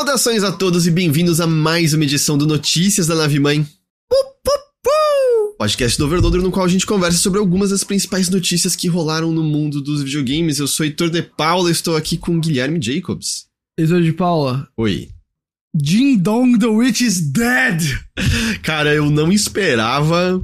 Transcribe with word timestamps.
Saudações 0.00 0.42
a 0.42 0.50
todos 0.50 0.86
e 0.86 0.90
bem-vindos 0.90 1.42
a 1.42 1.46
mais 1.46 1.92
uma 1.92 2.04
edição 2.04 2.38
do 2.38 2.46
Notícias 2.46 3.06
da 3.06 3.14
Nave 3.14 3.38
Mãe. 3.38 3.68
Podcast 5.58 5.98
do 5.98 6.06
Overloader 6.06 6.40
no 6.40 6.50
qual 6.50 6.64
a 6.64 6.68
gente 6.70 6.86
conversa 6.86 7.18
sobre 7.18 7.38
algumas 7.38 7.68
das 7.68 7.84
principais 7.84 8.30
notícias 8.30 8.74
que 8.74 8.88
rolaram 8.88 9.30
no 9.30 9.42
mundo 9.44 9.78
dos 9.78 10.02
videogames. 10.02 10.58
Eu 10.58 10.66
sou 10.66 10.86
Heitor 10.86 11.10
de 11.10 11.20
Paula, 11.20 11.70
estou 11.70 11.96
aqui 11.96 12.16
com 12.16 12.40
Guilherme 12.40 12.80
Jacobs. 12.80 13.44
Heitor 13.76 14.00
de 14.00 14.14
Paula. 14.14 14.66
Oi. 14.74 15.10
Ding 15.74 16.16
Dong 16.16 16.58
the 16.58 16.66
Witch 16.66 17.02
is 17.02 17.20
dead! 17.20 17.82
Cara, 18.62 18.94
eu 18.94 19.10
não 19.10 19.30
esperava 19.30 20.42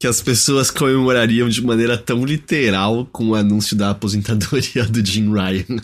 que 0.00 0.08
as 0.08 0.20
pessoas 0.20 0.72
comemorariam 0.72 1.48
de 1.48 1.62
maneira 1.62 1.96
tão 1.96 2.24
literal 2.24 3.06
com 3.12 3.28
o 3.28 3.34
anúncio 3.36 3.76
da 3.76 3.90
aposentadoria 3.90 4.84
do 4.90 5.06
Jim 5.06 5.32
Ryan. 5.32 5.80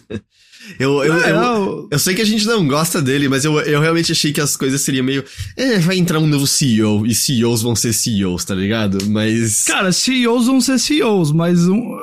Eu, 0.79 1.05
eu, 1.05 1.13
Ah, 1.13 1.29
eu, 1.29 1.37
eu- 1.37 1.89
eu 1.93 1.99
sei 1.99 2.15
que 2.15 2.23
a 2.23 2.25
gente 2.25 2.47
não 2.47 2.67
gosta 2.67 3.01
dele, 3.03 3.29
mas 3.29 3.45
eu, 3.45 3.59
eu 3.61 3.81
realmente 3.81 4.13
achei 4.13 4.33
que 4.33 4.41
as 4.41 4.57
coisas 4.57 4.81
seriam 4.81 5.05
meio. 5.05 5.25
É, 5.57 5.79
vai 5.79 5.97
entrar 5.97 6.19
um 6.19 6.27
novo 6.27 6.47
CEO 6.47 7.07
e 7.07 7.15
CEOs 7.15 7.63
vão 7.63 7.77
ser 7.77 7.93
CEOs, 7.93 8.45
tá 8.45 8.55
ligado? 8.55 8.99
Mas. 9.11 9.65
Cara, 9.65 9.93
CEOs 9.93 10.47
vão 10.47 10.61
ser 10.61 10.79
CEOs, 10.79 11.33
mas 11.33 11.69
um, 11.69 11.97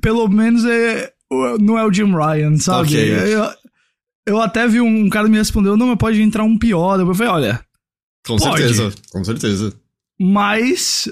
pelo 0.00 0.28
menos 0.28 0.64
é, 0.64 1.12
não 1.60 1.78
é 1.78 1.84
o 1.84 1.92
Jim 1.92 2.12
Ryan, 2.14 2.56
sabe? 2.58 2.88
Ok. 2.88 3.34
Eu, 3.34 3.50
eu 4.26 4.40
até 4.40 4.68
vi 4.68 4.80
um 4.80 5.08
cara 5.08 5.28
me 5.28 5.38
respondeu, 5.38 5.76
não, 5.76 5.88
mas 5.88 5.98
pode 5.98 6.20
entrar 6.22 6.44
um 6.44 6.56
pior. 6.58 7.00
Eu 7.00 7.14
falei, 7.14 7.32
olha, 7.32 7.64
com 8.26 8.36
pode. 8.36 8.58
certeza, 8.58 8.92
com 9.12 9.24
certeza. 9.24 9.74
mas 10.20 11.08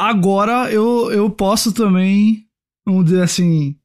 agora 0.00 0.72
eu, 0.72 1.10
eu 1.12 1.28
posso 1.30 1.72
também, 1.72 2.46
vamos 2.86 3.04
dizer 3.06 3.22
assim, 3.22 3.76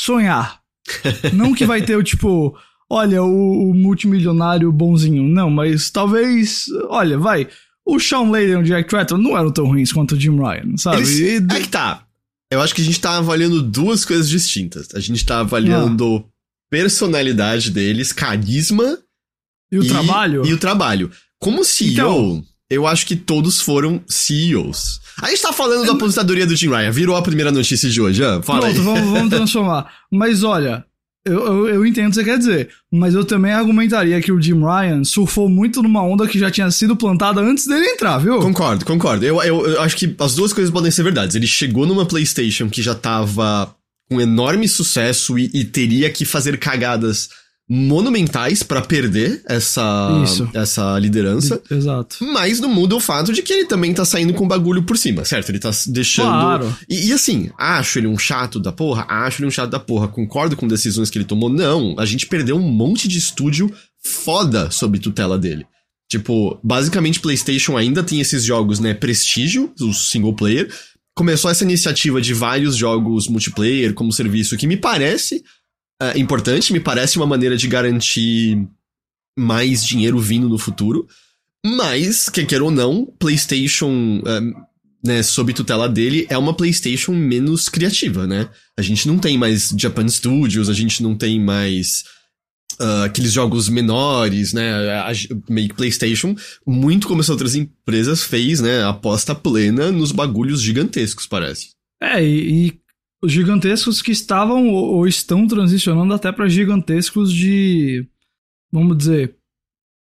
sonhar. 0.00 0.60
não 1.32 1.54
que 1.54 1.64
vai 1.66 1.82
ter 1.82 1.96
o 1.96 2.02
tipo, 2.02 2.56
olha, 2.90 3.22
o, 3.22 3.70
o 3.70 3.74
multimilionário 3.74 4.70
bonzinho. 4.72 5.24
Não, 5.28 5.50
mas 5.50 5.90
talvez, 5.90 6.66
olha, 6.88 7.18
vai. 7.18 7.48
O 7.84 8.00
Sean 8.00 8.30
Layden 8.30 8.54
e 8.54 8.56
o 8.56 8.62
Jack 8.64 8.88
Tratton 8.88 9.16
não 9.18 9.36
eram 9.38 9.50
tão 9.52 9.66
ruins 9.66 9.92
quanto 9.92 10.16
o 10.16 10.20
Jim 10.20 10.36
Ryan, 10.36 10.76
sabe? 10.76 10.96
Eles- 10.98 11.18
E- 11.20 11.36
É 11.56 11.60
que 11.60 11.68
tá. 11.68 12.02
Eu 12.50 12.60
acho 12.60 12.74
que 12.74 12.80
a 12.80 12.84
gente 12.84 13.00
tá 13.00 13.16
avaliando 13.16 13.60
duas 13.62 14.04
coisas 14.04 14.28
distintas. 14.28 14.88
A 14.94 15.00
gente 15.00 15.24
tá 15.26 15.40
avaliando 15.40 16.24
personalidade 16.70 17.70
deles, 17.70 18.12
carisma 18.12 18.98
E 19.72 19.78
o 19.78 19.86
trabalho? 19.88 20.46
E 20.46 20.52
o 20.52 20.58
trabalho. 20.58 21.10
Como 21.40 21.64
CEO, 21.64 21.90
Então- 21.92 22.44
eu 22.70 22.86
acho 22.86 23.06
que 23.06 23.16
todos 23.16 23.60
foram 23.60 24.00
CEOs. 24.06 25.00
A 25.22 25.28
gente 25.30 25.40
tá 25.40 25.52
falando 25.52 25.86
da 25.86 25.92
aposentadoria 25.92 26.46
do 26.46 26.56
Jim 26.56 26.68
Ryan. 26.68 26.90
Virou 26.90 27.16
a 27.16 27.22
primeira 27.22 27.50
notícia 27.50 27.88
de 27.88 28.00
hoje, 28.00 28.22
ah? 28.24 28.42
Fala 28.42 28.60
Pronto, 28.60 28.78
aí. 28.78 28.84
vamos, 28.84 29.10
vamos 29.10 29.30
transformar. 29.34 29.90
Mas 30.10 30.42
olha, 30.42 30.84
eu, 31.24 31.44
eu, 31.44 31.68
eu 31.68 31.86
entendo 31.86 32.06
o 32.06 32.08
que 32.10 32.14
você 32.16 32.24
quer 32.24 32.38
dizer. 32.38 32.68
Mas 32.92 33.14
eu 33.14 33.24
também 33.24 33.52
argumentaria 33.52 34.20
que 34.20 34.30
o 34.30 34.40
Jim 34.40 34.60
Ryan 34.60 35.04
surfou 35.04 35.48
muito 35.48 35.82
numa 35.82 36.02
onda 36.02 36.28
que 36.28 36.38
já 36.38 36.50
tinha 36.50 36.70
sido 36.70 36.94
plantada 36.96 37.40
antes 37.40 37.66
dele 37.66 37.86
entrar, 37.86 38.18
viu? 38.18 38.38
Concordo, 38.40 38.84
concordo. 38.84 39.24
Eu, 39.24 39.42
eu, 39.42 39.66
eu 39.66 39.80
acho 39.80 39.96
que 39.96 40.14
as 40.18 40.34
duas 40.34 40.52
coisas 40.52 40.72
podem 40.72 40.90
ser 40.90 41.02
verdades. 41.02 41.34
Ele 41.34 41.46
chegou 41.46 41.86
numa 41.86 42.06
PlayStation 42.06 42.68
que 42.68 42.82
já 42.82 42.94
tava 42.94 43.74
com 44.08 44.20
enorme 44.20 44.68
sucesso 44.68 45.38
e, 45.38 45.50
e 45.52 45.64
teria 45.64 46.10
que 46.10 46.24
fazer 46.24 46.58
cagadas 46.58 47.28
monumentais 47.68 48.62
pra 48.62 48.80
perder 48.80 49.42
essa, 49.44 50.22
Isso. 50.24 50.48
essa 50.54 50.98
liderança. 50.98 51.60
Exato. 51.68 52.18
Mas 52.20 52.60
não 52.60 52.68
muda 52.68 52.94
o 52.94 53.00
fato 53.00 53.32
de 53.32 53.42
que 53.42 53.52
ele 53.52 53.66
também 53.66 53.92
tá 53.92 54.04
saindo 54.04 54.32
com 54.34 54.46
bagulho 54.46 54.84
por 54.84 54.96
cima, 54.96 55.24
certo? 55.24 55.48
Ele 55.50 55.58
tá 55.58 55.70
deixando. 55.88 56.28
Claro. 56.28 56.76
E, 56.88 57.08
e 57.08 57.12
assim, 57.12 57.50
acho 57.58 57.98
ele 57.98 58.06
um 58.06 58.18
chato 58.18 58.60
da 58.60 58.70
porra? 58.70 59.04
Acho 59.08 59.40
ele 59.40 59.48
um 59.48 59.50
chato 59.50 59.70
da 59.70 59.80
porra. 59.80 60.06
Concordo 60.06 60.56
com 60.56 60.68
decisões 60.68 61.10
que 61.10 61.18
ele 61.18 61.24
tomou? 61.24 61.48
Não. 61.48 61.96
A 61.98 62.06
gente 62.06 62.26
perdeu 62.26 62.56
um 62.56 62.70
monte 62.70 63.08
de 63.08 63.18
estúdio 63.18 63.72
foda 64.00 64.70
sob 64.70 64.98
tutela 65.00 65.36
dele. 65.36 65.66
Tipo, 66.08 66.60
basicamente 66.62 67.18
PlayStation 67.18 67.76
ainda 67.76 68.00
tem 68.02 68.20
esses 68.20 68.44
jogos, 68.44 68.78
né, 68.78 68.94
prestígio, 68.94 69.72
os 69.80 70.10
single 70.10 70.34
player. 70.34 70.72
Começou 71.16 71.50
essa 71.50 71.64
iniciativa 71.64 72.20
de 72.20 72.32
vários 72.32 72.76
jogos 72.76 73.26
multiplayer 73.26 73.92
como 73.92 74.12
serviço 74.12 74.56
que 74.56 74.68
me 74.68 74.76
parece 74.76 75.42
é, 76.00 76.18
importante, 76.18 76.72
me 76.72 76.80
parece 76.80 77.16
uma 77.16 77.26
maneira 77.26 77.56
de 77.56 77.68
garantir 77.68 78.66
mais 79.38 79.84
dinheiro 79.84 80.18
vindo 80.18 80.48
no 80.48 80.58
futuro. 80.58 81.06
Mas, 81.64 82.28
quer 82.28 82.46
queira 82.46 82.64
ou 82.64 82.70
não, 82.70 83.06
PlayStation, 83.18 84.22
é, 84.26 84.40
né, 85.04 85.22
sob 85.22 85.52
tutela 85.52 85.88
dele, 85.88 86.26
é 86.28 86.38
uma 86.38 86.54
PlayStation 86.54 87.12
menos 87.12 87.68
criativa, 87.68 88.26
né? 88.26 88.48
A 88.78 88.82
gente 88.82 89.08
não 89.08 89.18
tem 89.18 89.36
mais 89.36 89.74
Japan 89.76 90.08
Studios, 90.08 90.68
a 90.68 90.72
gente 90.72 91.02
não 91.02 91.16
tem 91.16 91.40
mais 91.40 92.04
ah, 92.78 93.04
aqueles 93.04 93.32
jogos 93.32 93.68
menores, 93.68 94.52
né? 94.52 94.70
Meio 95.48 95.68
que 95.68 95.74
PlayStation, 95.74 96.34
muito 96.66 97.08
como 97.08 97.20
as 97.20 97.28
outras 97.28 97.54
empresas, 97.54 98.22
fez, 98.22 98.60
né? 98.60 98.84
Aposta 98.84 99.34
plena 99.34 99.90
nos 99.90 100.12
bagulhos 100.12 100.60
gigantescos, 100.60 101.26
parece. 101.26 101.70
É, 102.02 102.22
e, 102.22 102.66
e 102.66 102.80
gigantescos 103.24 104.02
que 104.02 104.12
estavam 104.12 104.68
ou, 104.68 105.06
estão 105.06 105.46
transicionando 105.46 106.12
até 106.14 106.30
para 106.32 106.48
gigantescos 106.48 107.32
de. 107.32 108.06
Vamos 108.72 108.96
dizer. 108.98 109.36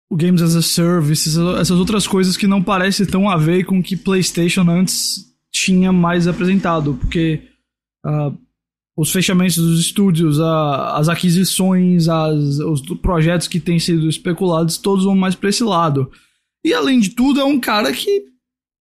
O 0.10 0.16
Games 0.16 0.42
as 0.42 0.56
a 0.56 0.62
Service, 0.62 1.28
essas- 1.60 1.72
outras 1.72 2.06
coisas 2.06 2.38
que 2.38 2.46
não 2.46 2.62
parecem 2.62 3.06
tão 3.08 3.28
a 3.28 3.38
ver 3.38 3.64
com 3.66 3.80
o 3.80 3.84
que 3.84 3.98
PlayStation 3.98 4.62
antes 4.70 5.26
tinha 5.52 5.92
mais 5.92 6.28
apresentado, 6.28 6.94
porque 7.02 7.42
ah, 8.06 8.32
os 8.96 9.12
fechamentos 9.12 9.56
dos 9.58 9.80
estúdios, 9.80 10.40
as 10.40 11.10
aquisições, 11.10 12.08
as- 12.08 12.60
os 12.60 12.82
projetos 13.02 13.48
que 13.48 13.60
têm 13.60 13.80
sido 13.80 14.08
especulados, 14.08 14.78
todos 14.78 15.06
vão 15.06 15.16
mais 15.16 15.34
pra 15.34 15.50
esse 15.50 15.64
lado. 15.64 16.12
E 16.64 16.72
além 16.74 17.00
de 17.00 17.10
tudo, 17.10 17.40
é 17.40 17.44
um 17.44 17.60
cara 17.60 17.92
que, 17.92 18.26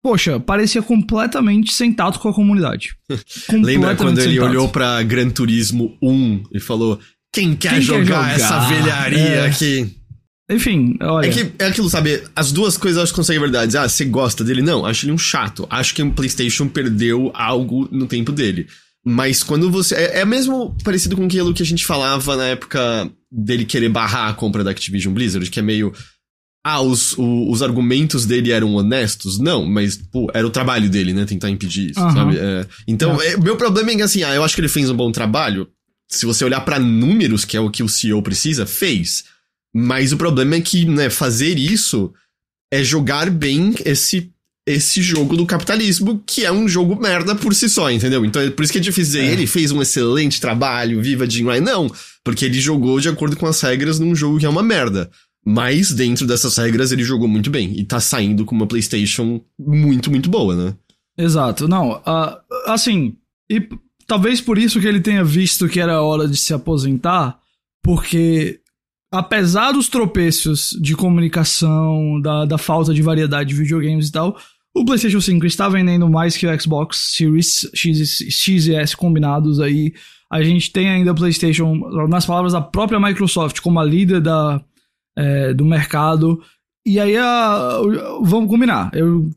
poxa, 0.04 0.40
parecia 0.40 0.82
completamente 0.82 1.74
sem 1.74 1.94
tato 1.94 2.20
com 2.20 2.30
a 2.30 2.34
comunidade. 2.34 2.96
Lembra 3.52 3.96
quando 3.96 4.20
ele 4.20 4.40
olhou 4.40 4.70
pra 4.70 5.02
Gran 5.04 5.30
Turismo 5.30 5.98
1 6.02 6.44
e 6.54 6.60
falou: 6.60 7.00
Quem 7.34 7.56
quer, 7.56 7.70
Quem 7.70 7.80
quer 7.80 7.82
jogar, 7.84 8.04
jogar? 8.04 8.36
essa 8.36 8.60
velharia 8.62 9.20
É. 9.20 9.46
aqui? 9.48 9.96
Enfim, 10.50 10.98
olha. 11.02 11.28
É, 11.28 11.30
que, 11.32 11.52
é 11.60 11.68
aquilo, 11.68 11.90
sabe? 11.90 12.22
As 12.36 12.52
duas 12.52 12.76
coisas 12.76 12.98
eu 12.98 13.04
acho 13.04 13.14
que 13.14 13.16
conseguem 13.16 13.40
verdade. 13.40 13.78
Ah, 13.78 13.88
você 13.88 14.04
gosta 14.04 14.44
dele? 14.44 14.62
Não, 14.62 14.86
acho 14.86 15.06
ele 15.06 15.14
um 15.14 15.18
chato. 15.18 15.66
Acho 15.70 15.96
que 15.96 16.04
o 16.04 16.12
PlayStation 16.12 16.68
perdeu 16.68 17.32
algo 17.34 17.88
no 17.90 18.06
tempo 18.06 18.34
dele. 18.34 18.68
Mas 19.06 19.44
quando 19.44 19.72
você. 19.72 19.96
É, 19.96 20.20
é 20.20 20.26
mesmo 20.26 20.76
parecido 20.84 21.16
com 21.16 21.26
aquilo 21.26 21.54
que 21.54 21.64
a 21.64 21.66
gente 21.66 21.86
falava 21.86 22.36
na 22.36 22.48
época 22.48 23.10
dele 23.32 23.64
querer 23.64 23.88
barrar 23.90 24.30
a 24.30 24.34
compra 24.34 24.62
da 24.64 24.72
Activision 24.72 25.14
Blizzard, 25.14 25.50
que 25.50 25.60
é 25.60 25.64
meio. 25.64 25.94
Ah, 26.64 26.82
os, 26.82 27.18
o- 27.18 27.50
os 27.52 27.64
argumentos 27.64 28.26
dele 28.26 28.52
eram 28.52 28.76
honestos? 28.76 29.40
Não, 29.40 29.66
mas, 29.66 29.98
pô, 29.98 30.30
era 30.34 30.46
o 30.46 30.50
trabalho 30.52 30.90
dele, 30.90 31.12
né? 31.14 31.26
Tentar 31.26 31.50
impedir 31.50 31.90
isso, 31.92 32.00
Aham. 32.00 32.14
sabe? 32.14 32.38
É, 32.38 32.66
então, 32.88 33.20
é, 33.22 33.36
meu 33.38 33.58
problema 33.58 33.90
é 33.92 33.96
que, 33.96 34.02
assim, 34.04 34.22
ah, 34.24 34.36
eu 34.36 34.44
acho 34.44 34.54
que 34.54 34.62
ele 34.62 34.68
fez 34.68 34.90
um 34.90 34.96
bom 34.96 35.12
trabalho. 35.12 35.68
Se 36.08 36.26
você 36.26 36.46
olhar 36.46 36.62
pra 36.62 36.78
números, 36.78 37.46
que 37.46 37.58
é 37.58 37.60
o 37.60 37.70
que 37.72 37.82
o 37.82 37.90
CEO 37.90 38.22
precisa, 38.22 38.66
fez. 38.66 39.24
Mas 39.74 40.12
o 40.12 40.18
problema 40.18 40.56
é 40.56 40.62
que, 40.62 40.86
né, 40.86 41.10
fazer 41.10 41.58
isso 41.58 42.14
é 42.72 42.84
jogar 42.84 43.30
bem 43.30 43.74
esse 43.86 44.30
esse 44.68 45.02
jogo 45.02 45.36
do 45.36 45.44
capitalismo, 45.46 46.22
que 46.26 46.46
é 46.46 46.52
um 46.52 46.68
jogo 46.68 46.96
merda 47.02 47.34
por 47.34 47.54
si 47.56 47.68
só, 47.68 47.90
entendeu? 47.90 48.24
Então 48.24 48.40
é 48.44 48.52
por 48.52 48.62
isso 48.64 48.72
que 48.72 48.78
é 48.78 48.82
difícil 48.82 49.14
dizer, 49.14 49.24
É. 49.26 49.32
ele 49.34 49.48
fez 49.48 49.72
um 49.72 49.82
excelente 49.82 50.40
trabalho, 50.40 51.02
viva 51.02 51.28
Jim 51.28 51.46
Ryan. 51.46 51.62
Não, 51.62 51.92
porque 52.24 52.46
ele 52.46 52.62
jogou 52.62 53.00
de 53.00 53.10
acordo 53.10 53.36
com 53.36 53.48
as 53.48 53.60
regras 53.60 53.98
num 53.98 54.14
jogo 54.14 54.38
que 54.38 54.46
é 54.46 54.50
uma 54.50 54.62
merda. 54.62 55.10
Mas 55.46 55.92
dentro 55.92 56.28
dessas 56.28 56.58
regras 56.58 56.92
ele 56.92 57.04
jogou 57.04 57.28
muito 57.28 57.50
bem. 57.50 57.74
E 57.78 57.84
tá 57.84 58.00
saindo 58.00 58.46
com 58.46 58.56
uma 58.56 58.68
PlayStation 58.68 59.42
muito, 59.60 60.12
muito 60.12 60.30
boa, 60.30 60.56
né? 60.56 60.76
Exato. 61.18 61.68
Não, 61.68 62.02
ah, 62.06 62.40
assim, 62.68 63.16
e 63.50 63.68
talvez 64.08 64.40
por 64.40 64.58
isso 64.58 64.80
que 64.80 64.88
ele 64.88 65.02
tenha 65.02 65.24
visto 65.24 65.68
que 65.68 65.80
era 65.80 66.02
hora 66.02 66.28
de 66.28 66.38
se 66.38 66.54
aposentar, 66.54 67.40
porque 67.84 68.60
apesar 69.12 69.72
dos 69.72 69.90
tropeços 69.90 70.78
de 70.80 70.96
comunicação, 70.96 72.20
da, 72.22 72.46
da 72.46 72.58
falta 72.58 72.94
de 72.94 73.02
variedade 73.02 73.50
de 73.50 73.56
videogames 73.56 74.08
e 74.08 74.12
tal, 74.12 74.38
o 74.74 74.86
PlayStation 74.86 75.20
5 75.20 75.46
está 75.46 75.68
vendendo 75.68 76.10
mais 76.10 76.38
que 76.38 76.48
o 76.48 76.62
Xbox 76.62 77.16
Series 77.16 77.70
X, 77.74 78.22
X 78.30 78.68
e 78.68 78.76
S 78.76 78.96
combinados 78.96 79.60
aí. 79.60 79.94
A 80.32 80.42
gente 80.42 80.72
tem 80.72 80.90
ainda 80.90 81.12
o 81.12 81.16
PlayStation, 81.16 81.76
nas 82.08 82.26
palavras 82.26 82.54
da 82.54 82.62
própria 82.62 83.00
Microsoft, 83.00 83.60
como 83.60 83.82
a 83.82 83.84
líder 83.84 84.22
da, 84.22 84.64
é, 85.18 85.54
do 85.54 85.66
mercado. 85.66 86.42
E 86.86 87.00
aí, 87.00 87.16
a- 87.18 87.80
vamos 88.22 88.50
combinar. 88.50 88.92
Eu 88.94 89.30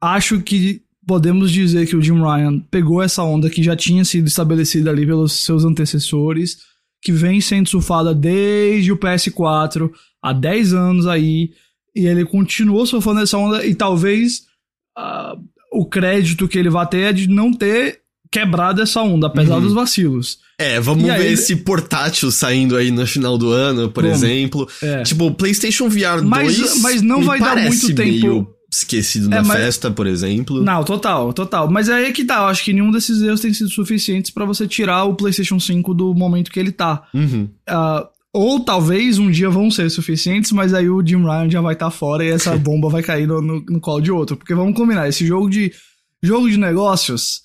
acho 0.00 0.40
que 0.40 0.82
podemos 1.06 1.50
dizer 1.50 1.86
que 1.88 1.96
o 1.96 2.02
Jim 2.02 2.20
Ryan 2.20 2.60
pegou 2.70 3.02
essa 3.02 3.22
onda 3.22 3.50
que 3.50 3.62
já 3.62 3.74
tinha 3.74 4.04
sido 4.04 4.28
estabelecida 4.28 4.90
ali 4.90 5.04
pelos 5.06 5.32
seus 5.44 5.64
antecessores, 5.64 6.58
que 7.02 7.12
vem 7.12 7.40
sendo 7.40 7.68
surfada 7.68 8.14
desde 8.14 8.92
o 8.92 8.96
PS4 8.96 9.90
há 10.22 10.32
10 10.32 10.72
anos 10.74 11.06
aí, 11.06 11.52
e 11.96 12.06
ele 12.06 12.24
continuou 12.24 12.86
surfando 12.86 13.20
essa 13.20 13.36
onda, 13.38 13.64
e 13.66 13.74
talvez 13.74 14.42
ah, 14.96 15.36
o 15.72 15.86
crédito 15.86 16.46
que 16.46 16.58
ele 16.58 16.70
vai 16.70 16.86
ter 16.86 17.00
é 17.00 17.12
de 17.12 17.28
não 17.28 17.52
ter 17.52 18.00
quebrar 18.30 18.72
dessa 18.72 19.02
onda, 19.02 19.26
apesar 19.26 19.56
Uhum. 19.56 19.62
dos 19.62 19.72
vacilos. 19.74 20.38
É, 20.58 20.78
vamos 20.78 21.04
E 21.04 21.06
ver 21.08 21.12
aí- 21.14 21.32
esse 21.32 21.56
portátil 21.56 22.30
saindo 22.30 22.76
aí 22.76 22.90
no 22.90 23.06
final 23.06 23.36
do 23.36 23.50
ano, 23.50 23.88
por 23.90 24.04
Como? 24.04 24.14
exemplo. 24.14 24.68
É. 24.82 25.02
Tipo, 25.02 25.26
o 25.26 25.34
PlayStation 25.34 25.88
VR 25.88 26.22
Mas- 26.22 26.56
2. 26.56 26.80
mas 26.80 27.02
não 27.02 27.22
vai 27.22 27.40
dar 27.40 27.56
muito 27.56 27.86
tempo- 27.94 28.02
meio 28.02 28.48
esquecido 28.72 29.28
na 29.28 29.38
É, 29.38 29.42
mas- 29.42 29.58
festa, 29.58 29.90
por 29.90 30.06
exemplo. 30.06 30.62
Não, 30.62 30.84
total, 30.84 31.32
total. 31.32 31.68
Mas 31.68 31.88
aí 31.88 32.04
é 32.04 32.12
que 32.12 32.24
tá, 32.24 32.36
eu 32.36 32.46
acho 32.46 32.62
que 32.62 32.72
nenhum 32.72 32.92
desses 32.92 33.20
erros 33.20 33.40
tem 33.40 33.52
sido 33.52 33.68
suficientes 33.70 34.30
pra 34.30 34.44
você 34.44 34.64
tirar 34.68 35.04
o 35.04 35.14
PlayStation 35.14 35.58
5 35.58 35.92
do 35.92 36.14
momento 36.14 36.52
que 36.52 36.60
ele 36.60 36.70
tá. 36.70 37.02
Uhum. 37.12 37.48
Ah, 37.66 38.06
ou 38.32 38.60
talvez 38.60 39.18
um 39.18 39.28
dia 39.28 39.50
vão 39.50 39.72
ser 39.72 39.90
suficientes, 39.90 40.52
mas 40.52 40.72
aí 40.72 40.88
o 40.88 41.04
Jim 41.04 41.16
Ryan 41.24 41.50
já 41.50 41.60
vai 41.60 41.72
estar 41.72 41.90
fora 41.90 42.24
e 42.24 42.28
essa 42.28 42.54
bomba 42.56 42.88
vai 42.88 43.02
cair 43.02 43.26
no, 43.26 43.42
no, 43.42 43.64
no 43.68 43.80
colo 43.80 44.00
de 44.00 44.12
outro. 44.12 44.36
Porque 44.36 44.54
vamos 44.54 44.76
combinar, 44.76 45.08
esse 45.08 45.26
jogo 45.26 45.50
de 45.50 45.72
jogo 46.22 46.48
de 46.48 46.56
negócios, 46.56 47.40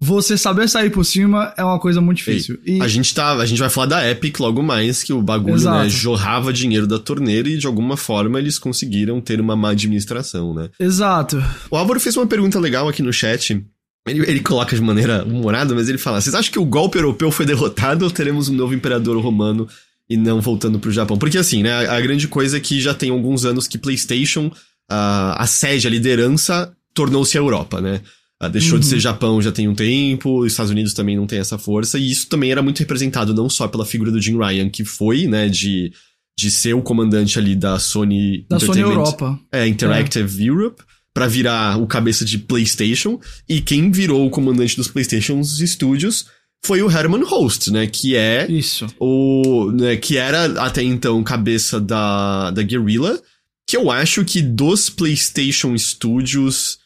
você 0.00 0.38
saber 0.38 0.68
sair 0.68 0.90
por 0.90 1.04
cima 1.04 1.52
é 1.56 1.64
uma 1.64 1.78
coisa 1.78 2.00
muito 2.00 2.18
difícil. 2.18 2.58
E, 2.64 2.80
A 2.80 2.86
gente 2.86 3.12
tá, 3.12 3.32
a 3.32 3.46
gente 3.46 3.58
vai 3.58 3.68
falar 3.68 3.86
da 3.86 4.08
Epic 4.10 4.38
logo 4.38 4.62
mais, 4.62 5.02
que 5.02 5.12
o 5.12 5.20
bagulho, 5.20 5.60
né, 5.64 5.88
jorrava 5.88 6.52
dinheiro 6.52 6.86
da 6.86 6.98
torneira 7.00 7.48
e 7.48 7.58
de 7.58 7.66
alguma 7.66 7.96
forma 7.96 8.38
eles 8.38 8.58
conseguiram 8.58 9.20
ter 9.20 9.40
uma 9.40 9.56
má 9.56 9.70
administração, 9.70 10.54
né? 10.54 10.70
Exato. 10.78 11.42
O 11.68 11.76
Álvaro 11.76 11.98
fez 11.98 12.16
uma 12.16 12.26
pergunta 12.26 12.60
legal 12.60 12.88
aqui 12.88 13.02
no 13.02 13.12
chat. 13.12 13.60
Ele, 14.06 14.30
ele 14.30 14.40
coloca 14.40 14.74
de 14.74 14.80
maneira 14.80 15.24
humorada, 15.24 15.74
mas 15.74 15.88
ele 15.88 15.98
fala: 15.98 16.20
Vocês 16.20 16.34
acham 16.34 16.52
que 16.52 16.58
o 16.60 16.64
golpe 16.64 16.96
europeu 16.96 17.30
foi 17.32 17.44
derrotado 17.44 18.04
ou 18.04 18.10
teremos 18.10 18.48
um 18.48 18.54
novo 18.54 18.74
imperador 18.74 19.20
romano 19.20 19.68
e 20.08 20.16
não 20.16 20.40
voltando 20.40 20.78
pro 20.78 20.92
Japão? 20.92 21.18
Porque 21.18 21.38
assim, 21.38 21.62
né? 21.62 21.72
A, 21.88 21.96
a 21.96 22.00
grande 22.00 22.28
coisa 22.28 22.56
é 22.56 22.60
que 22.60 22.80
já 22.80 22.94
tem 22.94 23.10
alguns 23.10 23.44
anos 23.44 23.66
que 23.66 23.76
PlayStation, 23.76 24.50
a, 24.88 25.42
a 25.42 25.46
sede, 25.46 25.88
a 25.88 25.90
liderança, 25.90 26.72
tornou-se 26.94 27.36
a 27.36 27.40
Europa, 27.40 27.80
né? 27.80 28.00
Ah, 28.40 28.48
deixou 28.48 28.78
de 28.78 28.84
Uhum. 28.84 28.90
ser 28.90 29.00
Japão 29.00 29.42
já 29.42 29.50
tem 29.50 29.66
um 29.66 29.74
tempo, 29.74 30.40
os 30.42 30.52
Estados 30.52 30.70
Unidos 30.70 30.94
também 30.94 31.16
não 31.16 31.26
tem 31.26 31.40
essa 31.40 31.58
força, 31.58 31.98
e 31.98 32.10
isso 32.10 32.28
também 32.28 32.52
era 32.52 32.62
muito 32.62 32.78
representado 32.78 33.34
não 33.34 33.50
só 33.50 33.66
pela 33.66 33.84
figura 33.84 34.12
do 34.12 34.20
Jim 34.20 34.38
Ryan, 34.38 34.68
que 34.70 34.84
foi, 34.84 35.26
né, 35.26 35.48
de, 35.48 35.92
de 36.38 36.50
ser 36.50 36.72
o 36.74 36.80
comandante 36.82 37.36
ali 37.38 37.56
da 37.56 37.80
Sony 37.80 38.46
Da 38.48 38.60
Sony 38.60 38.80
Europa. 38.80 39.36
é, 39.50 39.66
Interactive 39.66 40.46
Europe, 40.46 40.82
pra 41.12 41.26
virar 41.26 41.78
o 41.82 41.86
cabeça 41.88 42.24
de 42.24 42.38
PlayStation, 42.38 43.18
e 43.48 43.60
quem 43.60 43.90
virou 43.90 44.24
o 44.24 44.30
comandante 44.30 44.76
dos 44.76 44.86
PlayStation 44.86 45.42
Studios 45.42 46.26
foi 46.64 46.80
o 46.80 46.88
Herman 46.88 47.24
Host, 47.24 47.72
né, 47.72 47.88
que 47.88 48.14
é 48.14 48.46
Isso. 48.48 48.86
o, 49.00 49.72
né, 49.72 49.96
que 49.96 50.16
era 50.16 50.44
até 50.62 50.80
então 50.82 51.24
cabeça 51.24 51.80
da, 51.80 52.52
da 52.52 52.62
Guerrilla, 52.62 53.20
que 53.68 53.76
eu 53.76 53.90
acho 53.90 54.24
que 54.24 54.40
dos 54.40 54.88
PlayStation 54.88 55.76
Studios, 55.76 56.78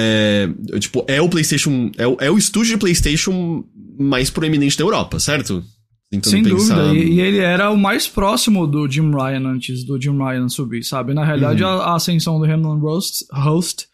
é, 0.00 0.48
tipo, 0.78 1.04
é 1.08 1.20
o 1.20 1.28
PlayStation, 1.28 1.90
é 1.98 2.06
o, 2.06 2.16
é 2.20 2.30
o 2.30 2.38
estúdio 2.38 2.74
de 2.74 2.78
PlayStation 2.78 3.64
mais 3.98 4.30
proeminente 4.30 4.78
da 4.78 4.84
Europa, 4.84 5.18
certo? 5.18 5.64
Tentando 6.10 6.30
Sem 6.30 6.42
pensar- 6.44 6.84
dúvida. 6.84 7.04
E, 7.04 7.14
e 7.14 7.20
ele 7.20 7.38
era 7.38 7.68
o 7.70 7.76
mais 7.76 8.06
próximo 8.06 8.64
do 8.66 8.88
Jim 8.88 9.10
Ryan 9.10 9.46
antes 9.48 9.84
do 9.84 10.00
Jim 10.00 10.16
Ryan 10.16 10.48
subir, 10.48 10.84
sabe? 10.84 11.12
Na 11.14 11.24
realidade, 11.24 11.62
Uhum. 11.64 11.68
a, 11.68 11.84
a 11.86 11.94
ascensão 11.96 12.38
do 12.38 12.46
Herman 12.46 12.78
Rost, 12.78 13.24
Host 13.32 13.86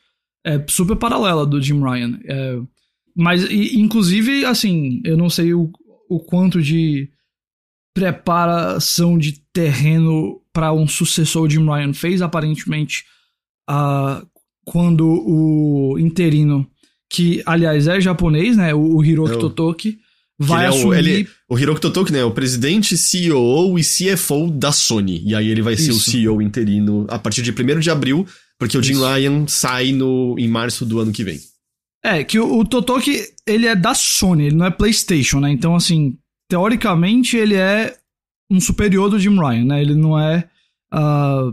é 0.46 0.62
super 0.68 0.94
paralela 0.96 1.46
do 1.46 1.60
Jim 1.60 1.80
Ryan. 1.82 2.18
É, 2.26 2.58
mas, 3.16 3.42
e- 3.44 3.80
inclusive, 3.80 4.44
assim, 4.44 5.00
eu 5.04 5.16
não 5.16 5.30
sei 5.30 5.54
o, 5.54 5.70
o 6.10 6.20
quanto 6.20 6.60
de 6.60 7.08
preparação 7.94 9.16
de 9.16 9.40
terreno 9.52 10.40
para 10.52 10.72
um 10.72 10.86
sucessor 10.86 11.48
Jim 11.48 11.64
Ryan 11.64 11.92
fez, 11.94 12.20
aparentemente, 12.20 13.04
ah, 13.68 14.22
quando 14.64 15.06
o 15.06 15.99
interino, 15.99 16.66
que 17.11 17.43
aliás 17.46 17.87
é 17.87 18.00
japonês, 18.00 18.56
né? 18.56 18.75
O, 18.75 18.96
o 18.96 19.05
Hiroki 19.05 19.34
É 19.34 19.38
Totoki, 19.38 19.99
vai 20.38 20.66
ele 20.66 20.66
é 20.66 20.70
o- 20.70 20.78
assumir. 20.93 20.99
ele- 20.99 21.28
O 21.49 21.58
Hiroki 21.58 21.81
Totoki, 21.81 22.12
né, 22.12 22.19
é 22.20 22.25
o 22.25 22.31
presidente, 22.32 22.96
CEO 22.99 23.78
e 23.78 23.82
CFO 23.84 24.50
da 24.50 24.72
Sony. 24.72 25.22
E 25.25 25.34
aí 25.34 25.49
ele 25.49 25.62
vai 25.62 25.76
ser 25.76 25.93
o 25.93 25.96
Isso. 25.96 26.11
CEO 26.11 26.40
interino 26.43 27.06
a 27.08 27.19
partir 27.19 27.43
de 27.43 27.52
1 27.52 27.78
de 27.81 27.90
abril, 27.90 28.26
porque 28.58 28.76
o 28.78 28.82
Jim 28.82 28.94
Isso. 28.94 29.06
Ryan 29.06 29.46
sai 29.46 29.93
no, 29.93 30.34
em 30.38 30.49
março 30.49 30.84
do 30.87 30.99
ano 30.99 31.12
que 31.12 31.22
vem. 31.22 31.38
É, 32.02 32.22
que 32.25 32.38
o, 32.38 32.58
o 32.58 32.64
Totoki, 32.64 33.20
ele 33.46 33.66
é 33.66 33.75
da 33.76 33.94
Sony, 33.94 34.46
ele 34.46 34.56
não 34.56 34.66
é 34.66 34.70
PlayStation, 34.70 35.40
né? 35.40 35.50
Então, 35.50 35.75
assim, 35.76 36.19
teoricamente 36.50 37.37
ele 37.37 37.55
é 37.55 37.96
um 38.50 38.61
superior 38.61 39.08
do 39.08 39.19
Jim 39.19 39.38
Ryan, 39.38 39.64
né? 39.64 39.81
Ele 39.82 39.94
não 39.94 40.19
é. 40.19 40.49
ah, 40.93 41.50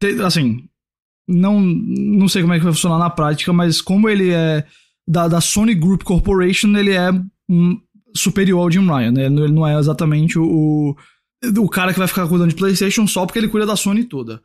te- 0.00 0.20
assim, 0.22 0.64
não, 1.30 1.60
não 1.60 2.28
sei 2.28 2.42
como 2.42 2.54
é 2.54 2.58
que 2.58 2.64
vai 2.64 2.72
funcionar 2.72 2.98
na 2.98 3.10
prática, 3.10 3.52
mas 3.52 3.80
como 3.80 4.08
ele 4.08 4.30
é 4.30 4.64
da, 5.08 5.28
da 5.28 5.40
Sony 5.40 5.74
Group 5.74 6.02
Corporation, 6.02 6.76
ele 6.76 6.92
é 6.92 7.10
um 7.48 7.78
superior 8.14 8.60
ao 8.60 8.70
Jim 8.70 8.86
Ryan, 8.86 9.12
né? 9.12 9.26
Ele 9.26 9.52
não 9.52 9.66
é 9.66 9.78
exatamente 9.78 10.38
o, 10.38 10.96
o 11.58 11.68
cara 11.68 11.92
que 11.92 11.98
vai 11.98 12.08
ficar 12.08 12.26
cuidando 12.26 12.50
de 12.50 12.56
PlayStation 12.56 13.06
só 13.06 13.24
porque 13.24 13.38
ele 13.38 13.48
cuida 13.48 13.66
da 13.66 13.76
Sony 13.76 14.04
toda. 14.04 14.42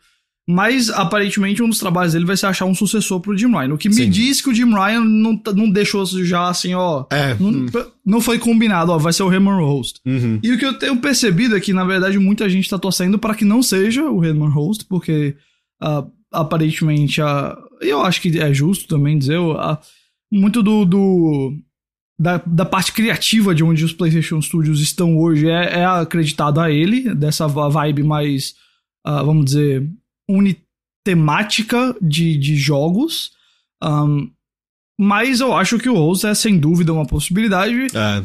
Mas, 0.48 0.92
aparentemente, 0.92 1.64
um 1.64 1.70
dos 1.70 1.80
trabalhos 1.80 2.14
dele 2.14 2.26
vai 2.26 2.38
ser 2.38 2.46
achar 2.46 2.66
um 2.66 2.76
sucessor 2.76 3.20
pro 3.20 3.36
Jim 3.36 3.50
Ryan. 3.50 3.74
O 3.74 3.78
que 3.80 3.90
me 3.90 3.96
Sim. 3.96 4.10
diz 4.12 4.42
que 4.42 4.50
o 4.50 4.54
Jim 4.54 4.72
Ryan 4.72 5.04
não, 5.04 5.36
tá- 5.36 5.52
não 5.52 5.68
deixou 5.68 6.06
já 6.06 6.50
assim, 6.50 6.76
ó. 6.76 7.06
É. 7.10 7.36
Não, 7.40 7.66
não 8.06 8.22
foi 8.22 8.38
combinado, 8.38 8.92
ó, 8.92 8.98
vai 9.00 9.12
ser 9.12 9.24
o 9.24 9.34
Herman 9.34 9.56
Host. 9.56 10.00
Uhum. 10.06 10.40
E 10.44 10.52
o 10.52 10.60
que 10.60 10.66
eu 10.66 10.78
tenho 10.78 10.98
percebido 10.98 11.58
é 11.58 11.60
que, 11.60 11.74
na 11.74 11.84
verdade, 11.84 12.20
muita 12.20 12.48
gente 12.48 12.70
tá 12.70 12.78
torcendo 12.78 13.18
para 13.18 13.34
que 13.34 13.44
não 13.44 13.64
seja 13.64 14.04
o 14.04 14.24
Herman 14.24 14.50
Host, 14.50 14.86
porque 14.86 15.36
ah, 15.82 16.06
aparentemente, 16.42 17.22
ah, 17.22 17.58
eu 17.82 18.02
acho 18.02 18.22
que 18.22 18.40
é 18.40 18.54
justo 18.54 18.88
também 18.88 19.18
dizer, 19.18 19.40
ah, 19.58 19.80
muito 20.32 20.62
do. 20.64 20.86
do- 20.86 21.58
da, 22.18 22.38
da 22.48 22.64
parte 22.64 22.94
criativa 22.94 23.54
de 23.54 23.62
onde 23.62 23.84
os 23.84 23.92
PlayStation 23.92 24.42
Studios 24.42 24.80
estão 24.80 25.18
hoje 25.18 25.50
é, 25.50 25.80
é 25.82 25.86
acreditado 25.86 26.62
a 26.62 26.72
ele, 26.72 27.14
dessa 27.14 27.46
vibe 27.46 28.04
mais, 28.04 28.56
ah, 29.06 29.22
vamos 29.22 29.44
dizer, 29.46 29.86
unitemática 31.06 31.96
de, 32.02 32.38
de 32.38 32.56
jogos. 32.56 33.32
Ahn, 33.82 34.28
mas 35.00 35.42
eu 35.42 35.54
acho 35.54 35.78
que 35.78 35.90
o 35.90 35.96
Host 35.96 36.26
é 36.26 36.34
sem 36.34 36.58
dúvida 36.58 36.94
uma 36.94 37.06
possibilidade. 37.06 37.88
É. 37.94 38.24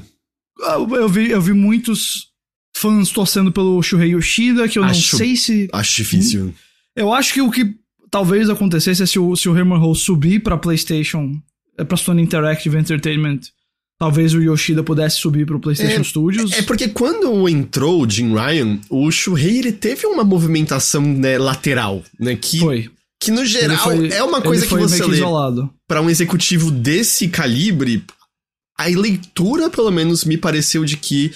Ah, 0.63 0.75
Eu 0.79 1.09
vi, 1.09 1.31
eu 1.31 1.41
vi 1.41 1.53
muitos 1.53 2.29
fãs 2.77 3.11
torcendo 3.11 3.51
pelo 3.51 3.83
Shuhei 3.83 4.11
Yoshida, 4.13 4.69
que 4.69 4.79
eu 4.79 4.83
não 4.85 4.91
Acho- 4.91 5.17
sei 5.17 5.35
se. 5.37 5.69
Acho 5.73 5.97
difícil. 5.97 6.55
Eu 6.95 7.13
acho 7.13 7.33
que 7.35 7.41
o 7.41 7.51
que 7.51 7.75
talvez 8.11 8.49
acontecesse 8.51 9.03
é 9.03 9.07
se 9.07 9.19
o, 9.19 9.37
se 9.37 9.49
o 9.49 9.77
Host 9.79 10.05
subir 10.05 10.43
pra 10.43 10.57
PlayStation, 10.57 11.33
é 11.79 11.85
pra 11.85 11.97
Sony 11.97 12.23
Interactive 12.23 12.77
Entertainment, 12.77 13.41
talvez 13.99 14.35
o 14.35 14.41
Yoshida 14.41 14.83
pudesse 14.83 15.17
subir 15.19 15.47
pro 15.47 15.61
PlayStation 15.61 16.01
É- 16.01 16.05
Studios. 16.05 16.53
É 16.53 16.63
porque 16.63 16.89
quando 16.89 17.49
entrou 17.49 18.03
o 18.03 18.09
Jim 18.11 18.35
Ryan, 18.35 18.79
o 18.89 19.11
Shuhei 19.11 19.59
ele 19.59 19.73
teve 19.73 20.07
uma 20.07 20.25
movimentação 20.25 21.03
né, 21.03 21.39
lateral, 21.39 22.03
né? 22.19 22.35
Que, 22.35 22.59
Foi. 22.59 22.91
que 23.21 23.31
no 23.31 23.45
geral 23.45 23.77
foi- 23.79 24.09
é 24.11 24.23
uma 24.23 24.41
coisa 24.41 24.67
que 24.67 24.75
você 24.75 25.05
lê 25.05 25.17
isolado. 25.19 25.71
pra 25.87 26.01
um 26.01 26.09
executivo 26.11 26.71
desse 26.71 27.29
calibre. 27.29 28.03
A 28.79 28.85
leitura, 28.87 29.69
pelo 29.69 29.91
menos, 29.91 30.25
me 30.25 30.39
pareceu 30.39 30.87
de 30.87 30.97
que 30.97 31.31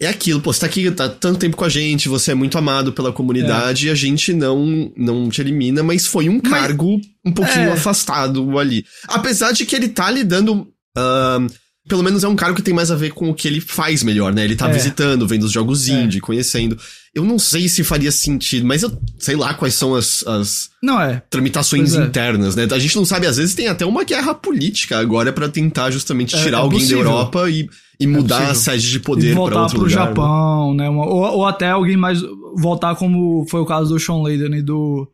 é 0.00 0.08
aquilo, 0.08 0.40
pô, 0.40 0.52
você 0.52 0.60
tá 0.60 0.66
aqui 0.66 0.90
tá 0.90 1.08
tanto 1.08 1.38
tempo 1.38 1.56
com 1.56 1.64
a 1.64 1.68
gente, 1.68 2.08
você 2.08 2.32
é 2.32 2.34
muito 2.34 2.56
amado 2.56 2.92
pela 2.92 3.12
comunidade 3.12 3.86
e 3.86 3.90
a 3.90 3.94
gente 3.94 4.32
não, 4.32 4.90
não 4.96 5.28
te 5.28 5.40
elimina, 5.40 5.82
mas 5.82 6.06
foi 6.06 6.28
um 6.28 6.40
Mas- 6.42 6.50
cargo 6.50 7.00
um 7.24 7.32
pouquinho 7.32 7.68
É. 7.68 7.72
afastado 7.72 8.58
ali. 8.58 8.84
Apesar 9.08 9.52
de 9.52 9.64
que 9.66 9.76
ele 9.76 9.88
tá 9.88 10.10
lidando. 10.10 10.66
ahn, 10.96 11.46
pelo 11.88 12.02
menos 12.02 12.22
é 12.22 12.28
um 12.28 12.36
cargo 12.36 12.56
que 12.56 12.62
tem 12.62 12.74
mais 12.74 12.90
a 12.90 12.96
ver 12.96 13.12
com 13.12 13.30
o 13.30 13.34
que 13.34 13.48
ele 13.48 13.60
faz 13.60 14.02
melhor, 14.02 14.32
né? 14.32 14.44
Ele 14.44 14.54
tá 14.54 14.68
É. 14.68 14.72
visitando, 14.72 15.26
vendo 15.26 15.44
os 15.44 15.52
jogos 15.52 15.88
É. 15.88 15.92
indie, 15.92 16.20
conhecendo. 16.20 16.76
Eu 17.14 17.24
não 17.24 17.38
sei 17.38 17.68
se 17.68 17.82
faria 17.82 18.12
sentido, 18.12 18.64
mas 18.66 18.82
eu 18.82 18.92
sei 19.18 19.34
lá 19.34 19.54
quais 19.54 19.74
são 19.74 19.94
as, 19.94 20.24
as 20.26 20.70
Não 20.82 21.00
é. 21.00 21.20
tramitações 21.28 21.90
Pois 21.94 22.04
é. 22.04 22.06
internas, 22.06 22.54
né? 22.54 22.68
A 22.70 22.78
gente 22.78 22.94
não 22.96 23.04
sabe, 23.04 23.26
às 23.26 23.36
vezes 23.38 23.54
tem 23.54 23.66
até 23.66 23.84
uma 23.84 24.04
guerra 24.04 24.34
política 24.34 24.98
agora 24.98 25.32
pra 25.32 25.48
tentar 25.48 25.90
justamente 25.90 26.36
É- 26.36 26.42
tirar 26.42 26.58
é 26.58 26.60
alguém 26.60 26.78
possível. 26.80 27.02
da 27.02 27.10
Europa 27.10 27.50
e, 27.50 27.68
e 27.98 28.06
mudar 28.06 28.50
a 28.50 28.54
sede 28.54 28.88
de 28.90 29.00
poder 29.00 29.34
voltar 29.34 29.62
outro 29.62 29.78
pro 29.78 29.88
lugar. 29.88 30.00
né? 30.00 30.06
Japão, 30.08 30.74
né? 30.74 30.88
Uma- 30.88 31.06
ou, 31.06 31.22
ou 31.38 31.46
até 31.46 31.68
alguém 31.70 31.96
mais. 31.96 32.20
Voltar 32.56 32.94
como 32.94 33.44
foi 33.48 33.60
o 33.60 33.66
caso 33.66 33.92
do 33.94 33.98
Sean 34.00 34.22
Layden 34.22 34.58
e 34.58 34.62
do. 34.62 35.10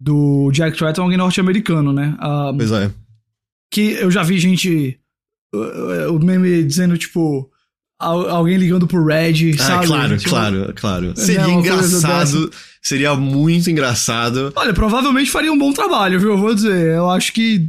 Do 0.00 0.50
Jack 0.52 0.76
Tratton, 0.76 1.02
alguém 1.02 1.16
norte-americano, 1.16 1.92
né? 1.92 2.14
Ah, 2.18 2.52
Pois 2.54 2.70
é. 2.72 2.90
que 3.72 3.92
eu 3.92 4.10
já 4.10 4.22
vi 4.22 4.38
gente. 4.38 4.98
Uh, 5.54 6.12
O 6.14 6.18
meme 6.24 6.62
dizendo, 6.64 6.96
tipo. 6.98 7.48
al- 7.98 8.28
Alguém 8.28 8.56
ligando 8.56 8.86
pro 8.86 9.04
Red, 9.04 9.52
Ah, 9.58 9.62
sabe? 9.62 9.86
claro, 9.86 10.16
Tipo, 10.18 10.30
claro, 10.30 10.72
claro. 10.74 11.10
É, 11.16 11.20
Seria 11.20 11.50
engraçado, 11.50 12.50
seria 12.82 13.14
muito 13.14 13.70
engraçado. 13.70 14.52
Olha, 14.56 14.74
provavelmente 14.74 15.30
faria 15.30 15.52
um 15.52 15.58
bom 15.58 15.72
trabalho, 15.72 16.18
viu? 16.20 16.30
Eu 16.30 16.38
vou 16.38 16.54
dizer. 16.54 16.94
Eu 16.96 17.08
acho 17.10 17.32
que. 17.32 17.68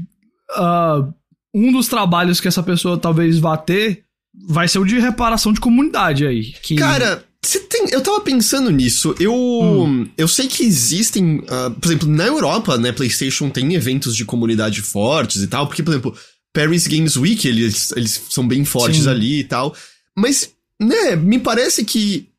ah, 0.55 1.07
um 1.53 1.71
dos 1.71 1.87
trabalhos 1.87 2.41
que 2.41 2.47
essa 2.47 2.61
pessoa 2.63 2.97
talvez 2.97 3.39
vá 3.39 3.55
ter 3.55 4.03
vai 4.49 4.67
ser 4.67 4.79
o 4.79 4.85
de 4.85 4.99
reparação 4.99 5.53
de 5.53 5.61
comunidade 5.61 6.27
aí. 6.27 6.51
Que, 6.61 6.75
Cara, 6.75 7.23
tem. 7.69 7.85
Eu 7.91 8.01
tava 8.01 8.19
pensando 8.19 8.69
nisso. 8.69 9.15
Eu. 9.19 9.33
Hum. 9.33 10.05
Eu 10.17 10.27
sei 10.27 10.47
que 10.47 10.63
existem. 10.63 11.41
ah, 11.47 11.71
por 11.79 11.87
exemplo, 11.87 12.09
na 12.09 12.25
Europa, 12.25 12.77
né, 12.77 12.91
PlayStation 12.91 13.49
tem 13.49 13.73
eventos 13.73 14.15
de 14.17 14.25
comunidade 14.25 14.81
fortes 14.81 15.41
e 15.41 15.47
tal, 15.47 15.67
porque, 15.67 15.81
por 15.83 15.91
exemplo. 15.91 16.15
Paris 16.55 16.87
Games 16.87 17.17
Week, 17.17 17.45
eles, 17.45 17.91
eles 17.91 18.21
são 18.29 18.47
bem 18.47 18.63
fortes 18.63 19.03
Sim. 19.03 19.09
ali 19.09 19.39
e 19.41 19.43
tal. 19.43 19.75
Mas, 20.17 20.49
né, 20.81 21.17
me 21.17 21.37
parece 21.37 21.83
que 21.83 22.29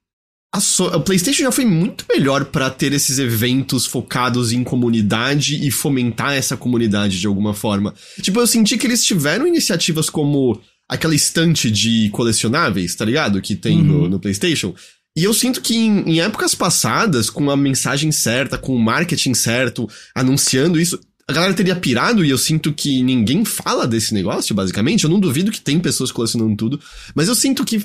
a, 0.53 0.59
so 0.59 0.87
a 0.87 0.99
PlayStation 0.99 1.43
já 1.43 1.53
foi 1.53 1.67
muito 1.67 2.07
melhor 2.11 2.47
para 2.47 2.71
ter 2.71 2.95
esses 2.95 3.19
eventos 3.19 3.85
focados 3.85 4.53
em 4.53 4.65
comunidade 4.65 5.67
e 5.67 5.71
fomentar 5.71 6.33
essa 6.33 6.57
comunidade 6.57 7.21
de 7.21 7.27
alguma 7.27 7.53
forma. 7.53 7.95
Tipo, 8.23 8.41
eu 8.41 8.47
senti 8.47 8.79
que 8.79 8.87
eles 8.87 9.05
tiveram 9.05 9.47
iniciativas 9.47 10.09
como 10.09 10.59
aquela 10.89 11.15
estante 11.15 11.71
de 11.71 12.09
colecionáveis, 12.11 12.95
tá 12.95 13.05
ligado? 13.05 13.43
Que 13.43 13.55
tem 13.55 13.79
uhum. 13.79 13.85
no, 13.85 14.09
no 14.09 14.21
PlayStation. 14.21 14.75
E 15.15 15.25
eu 15.25 15.35
sinto 15.35 15.61
que 15.61 15.77
em, 15.77 16.01
em, 16.11 16.21
épocas 16.21 16.55
passadas, 16.55 17.29
com 17.29 17.51
a 17.51 17.57
mensagem 17.57 18.11
certa, 18.11 18.57
com 18.57 18.75
o 18.75 18.79
marketing 18.79 19.35
certo, 19.35 19.89
anunciando 20.15 20.81
isso, 20.81 20.99
a 21.29 21.33
galera 21.33 21.55
teria 21.55 21.75
pirado 21.75 22.25
e 22.25 22.31
eu 22.31 22.39
sinto 22.39 22.73
que 22.73 23.03
ninguém 23.03 23.45
fala 23.45 23.87
desse 23.87 24.15
negócio, 24.15 24.55
basicamente. 24.55 25.05
Eu 25.05 25.11
não 25.11 25.19
duvido 25.19 25.51
que 25.51 25.61
tem 25.61 25.81
pessoas 25.81 26.13
colecionando 26.13 26.55
tudo, 26.57 26.81
mas 27.15 27.29
eu 27.29 27.35
sinto 27.35 27.65
que 27.65 27.85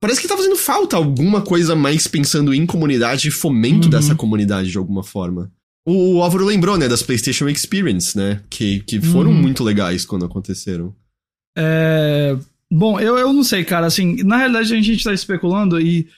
parece 0.00 0.20
que 0.20 0.28
tá 0.28 0.36
fazendo 0.36 0.56
falta 0.56 0.96
alguma 0.96 1.42
coisa 1.42 1.74
mais 1.74 2.06
pensando 2.06 2.54
em 2.54 2.64
comunidade 2.64 3.28
e 3.28 3.32
fomento 3.32 3.86
uhum. 3.86 3.90
dessa 3.90 4.14
comunidade 4.14 4.70
de 4.70 4.78
alguma 4.78 5.02
forma. 5.02 5.50
O, 5.84 6.14
o 6.14 6.22
Álvaro 6.22 6.44
lembrou, 6.44 6.76
né, 6.76 6.88
das 6.88 7.02
PlayStation 7.02 7.48
Experience, 7.48 8.16
né, 8.16 8.40
que, 8.48 8.80
que 8.80 9.00
foram 9.00 9.30
uhum. 9.30 9.40
muito 9.40 9.64
legais 9.64 10.04
quando 10.04 10.24
aconteceram. 10.24 10.94
É... 11.56 12.36
Bom, 12.70 13.00
eu, 13.00 13.16
eu 13.16 13.32
não 13.32 13.44
sei, 13.44 13.64
cara, 13.64 13.86
assim, 13.86 14.22
na 14.24 14.36
realidade 14.36 14.74
a 14.74 14.80
gente 14.80 15.04
tá 15.04 15.12
especulando 15.12 15.80
e 15.80 16.08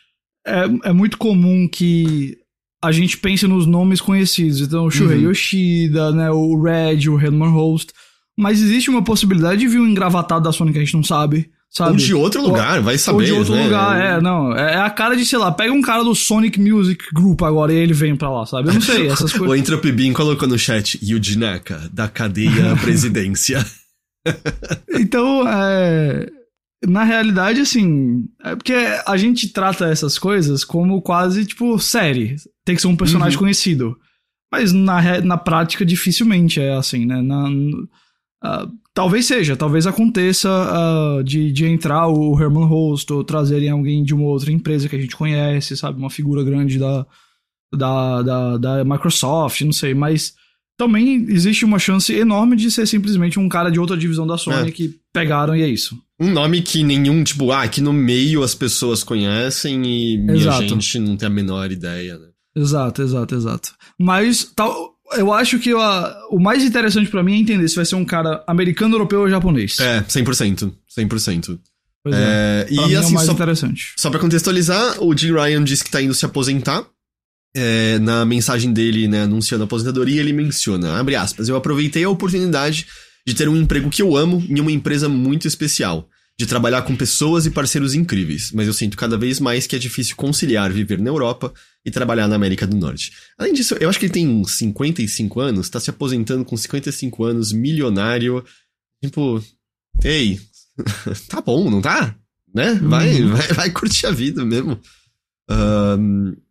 é, 0.47 0.89
é 0.89 0.93
muito 0.93 1.19
comum 1.19 1.69
que 1.69 2.39
a 2.83 2.93
gente 2.93 3.19
pense 3.19 3.47
nos 3.47 3.67
nomes 3.67 4.01
conhecidos. 4.01 4.61
Então, 4.61 4.87
o 4.87 4.91
Shuhei 4.91 5.19
uhum. 5.19 5.31
Yoshida, 5.31 6.13
né, 6.13 6.31
o 6.31 6.61
Red, 6.61 7.09
o 7.09 7.21
Herman 7.21 7.51
Host. 7.51 7.93
Mas 8.37 8.63
existe 8.63 8.89
uma 8.89 9.03
possibilidade 9.03 9.61
de 9.61 9.69
vir 9.69 9.81
um 9.81 9.87
engravatado 9.87 10.45
da 10.45 10.53
Sony 10.53 10.73
que 10.73 10.79
a 10.79 10.85
gente 10.85 10.95
não 10.95 11.03
sabe. 11.03 11.51
Sabe? 11.71 11.91
Ou 11.91 11.97
de 11.97 12.15
outro 12.15 12.41
lugar, 12.41 12.79
ou, 12.79 12.85
vai 12.85 12.97
saber. 12.97 13.19
Ou 13.19 13.25
de 13.25 13.33
outro 13.33 13.55
né? 13.55 13.65
lugar, 13.65 14.01
é, 14.01 14.21
não. 14.21 14.57
É, 14.57 14.75
é, 14.75 14.77
a 14.77 14.89
cara 14.89 15.15
de, 15.15 15.27
sei 15.27 15.39
lá, 15.39 15.51
pega 15.53 15.73
um 15.73 15.83
cara 15.83 16.03
do 16.03 16.15
Sonic 16.15 16.59
Music 16.59 17.05
Group 17.13 17.43
agora 17.43 17.73
e 17.73 17.77
ele 17.77 17.93
vem 17.93 18.17
pra 18.17 18.31
lá, 18.31 18.47
sabe? 18.47 18.69
Eu 18.69 18.75
não 18.75 18.81
sei, 18.81 19.09
essas 19.11 19.33
coisas. 19.33 19.49
o 19.49 19.55
Entropy 19.55 19.93
Bean 19.93 20.13
colocou 20.15 20.49
no 20.49 20.59
chat, 20.59 20.99
Yuji 21.03 21.37
Naka, 21.37 21.91
da 21.93 22.09
cadeia 22.09 22.75
presidência. 22.81 23.65
então, 24.95 25.47
é 25.47 26.38
na 26.87 27.03
realidade, 27.03 27.61
assim, 27.61 28.29
é 28.43 28.55
porque 28.55 28.75
a 29.07 29.17
gente 29.17 29.49
trata 29.49 29.87
essas 29.87 30.19
coisas 30.19 30.65
como 30.65 31.03
quase, 31.03 31.45
tipo, 31.45 31.79
série. 31.79 32.37
Tem 32.65 32.77
que 32.77 32.83
ser 32.83 32.89
um 32.89 32.97
personagem 32.97 33.37
uhum. 33.37 33.45
conhecido. 33.45 33.97
Mas 34.51 34.73
na, 34.73 35.21
na 35.21 35.37
prática, 35.37 35.85
dificilmente 35.85 36.61
é 36.61 36.73
assim, 36.73 37.05
né? 37.05 37.21
Na, 37.21 37.49
uh, 37.49 38.73
talvez 38.95 39.27
seja, 39.27 39.57
talvez 39.57 39.87
aconteça 39.87 40.49
uh, 40.49 41.25
de, 41.25 41.53
de 41.53 41.67
entrar 41.67 42.09
o 42.09 42.41
Herman 42.41 42.67
Host 42.67 43.13
ou 43.13 43.25
trazerem 43.25 43.71
alguém 43.71 44.03
de 44.03 44.15
uma 44.15 44.25
outra 44.25 44.53
empresa 44.53 44.89
que 44.89 44.97
a 44.97 45.01
gente 45.01 45.17
conhece, 45.17 45.77
sabe? 45.77 45.99
Uma 45.99 46.11
figura 46.11 46.43
grande 46.43 46.79
da, 46.79 47.07
da, 47.75 48.23
da, 48.23 48.57
da 48.57 48.85
Microsoft, 48.85 49.61
não 49.63 49.73
sei, 49.73 49.95
mas 49.95 50.35
também 50.79 51.27
existe 51.29 51.65
uma 51.65 51.79
chance 51.79 52.15
enorme 52.15 52.57
de 52.57 52.71
ser 52.71 52.87
simplesmente 52.87 53.39
um 53.39 53.49
cara 53.49 53.71
de 53.71 53.81
outra 53.81 53.97
divisão 53.97 54.27
da 54.27 54.39
Sony 54.39 54.69
é. 54.69 54.73
que 54.73 54.95
pegaram 55.13 55.55
e 55.57 55.63
é 55.63 55.69
isso. 55.69 55.99
Um 56.21 56.31
nome 56.31 56.63
que 56.63 56.83
nenhum, 56.83 57.23
tipo, 57.23 57.53
ah, 57.53 57.63
aqui 57.63 57.81
no 57.81 57.93
meio 57.93 58.43
as 58.43 58.55
pessoas 58.55 59.05
conhecem 59.05 59.85
e 59.87 60.19
minha 60.19 60.51
gente 60.51 60.99
não 60.99 61.17
tem 61.17 61.27
a 61.27 61.31
menor 61.31 61.71
ideia, 61.71 62.19
né? 62.19 62.29
Exato, 62.57 63.03
exato, 63.03 63.35
exato. 63.37 63.75
Mas 63.97 64.51
tal, 64.57 64.97
eu 65.17 65.33
acho 65.33 65.59
que 65.61 65.73
o 65.73 66.39
mais 66.41 66.65
interessante 66.65 67.09
para 67.09 67.23
mim 67.23 67.35
é 67.35 67.39
entender 67.39 67.69
se 67.69 67.77
vai 67.77 67.85
ser 67.85 67.95
um 67.95 68.05
cara 68.05 68.43
americano, 68.49 68.97
europeu 68.97 69.21
ou 69.21 69.31
japonês. 69.31 69.79
É, 69.79 70.03
100%. 70.03 70.73
100%. 70.99 71.59
Pois 72.03 72.17
é. 72.17 72.67
é. 72.69 72.73
e 72.73 72.81
assim, 72.81 72.95
é 72.95 73.01
o 73.01 73.11
mais 73.13 73.27
só, 73.27 73.33
interessante. 73.33 73.93
Só 73.97 74.11
pra 74.11 74.19
contextualizar, 74.19 75.03
o 75.03 75.17
Jim 75.17 75.33
Ryan 75.33 75.63
disse 75.63 75.85
que 75.85 75.91
tá 75.91 76.03
indo 76.03 76.15
se 76.15 76.25
aposentar 76.25 76.85
é, 77.55 77.99
na 77.99 78.25
mensagem 78.25 78.73
dele, 78.73 79.09
né, 79.09 79.23
anunciando 79.23 79.65
a 79.65 79.67
aposentadoria, 79.67 80.21
ele 80.21 80.33
menciona, 80.33 80.99
abre 80.99 81.17
aspas, 81.17 81.49
eu 81.49 81.57
aproveitei 81.57 82.05
a 82.05 82.11
oportunidade 82.11 82.87
de 83.29 83.35
ter 83.35 83.47
um 83.47 83.57
emprego 83.59 83.91
que 83.91 84.01
eu 84.01 84.17
amo 84.17 84.43
em 84.49 84.59
uma 84.59 84.73
empresa 84.73 85.07
muito 85.07 85.47
especial, 85.47 86.09
de 86.39 86.47
trabalhar 86.47 86.81
com 86.81 86.97
pessoas 86.97 87.45
e 87.45 87.51
parceiros 87.51 87.93
incríveis, 87.93 88.51
mas 88.53 88.67
eu 88.67 88.73
sinto 88.73 88.97
cada 88.97 89.19
vez 89.19 89.39
mais 89.39 89.67
que 89.67 89.77
é 89.77 89.79
difícil 89.79 90.17
conciliar 90.17 90.73
viver 90.73 90.99
na 90.99 91.11
Europa 91.11 91.53
e 91.85 91.91
trabalhar 91.91 92.27
na 92.27 92.37
América 92.37 92.67
do 92.67 92.75
Norte. 92.75 93.13
Além 93.37 93.53
disso, 93.53 93.77
eu 93.79 93.91
acho 93.91 93.99
que 93.99 94.07
ele 94.07 94.15
tem 94.15 94.27
uns 94.27 94.53
55 94.53 95.41
anos, 95.41 95.69
tá 95.69 95.79
se 95.79 95.91
aposentando 95.91 96.43
com 96.43 96.57
55 96.57 97.23
anos, 97.23 97.53
milionário, 97.53 98.43
tipo, 99.05 99.45
ei, 100.03 100.41
tá 101.29 101.43
bom, 101.43 101.71
não 101.71 101.83
tá? 101.83 102.17
Né? 102.55 102.81
Vai, 102.83 103.21
uhum. 103.21 103.35
vai, 103.35 103.49
vai 103.49 103.71
curtir 103.71 104.07
a 104.07 104.11
vida 104.11 104.43
mesmo 104.43 104.81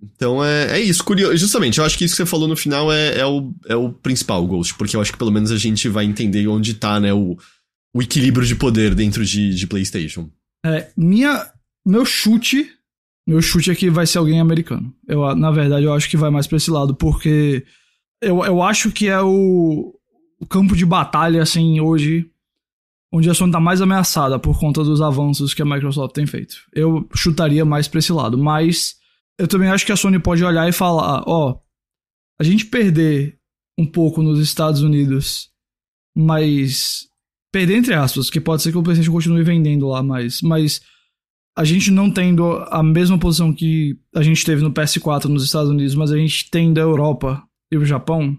então 0.01 0.43
é, 0.43 0.79
é 0.79 0.81
isso, 0.81 1.03
curioso. 1.03 1.37
Justamente, 1.37 1.77
eu 1.77 1.85
acho 1.85 1.97
que 1.97 2.03
isso 2.03 2.15
que 2.15 2.23
você 2.23 2.25
falou 2.25 2.47
no 2.47 2.55
final 2.55 2.91
é, 2.91 3.19
é, 3.19 3.25
o, 3.25 3.53
é 3.67 3.75
o 3.75 3.91
principal, 3.91 4.45
Ghost, 4.45 4.73
porque 4.75 4.95
eu 4.95 5.01
acho 5.01 5.11
que 5.11 5.17
pelo 5.17 5.31
menos 5.31 5.51
a 5.51 5.57
gente 5.57 5.87
vai 5.87 6.05
entender 6.05 6.47
onde 6.47 6.73
tá, 6.73 6.99
né, 6.99 7.13
o, 7.13 7.37
o 7.93 8.01
equilíbrio 8.01 8.45
de 8.45 8.55
poder 8.55 8.95
dentro 8.95 9.23
de, 9.23 9.53
de 9.53 9.67
PlayStation. 9.67 10.29
É, 10.65 10.89
minha. 10.97 11.45
Meu 11.85 12.05
chute. 12.05 12.69
Meu 13.27 13.41
chute 13.41 13.69
é 13.69 13.75
que 13.75 13.89
vai 13.89 14.07
ser 14.07 14.17
alguém 14.17 14.39
americano. 14.39 14.93
Eu, 15.07 15.35
na 15.35 15.51
verdade, 15.51 15.85
eu 15.85 15.93
acho 15.93 16.09
que 16.09 16.17
vai 16.17 16.29
mais 16.29 16.47
pra 16.47 16.57
esse 16.57 16.71
lado, 16.71 16.95
porque 16.95 17.65
eu, 18.21 18.43
eu 18.43 18.63
acho 18.63 18.89
que 18.91 19.07
é 19.07 19.21
o, 19.21 19.93
o 20.39 20.45
campo 20.45 20.75
de 20.75 20.85
batalha, 20.85 21.41
assim, 21.41 21.79
hoje 21.79 22.29
onde 23.11 23.29
a 23.29 23.33
Sony 23.33 23.51
tá 23.51 23.59
mais 23.59 23.81
ameaçada 23.81 24.37
por 24.37 24.59
conta 24.59 24.83
dos 24.83 25.01
avanços 25.01 25.53
que 25.53 25.61
a 25.61 25.65
Microsoft 25.65 26.13
tem 26.13 26.25
feito. 26.25 26.55
Eu 26.73 27.07
chutaria 27.15 27.63
mais 27.63 27.87
pra 27.87 27.99
esse 27.99 28.11
lado, 28.11 28.37
mas 28.37 28.95
eu 29.39 29.47
também 29.47 29.69
acho 29.69 29.85
que 29.85 29.91
a 29.91 29.95
Sony 29.95 30.19
pode 30.19 30.43
olhar 30.43 30.67
e 30.67 30.73
falar, 30.73 31.23
ó, 31.27 31.59
a 32.39 32.43
gente 32.43 32.65
perder 32.65 33.37
um 33.77 33.85
pouco 33.85 34.21
nos 34.21 34.39
Estados 34.39 34.81
Unidos, 34.81 35.49
mas 36.15 37.07
perder 37.51 37.77
entre 37.77 37.93
aspas, 37.93 38.29
que 38.29 38.41
pode 38.41 38.61
ser 38.61 38.71
que 38.71 38.77
o 38.77 38.83
PlayStation 38.83 39.11
continue 39.11 39.43
vendendo 39.43 39.87
lá, 39.87 40.03
mas 40.03 40.41
mas 40.41 40.81
a 41.57 41.63
gente 41.63 41.89
não 41.89 42.11
tendo 42.11 42.45
a 42.69 42.83
mesma 42.83 43.17
posição 43.17 43.51
que 43.51 43.99
a 44.13 44.21
gente 44.21 44.45
teve 44.45 44.61
no 44.61 44.71
PS4 44.71 45.25
nos 45.25 45.43
Estados 45.43 45.71
Unidos, 45.71 45.95
mas 45.95 46.11
a 46.11 46.17
gente 46.17 46.51
tem 46.51 46.71
da 46.71 46.81
Europa 46.81 47.43
e 47.71 47.77
o 47.77 47.83
Japão, 47.83 48.37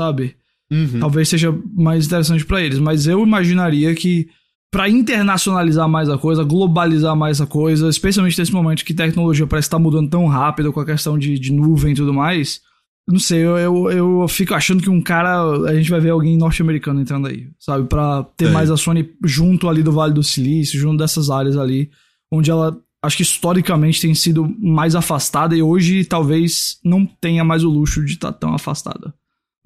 sabe? 0.00 0.37
Uhum. 0.70 1.00
Talvez 1.00 1.28
seja 1.28 1.56
mais 1.74 2.06
interessante 2.06 2.44
para 2.44 2.62
eles, 2.62 2.78
mas 2.78 3.06
eu 3.06 3.22
imaginaria 3.22 3.94
que 3.94 4.28
para 4.70 4.88
internacionalizar 4.88 5.88
mais 5.88 6.10
a 6.10 6.18
coisa, 6.18 6.44
globalizar 6.44 7.16
mais 7.16 7.40
a 7.40 7.46
coisa, 7.46 7.88
especialmente 7.88 8.38
nesse 8.38 8.52
momento 8.52 8.84
que 8.84 8.92
tecnologia 8.92 9.46
parece 9.46 9.66
estar 9.66 9.78
tá 9.78 9.82
mudando 9.82 10.10
tão 10.10 10.26
rápido 10.26 10.72
com 10.72 10.80
a 10.80 10.86
questão 10.86 11.18
de, 11.18 11.38
de 11.38 11.52
nuvem 11.52 11.92
e 11.92 11.96
tudo 11.96 12.12
mais. 12.12 12.60
Não 13.08 13.18
sei, 13.18 13.38
eu, 13.38 13.56
eu, 13.56 13.90
eu, 13.90 14.28
fico 14.28 14.52
achando 14.52 14.82
que 14.82 14.90
um 14.90 15.00
cara. 15.00 15.40
A 15.66 15.74
gente 15.74 15.90
vai 15.90 15.98
ver 15.98 16.10
alguém 16.10 16.36
norte-americano 16.36 17.00
entrando 17.00 17.26
aí, 17.26 17.48
sabe? 17.58 17.88
Pra 17.88 18.22
ter 18.36 18.48
é. 18.48 18.50
mais 18.50 18.70
a 18.70 18.76
Sony 18.76 19.08
junto 19.24 19.66
ali 19.66 19.82
do 19.82 19.90
Vale 19.90 20.12
do 20.12 20.22
Silício, 20.22 20.78
junto 20.78 20.98
dessas 20.98 21.30
áreas 21.30 21.56
ali, 21.56 21.90
onde 22.30 22.50
ela, 22.50 22.78
acho 23.02 23.16
que 23.16 23.22
historicamente 23.22 24.02
tem 24.02 24.14
sido 24.14 24.54
mais 24.58 24.94
afastada 24.94 25.56
e 25.56 25.62
hoje 25.62 26.04
talvez 26.04 26.78
não 26.84 27.06
tenha 27.06 27.42
mais 27.42 27.64
o 27.64 27.70
luxo 27.70 28.04
de 28.04 28.12
estar 28.12 28.32
tá 28.32 28.38
tão 28.40 28.54
afastada. 28.54 29.14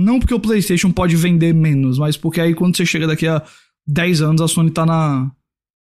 Não 0.02 0.18
porque 0.18 0.34
o 0.34 0.40
PlayStation 0.40 0.90
pode 0.90 1.16
vender 1.16 1.54
menos, 1.54 1.98
mas 1.98 2.16
porque 2.16 2.40
aí 2.40 2.54
quando 2.54 2.76
você 2.76 2.84
chega 2.84 3.06
daqui 3.06 3.26
a 3.26 3.42
10 3.86 4.22
anos 4.22 4.40
a 4.40 4.48
Sony 4.48 4.70
tá 4.70 4.84
na. 4.84 5.30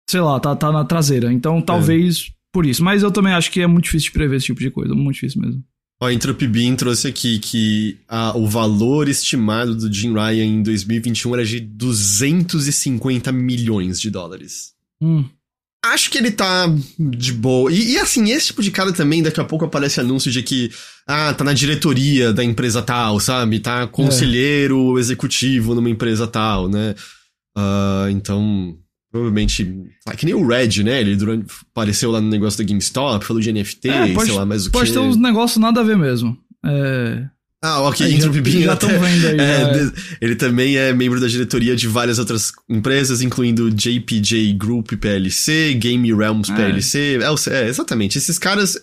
Sei 0.08 0.20
lá, 0.20 0.38
tá, 0.38 0.54
tá 0.54 0.70
na 0.70 0.84
traseira. 0.84 1.32
Então 1.32 1.60
talvez 1.62 2.28
é. 2.28 2.32
por 2.52 2.66
isso. 2.66 2.84
Mas 2.84 3.02
eu 3.02 3.10
também 3.10 3.32
acho 3.32 3.50
que 3.50 3.60
é 3.60 3.66
muito 3.66 3.84
difícil 3.84 4.08
de 4.08 4.12
prever 4.12 4.36
esse 4.36 4.46
tipo 4.46 4.60
de 4.60 4.70
coisa. 4.70 4.94
Muito 4.94 5.14
difícil 5.14 5.40
mesmo. 5.40 5.64
Ó, 6.00 6.10
Entropy 6.10 6.46
Bean 6.46 6.74
trouxe 6.74 7.08
aqui 7.08 7.38
que 7.38 7.98
a, 8.08 8.36
o 8.36 8.46
valor 8.46 9.08
estimado 9.08 9.74
do 9.74 9.92
Jim 9.92 10.12
Ryan 10.12 10.44
em 10.44 10.62
2021 10.62 11.34
era 11.34 11.44
de 11.44 11.60
250 11.60 13.32
milhões 13.32 14.00
de 14.00 14.10
dólares. 14.10 14.74
Hum 15.00 15.24
acho 15.92 16.10
que 16.10 16.18
ele 16.18 16.30
tá 16.30 16.66
de 16.98 17.32
boa. 17.32 17.70
E, 17.72 17.92
e, 17.92 17.98
assim, 17.98 18.30
esse 18.30 18.46
tipo 18.46 18.62
de 18.62 18.70
cara 18.70 18.92
também, 18.92 19.22
daqui 19.22 19.40
a 19.40 19.44
pouco 19.44 19.64
aparece 19.64 20.00
anúncio 20.00 20.30
de 20.30 20.42
que, 20.42 20.70
ah, 21.06 21.34
tá 21.34 21.44
na 21.44 21.52
diretoria 21.52 22.32
da 22.32 22.42
empresa 22.42 22.82
tal, 22.82 23.20
sabe? 23.20 23.60
Tá 23.60 23.86
conselheiro 23.86 24.96
é. 24.96 25.00
executivo 25.00 25.74
numa 25.74 25.90
empresa 25.90 26.26
tal, 26.26 26.68
né? 26.68 26.94
Uh, 27.56 28.08
então, 28.10 28.76
provavelmente. 29.10 29.72
Ah, 30.06 30.16
que 30.16 30.26
nem 30.26 30.34
o 30.34 30.46
Red, 30.46 30.82
né? 30.82 31.00
Ele 31.00 31.16
durante, 31.16 31.46
apareceu 31.70 32.10
lá 32.10 32.20
no 32.20 32.28
negócio 32.28 32.58
da 32.58 32.68
GameStop, 32.68 33.24
falou 33.24 33.42
de 33.42 33.52
NFT, 33.52 33.88
é, 33.88 34.12
pode, 34.12 34.26
sei 34.26 34.38
lá, 34.38 34.46
mais 34.46 34.66
o 34.66 34.70
que. 34.70 34.72
Pode 34.72 34.92
ter 34.92 34.98
uns 34.98 35.16
negócios 35.16 35.58
nada 35.58 35.80
a 35.80 35.84
ver 35.84 35.96
mesmo. 35.96 36.36
É. 36.64 37.28
Ah, 37.66 37.80
ok, 37.80 38.04
Aí, 38.04 38.18
Bean 38.42 38.60
já 38.60 38.74
até, 38.74 38.86
vendo 38.88 39.26
aí, 39.26 39.40
é, 39.40 39.92
Ele 40.20 40.36
também 40.36 40.76
é 40.76 40.92
membro 40.92 41.18
da 41.18 41.26
diretoria 41.26 41.74
de 41.74 41.88
várias 41.88 42.18
outras 42.18 42.52
empresas, 42.68 43.22
incluindo 43.22 43.70
JPJ 43.70 44.52
Group 44.52 44.92
PLC, 44.92 45.72
Game 45.72 46.12
Realms 46.12 46.50
é. 46.50 46.54
PLC. 46.54 47.18
É, 47.22 47.54
é, 47.54 47.68
exatamente. 47.68 48.18
Esses 48.18 48.38
caras 48.38 48.78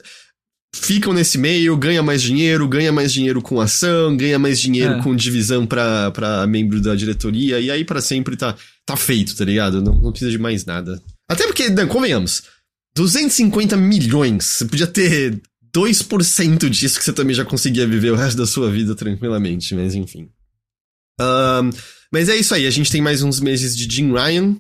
ficam 0.76 1.14
nesse 1.14 1.38
meio, 1.38 1.78
ganha 1.78 2.02
mais 2.02 2.24
dinheiro, 2.24 2.68
ganha 2.68 2.92
mais 2.92 3.14
dinheiro 3.14 3.40
com 3.40 3.62
ação, 3.62 4.18
ganha 4.18 4.40
mais 4.40 4.60
dinheiro 4.60 4.96
É. 4.96 5.04
com 5.04 5.16
divisão 5.16 5.68
pra, 5.68 6.10
pra 6.10 6.48
membro 6.48 6.82
da 6.82 6.96
diretoria, 6.96 7.60
e 7.60 7.70
aí 7.70 7.86
pra 7.86 8.02
sempre 8.02 8.36
tá, 8.36 8.56
tá 8.84 8.98
feito, 8.98 9.36
tá 9.36 9.46
ligado? 9.46 9.80
Não, 9.80 9.94
não 9.94 10.10
precisa 10.12 10.32
de 10.32 10.40
mais 10.40 10.66
nada. 10.66 11.00
Até 11.30 11.46
porque, 11.46 11.70
não, 11.70 11.86
convenhamos, 11.88 12.42
250 12.96 13.78
milhões, 13.78 14.44
você 14.44 14.66
podia 14.66 14.88
ter 14.88 15.40
2% 15.74 16.70
disso 16.70 17.00
que 17.00 17.06
você 17.06 17.14
também 17.14 17.36
já 17.36 17.46
conseguia 17.46 17.88
viver 17.88 18.12
o 18.12 18.16
resto 18.16 18.38
da 18.38 18.46
sua 18.46 18.70
vida 18.70 18.96
tranquilamente, 18.96 19.74
mas 19.74 19.96
enfim. 19.96 20.30
Ahn, 21.20 21.70
mas 22.12 22.30
é 22.30 22.36
isso 22.36 22.54
aí, 22.54 22.68
a 22.68 22.72
gente 22.72 22.92
tem 22.92 23.02
mais 23.02 23.22
uns 23.22 23.40
meses 23.40 23.76
de 23.76 23.94
Jim 23.94 24.12
Ryan 24.12 24.56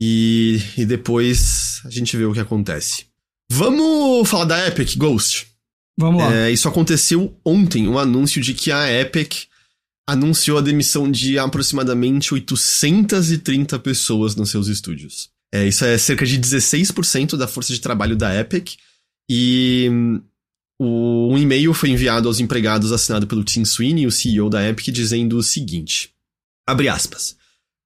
e, 0.00 0.60
e 0.76 0.86
depois 0.86 1.80
a 1.84 1.90
gente 1.90 2.16
vê 2.16 2.24
o 2.24 2.32
que 2.32 2.40
acontece. 2.40 3.06
Vamos 3.50 4.28
falar 4.28 4.46
da 4.46 4.66
Epic 4.66 4.96
Ghost. 4.96 5.46
Vamos 5.98 6.22
lá. 6.22 6.34
É, 6.34 6.50
isso 6.50 6.68
aconteceu 6.68 7.38
ontem, 7.44 7.86
um 7.86 7.98
anúncio 7.98 8.40
de 8.40 8.54
que 8.54 8.72
a 8.72 8.90
Epic 8.90 9.44
anunciou 10.08 10.58
a 10.58 10.62
demissão 10.62 11.10
de 11.10 11.38
aproximadamente 11.38 12.34
830 12.34 13.78
pessoas 13.78 14.34
nos 14.34 14.50
seus 14.50 14.68
estúdios. 14.68 15.30
É, 15.52 15.66
isso 15.66 15.84
é 15.84 15.96
cerca 15.96 16.26
de 16.26 16.38
16% 16.38 17.36
da 17.36 17.46
força 17.46 17.72
de 17.72 17.80
trabalho 17.80 18.16
da 18.16 18.34
Epic. 18.38 18.74
E 19.30 19.88
o, 20.78 21.32
um 21.32 21.38
e-mail 21.38 21.72
foi 21.72 21.90
enviado 21.90 22.28
aos 22.28 22.40
empregados 22.40 22.92
assinado 22.92 23.26
pelo 23.26 23.44
Tim 23.44 23.64
Sweeney, 23.64 24.06
o 24.06 24.10
CEO 24.10 24.50
da 24.50 24.66
Epic, 24.68 24.88
dizendo 24.88 25.36
o 25.36 25.42
seguinte: 25.42 26.10
abre 26.66 26.88
aspas. 26.88 27.36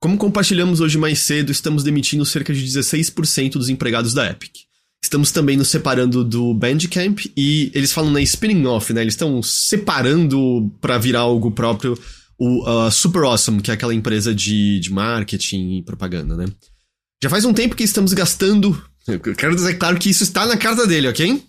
Como 0.00 0.16
compartilhamos 0.16 0.80
hoje 0.80 0.96
mais 0.96 1.18
cedo, 1.18 1.50
estamos 1.50 1.82
demitindo 1.82 2.24
cerca 2.24 2.54
de 2.54 2.64
16% 2.64 3.52
dos 3.52 3.68
empregados 3.68 4.14
da 4.14 4.30
Epic. 4.30 4.68
Estamos 5.02 5.30
também 5.30 5.56
nos 5.56 5.68
separando 5.68 6.24
do 6.24 6.52
Bandcamp 6.54 7.20
e 7.36 7.70
eles 7.74 7.92
falam 7.92 8.10
na 8.10 8.20
spinning 8.20 8.66
off, 8.66 8.92
né? 8.92 9.00
Eles 9.00 9.14
estão 9.14 9.42
separando 9.42 10.72
para 10.80 10.98
virar 10.98 11.20
algo 11.20 11.50
próprio 11.50 11.98
o 12.38 12.86
uh, 12.86 12.90
Super 12.90 13.22
Awesome, 13.22 13.60
que 13.60 13.70
é 13.70 13.74
aquela 13.74 13.94
empresa 13.94 14.34
de, 14.34 14.78
de 14.78 14.92
marketing 14.92 15.78
e 15.78 15.82
propaganda, 15.82 16.36
né? 16.36 16.46
Já 17.22 17.28
faz 17.28 17.44
um 17.44 17.52
tempo 17.52 17.74
que 17.74 17.82
estamos 17.82 18.12
gastando. 18.12 18.80
Eu 19.06 19.18
quero 19.18 19.54
dizer 19.54 19.74
claro 19.74 19.98
que 19.98 20.10
isso 20.10 20.22
está 20.22 20.46
na 20.46 20.56
carta 20.56 20.86
dele, 20.86 21.08
ok? 21.08 21.42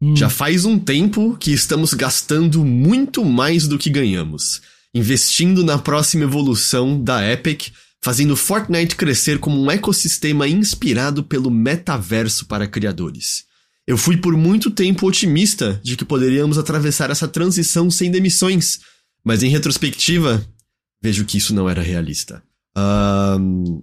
Hum. 0.00 0.14
Já 0.14 0.28
faz 0.28 0.64
um 0.64 0.78
tempo 0.78 1.36
que 1.38 1.52
estamos 1.52 1.94
gastando 1.94 2.64
muito 2.64 3.24
mais 3.24 3.66
do 3.66 3.78
que 3.78 3.88
ganhamos, 3.88 4.60
investindo 4.94 5.64
na 5.64 5.78
próxima 5.78 6.24
evolução 6.24 7.02
da 7.02 7.26
Epic, 7.26 7.68
fazendo 8.02 8.36
Fortnite 8.36 8.94
crescer 8.94 9.38
como 9.38 9.60
um 9.60 9.70
ecossistema 9.70 10.46
inspirado 10.46 11.24
pelo 11.24 11.50
metaverso 11.50 12.46
para 12.46 12.66
criadores. 12.66 13.44
Eu 13.86 13.96
fui 13.96 14.16
por 14.16 14.36
muito 14.36 14.70
tempo 14.70 15.06
otimista 15.06 15.80
de 15.82 15.96
que 15.96 16.04
poderíamos 16.04 16.58
atravessar 16.58 17.10
essa 17.10 17.28
transição 17.28 17.90
sem 17.90 18.10
demissões, 18.10 18.80
mas 19.24 19.42
em 19.42 19.48
retrospectiva, 19.48 20.44
vejo 21.02 21.24
que 21.24 21.38
isso 21.38 21.54
não 21.54 21.68
era 21.68 21.82
realista. 21.82 22.42
Ahn, 22.76 23.80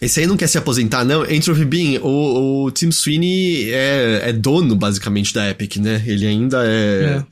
esse 0.00 0.20
aí 0.20 0.26
não 0.26 0.36
quer 0.36 0.46
se 0.46 0.58
aposentar, 0.58 1.04
não. 1.04 1.28
Entropy 1.28 1.64
Bean, 1.64 2.00
o, 2.00 2.64
o 2.64 2.70
Tim 2.70 2.90
Sweeney 2.90 3.72
é, 3.72 4.30
é 4.30 4.32
dono, 4.32 4.76
basicamente, 4.76 5.34
da 5.34 5.50
Epic, 5.50 5.76
né? 5.76 6.02
Ele 6.06 6.26
ainda 6.26 6.62
é, 6.64 7.24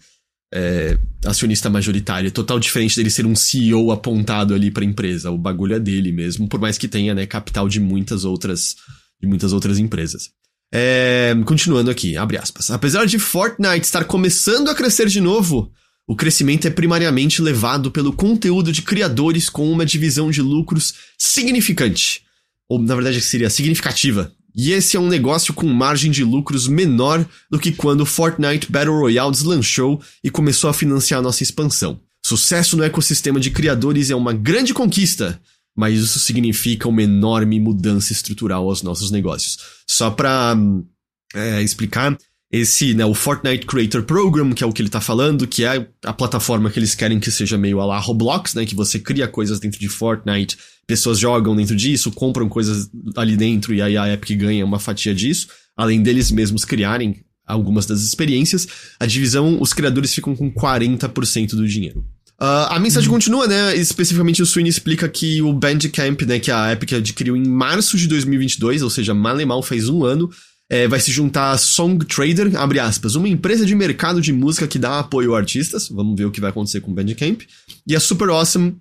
é 0.53 0.99
acionista 1.25 1.71
majoritário. 1.71 2.27
É 2.27 2.31
total 2.31 2.59
diferente 2.59 2.97
dele 2.97 3.11
ser 3.11 3.25
um 3.25 3.37
CEO 3.37 3.93
apontado 3.93 4.53
ali 4.53 4.71
pra 4.71 4.85
empresa. 4.85 5.31
O 5.31 5.39
bagulho 5.39 5.77
é 5.77 5.79
dele 5.79 6.11
mesmo, 6.11 6.49
por 6.49 6.61
mais 6.61 6.77
que 6.77 6.89
tenha, 6.89 7.15
né, 7.15 7.25
capital 7.25 7.69
de 7.69 7.79
muitas 7.79 8.25
outras, 8.25 8.75
de 9.21 9.29
muitas 9.29 9.53
outras 9.53 9.79
empresas. 9.79 10.31
É, 10.75 11.35
continuando 11.45 11.91
aqui, 11.91 12.17
abre 12.17 12.37
aspas. 12.37 12.71
Apesar 12.71 13.07
de 13.07 13.19
Fortnite 13.19 13.85
estar 13.85 14.05
começando 14.05 14.69
a 14.69 14.75
crescer 14.75 15.07
de 15.07 15.21
novo, 15.21 15.71
o 16.07 16.17
crescimento 16.17 16.67
é 16.67 16.71
primariamente 16.71 17.41
levado 17.41 17.93
pelo 17.93 18.13
conteúdo 18.13 18.73
de 18.73 18.83
criadores 18.83 19.49
com 19.49 19.71
uma 19.71 19.87
divisão 19.87 20.31
de 20.31 20.43
lucros 20.43 20.95
significante. 21.17 22.26
Ou, 22.69 22.81
na 22.81 22.95
verdade, 22.95 23.21
seria 23.21 23.51
significativa. 23.51 24.33
E 24.55 24.73
esse 24.73 24.97
é 24.97 25.01
um 25.01 25.09
negócio 25.09 25.53
com 25.53 25.67
margem 25.67 26.11
de 26.11 26.25
lucros 26.25 26.67
menor 26.67 27.27
do 27.51 27.59
que 27.59 27.73
quando 27.73 28.07
Fortnite 28.07 28.73
Battle 28.73 28.99
Royale 28.99 29.31
deslanchou 29.31 30.01
e 30.25 30.31
começou 30.31 30.71
a 30.71 30.75
financiar 30.75 31.21
nossa 31.21 31.43
expansão. 31.43 32.01
Sucesso 32.25 32.77
no 32.77 32.83
ecossistema 32.83 33.39
de 33.39 33.51
criadores 33.51 34.11
é 34.11 34.17
uma 34.17 34.33
grande 34.33 34.73
conquista, 34.73 35.39
mas 35.77 35.99
isso 36.01 36.19
significa 36.19 36.89
uma 36.89 37.03
enorme 37.03 37.61
mudança 37.61 38.13
estrutural 38.13 38.67
aos 38.67 38.83
nossos 38.83 39.11
negócios. 39.11 39.59
Só 39.87 40.11
pra 40.11 40.55
hum, 40.57 40.85
é, 41.35 41.63
explicar, 41.63 42.17
esse, 42.57 42.95
né, 42.95 43.05
o 43.05 43.15
Fortnite 43.15 43.67
Creator 43.67 44.03
Program, 44.03 44.53
que 44.53 44.65
é 44.65 44.67
o 44.67 44.73
que 44.73 44.83
ele 44.83 44.89
tá 44.89 45.01
falando, 45.01 45.47
que 45.47 45.65
é 45.65 45.87
a 46.05 46.13
plataforma 46.13 46.71
que 46.71 46.79
eles 46.79 46.95
querem 46.95 47.21
que 47.21 47.31
seja 47.31 47.59
meio 47.59 47.81
a 47.81 47.87
la 47.87 47.99
Roblox, 47.99 48.55
né, 48.55 48.65
que 48.65 48.75
você 48.75 48.99
cria 48.99 49.29
coisas 49.29 49.61
dentro 49.61 49.79
de 49.79 49.89
Fortnite, 49.89 50.57
pessoas 50.87 51.19
jogam 51.19 51.55
dentro 51.55 51.77
disso, 51.77 52.11
compram 52.11 52.49
coisas 52.49 52.89
ali 53.17 53.37
dentro 53.37 53.75
e 53.75 53.83
aí 53.83 53.97
a 53.97 54.13
Epic 54.13 54.39
ganha 54.39 54.65
uma 54.65 54.79
fatia 54.79 55.15
disso, 55.15 55.49
além 55.77 56.03
deles 56.03 56.31
mesmos 56.31 56.65
criarem 56.65 57.25
algumas 57.47 57.87
das 57.87 58.03
experiências, 58.03 58.67
a 58.99 59.07
divisão, 59.07 59.59
os 59.61 59.73
criadores 59.73 60.13
ficam 60.13 60.35
com 60.35 60.53
40% 60.53 61.51
do 61.51 61.67
dinheiro. 61.67 62.05
Uh, 62.41 62.69
a 62.69 62.79
mensagem 62.79 63.09
continua, 63.09 63.47
né? 63.47 63.75
Especificamente 63.77 64.43
o 64.43 64.47
Sweeney 64.47 64.69
explica 64.69 65.09
que 65.09 65.41
o 65.41 65.55
Bandcamp, 65.55 66.21
né, 66.23 66.39
que 66.39 66.51
a 66.51 66.73
Epic 66.73 66.93
adquiriu 66.93 67.35
em 67.35 67.47
março 67.47 67.97
de 67.97 68.07
2022, 68.07 68.83
ou 68.83 68.91
seja, 68.91 69.15
mal 69.15 69.41
e 69.41 69.47
mal 69.47 69.63
faz 69.63 69.89
um 69.89 70.05
ano, 70.05 70.29
é, 70.69 70.89
vai 70.89 70.99
se 70.99 71.13
juntar 71.13 71.53
a 71.53 71.59
Song 71.59 72.05
Trader, 72.05 72.57
abre 72.57 72.81
aspas, 72.81 73.15
uma 73.15 73.29
empresa 73.29 73.65
de 73.65 73.75
mercado 73.75 74.21
de 74.21 74.33
música 74.33 74.67
que 74.67 74.79
dá 74.79 74.99
apoio 74.99 75.35
a 75.35 75.39
artistas, 75.39 75.89
vamos 75.89 76.17
ver 76.17 76.25
o 76.25 76.31
que 76.31 76.41
vai 76.41 76.51
acontecer 76.51 76.81
com 76.81 76.91
o 76.91 76.95
Bandcamp, 76.95 77.43
e 77.87 77.95
a 77.95 78.01
Super 78.01 78.29
Awesome, 78.29 78.77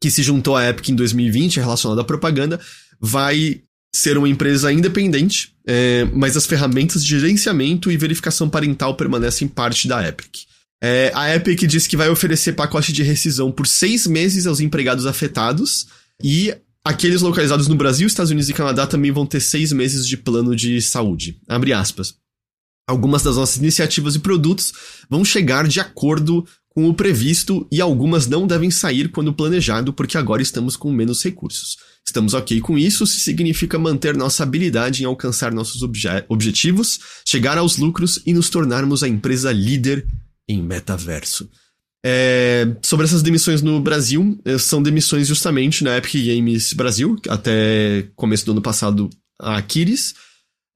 que 0.00 0.10
se 0.10 0.22
juntou 0.22 0.56
à 0.56 0.68
Epic 0.68 0.90
em 0.90 0.94
2020, 0.94 1.56
relacionada 1.56 2.02
à 2.02 2.04
propaganda, 2.04 2.60
vai 3.00 3.62
ser 3.94 4.18
uma 4.18 4.28
empresa 4.28 4.70
independente, 4.70 5.54
é, 5.66 6.04
mas 6.12 6.36
as 6.36 6.46
ferramentas 6.46 7.02
de 7.02 7.18
gerenciamento 7.18 7.90
e 7.90 7.96
verificação 7.96 8.48
parental 8.48 8.94
permanecem 8.94 9.48
parte 9.48 9.88
da 9.88 10.06
Epic. 10.06 10.44
É, 10.82 11.10
a 11.14 11.34
Epic 11.34 11.60
diz 11.66 11.86
que 11.86 11.96
vai 11.96 12.10
oferecer 12.10 12.52
pacote 12.52 12.92
de 12.92 13.02
rescisão 13.02 13.50
por 13.50 13.66
seis 13.66 14.06
meses 14.06 14.46
aos 14.46 14.60
empregados 14.60 15.06
afetados 15.06 15.86
e 16.22 16.54
aqueles 16.86 17.20
localizados 17.20 17.66
no 17.66 17.74
Brasil, 17.74 18.06
Estados 18.06 18.30
Unidos 18.30 18.48
e 18.48 18.54
Canadá 18.54 18.86
também 18.86 19.10
vão 19.10 19.26
ter 19.26 19.40
seis 19.40 19.72
meses 19.72 20.06
de 20.06 20.16
plano 20.16 20.54
de 20.54 20.80
saúde. 20.80 21.40
Abre 21.48 21.72
aspas. 21.72 22.14
Algumas 22.88 23.24
das 23.24 23.36
nossas 23.36 23.56
iniciativas 23.56 24.14
e 24.14 24.20
produtos 24.20 24.72
vão 25.10 25.24
chegar 25.24 25.66
de 25.66 25.80
acordo 25.80 26.46
com 26.68 26.88
o 26.88 26.94
previsto 26.94 27.66
e 27.72 27.80
algumas 27.80 28.28
não 28.28 28.46
devem 28.46 28.70
sair 28.70 29.08
quando 29.08 29.32
planejado 29.32 29.92
porque 29.92 30.16
agora 30.16 30.40
estamos 30.40 30.76
com 30.76 30.92
menos 30.92 31.24
recursos. 31.24 31.76
Estamos 32.06 32.34
ok 32.34 32.60
com 32.60 32.78
isso 32.78 33.04
se 33.04 33.18
significa 33.18 33.76
manter 33.80 34.16
nossa 34.16 34.44
habilidade 34.44 35.02
em 35.02 35.06
alcançar 35.06 35.52
nossos 35.52 35.82
obje 35.82 36.08
objetivos, 36.28 37.00
chegar 37.26 37.58
aos 37.58 37.78
lucros 37.78 38.22
e 38.24 38.32
nos 38.32 38.48
tornarmos 38.48 39.02
a 39.02 39.08
empresa 39.08 39.50
líder 39.50 40.06
em 40.48 40.62
metaverso. 40.62 41.50
É, 42.08 42.76
sobre 42.84 43.04
essas 43.04 43.20
demissões 43.20 43.62
no 43.62 43.80
Brasil, 43.80 44.38
são 44.60 44.80
demissões 44.80 45.26
justamente 45.26 45.82
na 45.82 45.96
Epic 45.96 46.24
Games 46.24 46.72
Brasil, 46.72 47.16
até 47.28 48.08
começo 48.14 48.46
do 48.46 48.52
ano 48.52 48.62
passado 48.62 49.10
a 49.40 49.56
Aquiles. 49.56 50.14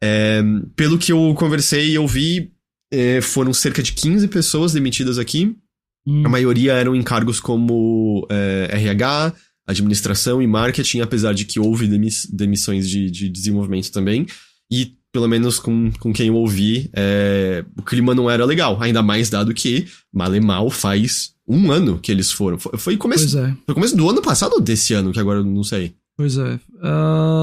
É, 0.02 0.42
pelo 0.74 0.98
que 0.98 1.12
eu 1.12 1.32
conversei 1.36 1.90
e 1.90 1.94
eu 1.94 2.04
vi, 2.04 2.50
é, 2.92 3.20
foram 3.20 3.54
cerca 3.54 3.80
de 3.80 3.92
15 3.92 4.26
pessoas 4.26 4.72
demitidas 4.72 5.18
aqui. 5.18 5.56
Hum. 6.04 6.26
A 6.26 6.28
maioria 6.28 6.72
eram 6.72 6.96
em 6.96 7.02
cargos 7.02 7.38
como 7.38 8.26
é, 8.28 8.70
RH, 8.72 9.32
administração 9.68 10.42
e 10.42 10.48
marketing, 10.48 10.98
apesar 10.98 11.32
de 11.32 11.44
que 11.44 11.60
houve 11.60 11.86
demiss 11.86 12.26
demissões 12.26 12.88
de, 12.88 13.08
de 13.08 13.28
desenvolvimento 13.28 13.92
também. 13.92 14.26
E 14.68 14.96
pelo 15.12 15.26
menos 15.28 15.58
com, 15.58 15.90
com 15.98 16.12
quem 16.12 16.28
eu 16.28 16.34
ouvi, 16.36 16.88
é, 16.92 17.64
o 17.76 17.82
clima 17.82 18.14
não 18.14 18.30
era 18.30 18.44
legal. 18.44 18.80
Ainda 18.80 19.02
mais 19.02 19.28
dado 19.30 19.52
que 19.54 19.86
Malemal 20.12 20.70
faz 20.70 21.32
um 21.48 21.70
ano 21.72 21.98
que 21.98 22.12
eles 22.12 22.30
foram. 22.30 22.58
Foi, 22.58 22.78
foi 22.78 22.96
começo, 22.96 23.24
Pois 23.32 23.44
é, 23.44 23.54
foi 23.66 23.74
começo 23.74 23.96
do 23.96 24.08
ano 24.08 24.22
passado 24.22 24.52
ou 24.54 24.60
desse 24.60 24.94
ano, 24.94 25.12
que 25.12 25.18
agora 25.20 25.40
eu 25.40 25.44
não 25.44 25.64
sei. 25.64 25.94
pois 26.16 26.36
é. 26.38 26.58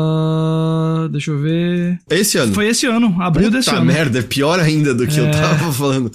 Ah, 0.01 1.07
deixa 1.11 1.31
eu 1.31 1.39
ver. 1.39 1.99
Esse 2.09 2.37
ano. 2.37 2.53
Foi 2.53 2.67
esse 2.67 2.85
ano, 2.85 3.15
abril 3.21 3.47
Puta 3.47 3.57
desse 3.57 3.69
ano. 3.69 3.85
merda, 3.85 4.19
é 4.19 4.21
pior 4.21 4.59
ainda 4.59 4.93
do 4.93 5.07
que 5.07 5.17
eu 5.19 5.25
É. 5.25 5.31
tava 5.31 5.71
falando. 5.73 6.11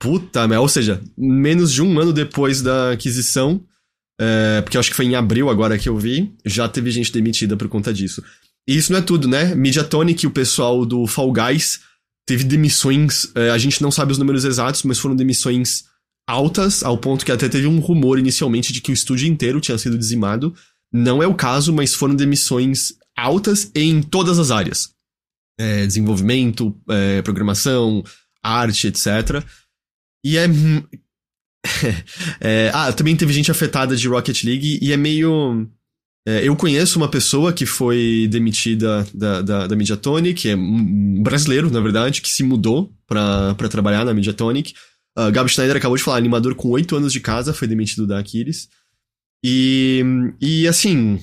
Puta 0.00 0.46
merda, 0.46 0.60
ou 0.62 0.68
seja, 0.68 1.00
menos 1.16 1.72
de 1.72 1.82
um 1.82 1.98
ano 1.98 2.12
depois 2.12 2.62
da 2.62 2.92
aquisição, 2.92 3.60
é, 4.20 4.60
porque 4.62 4.76
eu 4.76 4.80
acho 4.80 4.90
que 4.90 4.96
foi 4.96 5.06
em 5.06 5.14
abril 5.16 5.48
agora 5.50 5.76
que 5.78 5.88
eu 5.88 5.96
vi, 5.96 6.32
já 6.44 6.68
teve 6.68 6.90
gente 6.90 7.12
demitida 7.12 7.56
por 7.56 7.68
conta 7.68 7.92
disso. 7.92 8.22
E 8.68 8.76
isso 8.76 8.92
não 8.92 8.98
é 8.98 9.02
tudo, 9.02 9.26
né? 9.26 9.54
Mediatonic, 9.54 10.26
o 10.26 10.30
pessoal 10.30 10.84
do 10.84 11.06
Fall 11.06 11.32
Guys, 11.32 11.80
teve 12.26 12.44
demissões, 12.44 13.26
é, 13.34 13.48
a 13.48 13.56
gente 13.56 13.80
não 13.80 13.90
sabe 13.90 14.12
os 14.12 14.18
números 14.18 14.44
exatos, 14.44 14.82
mas 14.82 14.98
foram 14.98 15.16
demissões 15.16 15.84
altas, 16.28 16.82
ao 16.82 16.98
ponto 16.98 17.24
que 17.24 17.32
até 17.32 17.48
teve 17.48 17.66
um 17.66 17.80
rumor 17.80 18.18
inicialmente 18.18 18.70
de 18.70 18.82
que 18.82 18.90
o 18.90 18.94
estúdio 18.94 19.26
inteiro 19.26 19.62
tinha 19.62 19.78
sido 19.78 19.96
dizimado. 19.96 20.54
Não 20.92 21.22
é 21.22 21.26
o 21.26 21.34
caso, 21.34 21.72
mas 21.72 21.94
foram 21.94 22.14
demissões 22.14 22.92
altas 23.16 23.70
em 23.74 24.02
todas 24.02 24.38
as 24.38 24.50
áreas. 24.50 24.90
É, 25.58 25.86
desenvolvimento, 25.86 26.78
é, 26.90 27.22
programação, 27.22 28.04
arte, 28.42 28.88
etc. 28.88 29.42
E 30.22 30.36
é. 30.36 30.44
é 32.40 32.70
ah, 32.74 32.92
também 32.92 33.16
teve 33.16 33.32
gente 33.32 33.50
afetada 33.50 33.96
de 33.96 34.06
Rocket 34.06 34.44
League 34.44 34.78
e 34.82 34.92
é 34.92 34.96
meio. 34.98 35.66
É, 36.28 36.46
eu 36.46 36.54
conheço 36.54 36.98
uma 36.98 37.08
pessoa 37.08 37.54
que 37.54 37.64
foi 37.64 38.28
demitida 38.30 39.06
da, 39.14 39.40
da, 39.40 39.66
da 39.66 39.74
Mediatonic, 39.74 40.42
que 40.42 40.48
é 40.50 40.54
um 40.54 41.22
brasileiro, 41.22 41.70
na 41.70 41.80
verdade, 41.80 42.20
que 42.20 42.28
se 42.28 42.42
mudou 42.42 42.92
pra, 43.06 43.54
pra 43.54 43.66
trabalhar 43.66 44.04
na 44.04 44.12
Mediatonic. 44.12 44.74
Uh, 45.18 45.32
Gabi 45.32 45.48
Schneider 45.48 45.78
acabou 45.78 45.96
de 45.96 46.02
falar, 46.02 46.18
animador 46.18 46.54
com 46.54 46.68
8 46.68 46.96
anos 46.96 47.14
de 47.14 47.20
casa, 47.20 47.54
foi 47.54 47.66
demitido 47.66 48.06
da 48.06 48.18
Aquiles. 48.18 48.68
E, 49.42 50.04
e 50.38 50.68
assim, 50.68 51.18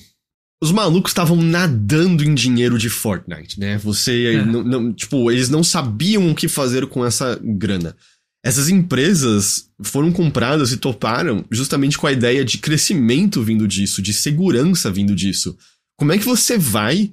os 0.59 0.71
malucos 0.71 1.11
estavam 1.11 1.39
nadando 1.39 2.23
em 2.23 2.33
dinheiro 2.33 2.75
de 2.79 2.89
Fortnite, 2.89 3.59
né? 3.59 3.77
Você, 3.77 4.37
é. 4.37 4.43
não, 4.43 4.63
não, 4.63 4.91
tipo, 4.91 5.29
eles 5.29 5.49
não 5.49 5.63
sabiam 5.63 6.31
o 6.31 6.35
que 6.35 6.47
fazer 6.47 6.87
com 6.87 7.05
essa 7.05 7.39
grana. 7.43 7.95
Essas 8.45 8.69
empresas 8.69 9.71
foram 9.81 10.11
compradas 10.11 10.71
e 10.71 10.77
toparam 10.77 11.43
justamente 11.49 11.97
com 11.97 12.05
a 12.05 12.11
ideia 12.11 12.45
de 12.45 12.59
crescimento 12.59 13.41
vindo 13.41 13.67
disso, 13.67 14.03
de 14.03 14.13
segurança 14.13 14.91
vindo 14.91 15.15
disso. 15.15 15.57
Como 15.97 16.11
é 16.11 16.17
que 16.19 16.25
você 16.25 16.55
vai 16.55 17.11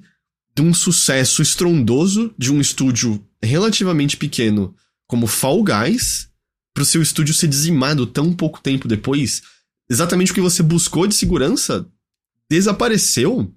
de 0.55 0.61
um 0.61 0.75
sucesso 0.75 1.41
estrondoso 1.41 2.31
de 2.37 2.53
um 2.53 2.61
estúdio 2.61 3.19
relativamente 3.41 4.15
pequeno 4.15 4.75
como 5.07 5.25
Fall 5.25 5.63
Guys 5.63 6.29
para 6.71 6.83
o 6.83 6.85
seu 6.85 7.01
estúdio 7.01 7.33
ser 7.33 7.47
dizimado 7.47 8.05
tão 8.05 8.31
pouco 8.31 8.61
tempo 8.61 8.87
depois? 8.87 9.41
Exatamente 9.89 10.31
o 10.31 10.35
que 10.35 10.41
você 10.41 10.61
buscou 10.61 11.07
de 11.07 11.15
segurança 11.15 11.89
desapareceu. 12.47 13.51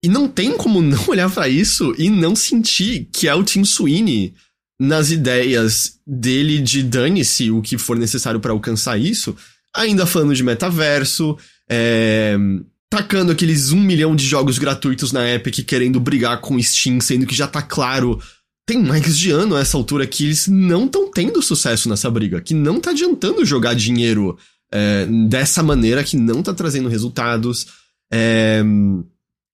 E 0.00 0.08
não 0.08 0.28
tem 0.28 0.56
como 0.56 0.80
não 0.80 1.02
olhar 1.10 1.28
para 1.28 1.48
isso 1.48 1.92
e 1.98 2.08
não 2.08 2.36
sentir 2.36 3.08
que 3.12 3.26
é 3.26 3.34
o 3.34 3.42
Tim 3.42 3.64
Sweeney 3.64 4.32
nas 4.78 5.10
ideias 5.10 5.98
dele 6.06 6.58
de 6.58 6.82
dane-se 6.82 7.50
o 7.50 7.62
que 7.62 7.78
for 7.78 7.96
necessário 7.96 8.40
para 8.40 8.52
alcançar 8.52 8.98
isso, 8.98 9.34
ainda 9.74 10.06
falando 10.06 10.34
de 10.34 10.42
metaverso, 10.42 11.36
é, 11.68 12.36
tacando 12.90 13.32
aqueles 13.32 13.72
um 13.72 13.80
milhão 13.80 14.14
de 14.14 14.24
jogos 14.24 14.58
gratuitos 14.58 15.12
na 15.12 15.28
Epic 15.28 15.64
querendo 15.66 15.98
brigar 15.98 16.40
com 16.40 16.60
Steam, 16.62 17.00
sendo 17.00 17.26
que 17.26 17.34
já 17.34 17.46
tá 17.46 17.62
claro, 17.62 18.20
tem 18.66 18.82
mais 18.82 19.16
de 19.18 19.30
ano 19.30 19.54
a 19.56 19.60
essa 19.60 19.76
altura 19.76 20.06
que 20.06 20.24
eles 20.24 20.48
não 20.48 20.86
estão 20.86 21.10
tendo 21.10 21.42
sucesso 21.42 21.88
nessa 21.88 22.10
briga, 22.10 22.40
que 22.40 22.52
não 22.52 22.80
tá 22.80 22.90
adiantando 22.90 23.44
jogar 23.44 23.74
dinheiro 23.74 24.36
é, 24.72 25.06
dessa 25.28 25.62
maneira, 25.62 26.04
que 26.04 26.16
não 26.16 26.42
tá 26.42 26.52
trazendo 26.52 26.88
resultados. 26.88 27.66
É, 28.12 28.62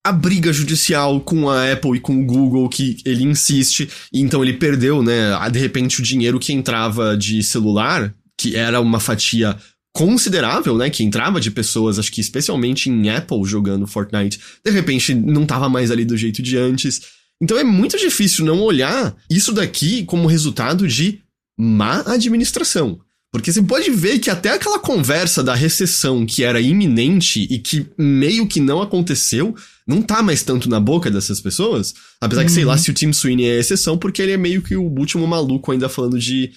a 0.05 0.11
briga 0.11 0.53
judicial 0.53 1.21
com 1.21 1.49
a 1.49 1.73
Apple 1.73 1.97
e 1.97 2.01
com 2.01 2.21
o 2.21 2.25
Google, 2.25 2.69
que 2.69 2.97
ele 3.05 3.23
insiste, 3.23 3.89
e 4.13 4.21
então 4.21 4.43
ele 4.43 4.55
perdeu, 4.55 5.03
né? 5.03 5.31
De 5.51 5.59
repente, 5.59 6.01
o 6.01 6.03
dinheiro 6.03 6.41
que 6.41 6.53
entrava 6.53 7.17
de 7.17 7.43
celular, 7.43 8.13
que 8.37 8.57
era 8.57 8.81
uma 8.81 8.99
fatia 8.99 9.57
considerável, 9.95 10.77
né? 10.77 10.91
Que 10.91 11.05
entrava 11.05 11.41
de 11.41 11.51
pessoas, 11.51 11.99
acho 11.99 12.11
que 12.11 12.21
especialmente 12.21 12.91
em 12.91 13.11
Apple 13.11 13.45
jogando 13.45 13.87
Fortnite, 13.87 14.41
de 14.65 14.71
repente 14.71 15.15
não 15.15 15.47
tava 15.47 15.69
mais 15.69 15.91
ali 15.91 16.05
do 16.05 16.17
jeito 16.17 16.43
de 16.43 16.57
antes. 16.57 17.03
Então 17.41 17.57
é 17.57 17.65
muito 17.65 17.97
difícil 17.97 18.45
não 18.45 18.61
olhar 18.61 19.15
isso 19.31 19.53
daqui 19.53 20.05
como 20.05 20.27
resultado 20.27 20.89
de 20.89 21.21
má 21.59 22.03
administração. 22.07 23.01
Porque 23.33 23.51
você 23.51 23.63
pode 23.63 23.91
ver 23.91 24.19
que 24.19 24.29
até 24.29 24.51
aquela 24.51 24.79
conversa 24.79 25.43
da 25.43 25.55
recessão 25.55 26.27
que 26.27 26.45
era 26.45 26.61
iminente 26.61 27.47
e 27.51 27.59
que 27.59 27.87
meio 27.97 28.47
que 28.47 28.61
não 28.61 28.83
aconteceu, 28.83 29.57
não 29.87 30.03
tá 30.03 30.23
mais 30.23 30.43
tanto 30.43 30.69
na 30.69 30.79
boca 30.79 31.11
dessas 31.11 31.41
pessoas. 31.41 31.95
Apesar 32.21 32.43
uhum. 32.43 32.47
que, 32.47 32.53
sei 32.53 32.65
lá, 32.67 32.75
uhum. 32.75 32.79
se 32.79 32.91
o 32.91 32.95
Tim 32.95 33.11
Sweeney 33.11 33.47
é 33.47 33.59
exceção, 33.59 33.97
porque 33.97 34.21
ele 34.21 34.33
é 34.33 34.37
meio 34.37 34.61
que 34.61 34.77
o 34.77 34.83
último 34.83 35.27
maluco 35.27 35.73
ainda 35.73 35.89
falando 35.89 36.19
de, 36.19 36.53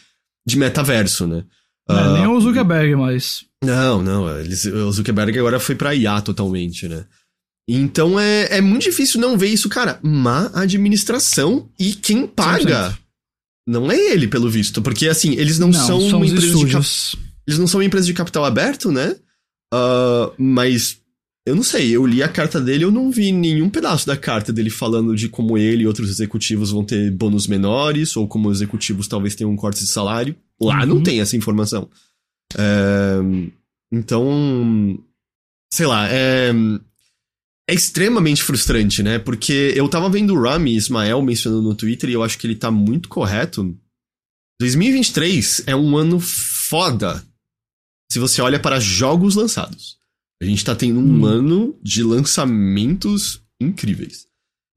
de 0.46 0.58
metaverso, 0.58 1.26
né? 1.26 1.46
Uh, 1.90 2.14
nem 2.14 2.28
o 2.28 2.42
Zuckerberg 2.42 2.96
mais. 2.98 3.46
Não, 3.64 4.02
não. 4.02 4.38
Eles, 4.38 4.66
o 4.66 4.92
Zuckerberg 4.92 5.40
agora 5.40 5.62
foi 5.62 5.76
pra 5.76 5.96
IA 5.96 6.20
totalmente, 6.20 6.90
né? 6.90 7.06
Então 7.70 8.20
é, 8.20 8.58
é 8.58 8.62
muito 8.62 8.84
difícil 8.84 9.20
não 9.22 9.38
ver 9.38 9.48
isso, 9.48 9.70
cara. 9.70 9.98
Má 10.04 10.52
administração 10.54 11.70
e 11.80 11.94
quem 11.94 12.28
paga 12.28 12.90
100% 12.92 13.05
não 13.68 13.92
é 13.92 13.98
ele, 13.98 14.28
pelo 14.28 14.50
visto. 14.50 14.82
Porque, 14.82 15.08
assim, 15.08 15.34
eles 15.34 15.60
não, 15.60 15.70
não 15.70 15.74
são, 15.74 16.10
são 16.10 16.20
uma 16.20 16.28
empresa 16.28 16.58
de 16.58 16.72
cap... 16.72 16.86
Eles 17.48 17.60
não 17.60 17.68
são 17.68 17.80
uma 17.80 17.86
empresa 17.86 18.06
de 18.06 18.14
capital 18.14 18.46
aberto, 18.46 18.92
né? 18.92 19.16
Uh, 19.74 20.34
mas 20.38 21.00
eu 21.48 21.56
não 21.56 21.62
sei, 21.62 21.92
eu 21.92 22.06
li 22.08 22.24
a 22.24 22.28
carta 22.28 22.60
dele, 22.60 22.86
eu 22.86 22.92
não 22.92 23.12
vi 23.12 23.32
nenhum 23.32 23.70
pedaço 23.70 24.08
da 24.08 24.18
carta 24.18 24.52
dele 24.52 24.72
falando 24.72 25.16
de 25.16 25.30
como 25.30 25.58
ele 25.58 25.84
e 25.84 25.88
outros 25.88 26.10
executivos 26.10 26.72
vão 26.72 26.84
ter 26.84 27.12
bônus 27.12 27.46
menores, 27.46 28.16
ou 28.18 28.28
como 28.28 28.52
executivos 28.52 29.08
talvez 29.08 29.36
tenham 29.36 29.52
um 29.52 29.56
corte 29.56 29.82
de 29.82 29.88
salário. 29.88 30.36
Lá 30.60 30.82
uhum. 30.82 30.88
não 30.88 31.04
tem 31.04 31.20
essa 31.20 31.38
informação. 31.38 31.88
É, 32.58 33.20
então, 33.92 35.00
sei 35.72 35.86
lá, 35.86 36.08
é, 36.10 36.52
é 37.68 37.74
extremamente 37.74 38.44
frustrante, 38.44 39.02
né? 39.02 39.18
Porque 39.18 39.74
eu 39.76 39.88
tava 39.90 40.10
vendo 40.10 40.34
o 40.34 40.42
Rami 40.42 40.76
Ismael 40.76 41.22
mencionando 41.22 41.64
no 41.64 41.76
Twitter 41.76 42.10
e 42.10 42.14
eu 42.14 42.24
acho 42.24 42.38
que 42.38 42.46
ele 42.46 42.56
tá 42.56 42.70
muito 42.70 43.10
correto. 43.10 43.76
2023 44.60 45.64
é 45.66 45.76
um 45.76 45.98
ano 45.98 46.20
foda 46.20 47.26
se 48.12 48.20
você 48.20 48.42
olha 48.42 48.60
para 48.60 48.80
jogos 48.80 49.36
lançados. 49.36 49.98
A 50.42 50.46
gente 50.46 50.64
tá 50.64 50.76
tendo 50.76 51.00
um 51.00 51.22
hum. 51.22 51.26
ano 51.26 51.80
de 51.82 52.04
lançamentos 52.04 53.42
incríveis. 53.60 54.28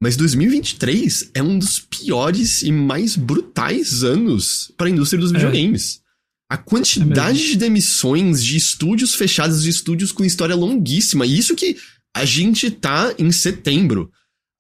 Mas 0.01 0.17
2023 0.17 1.31
é 1.35 1.43
um 1.43 1.59
dos 1.59 1.81
piores 1.81 2.63
e 2.63 2.71
mais 2.71 3.17
brutais 3.17 4.05
anos 4.05 4.73
para 4.77 4.87
a 4.87 4.91
indústria 4.91 5.21
dos 5.21 5.33
é. 5.33 5.35
videogames. 5.35 6.01
A 6.51 6.57
quantidade 6.57 7.43
é 7.43 7.47
de 7.49 7.57
demissões 7.57 8.43
de 8.43 8.57
estúdios 8.57 9.15
fechados, 9.15 9.63
de 9.63 9.69
estúdios 9.69 10.13
com 10.13 10.25
história 10.25 10.55
longuíssima. 10.55 11.27
E 11.27 11.37
isso 11.37 11.55
que 11.55 11.77
a 12.17 12.25
gente 12.25 12.71
tá 12.71 13.15
em 13.19 13.31
setembro. 13.31 14.11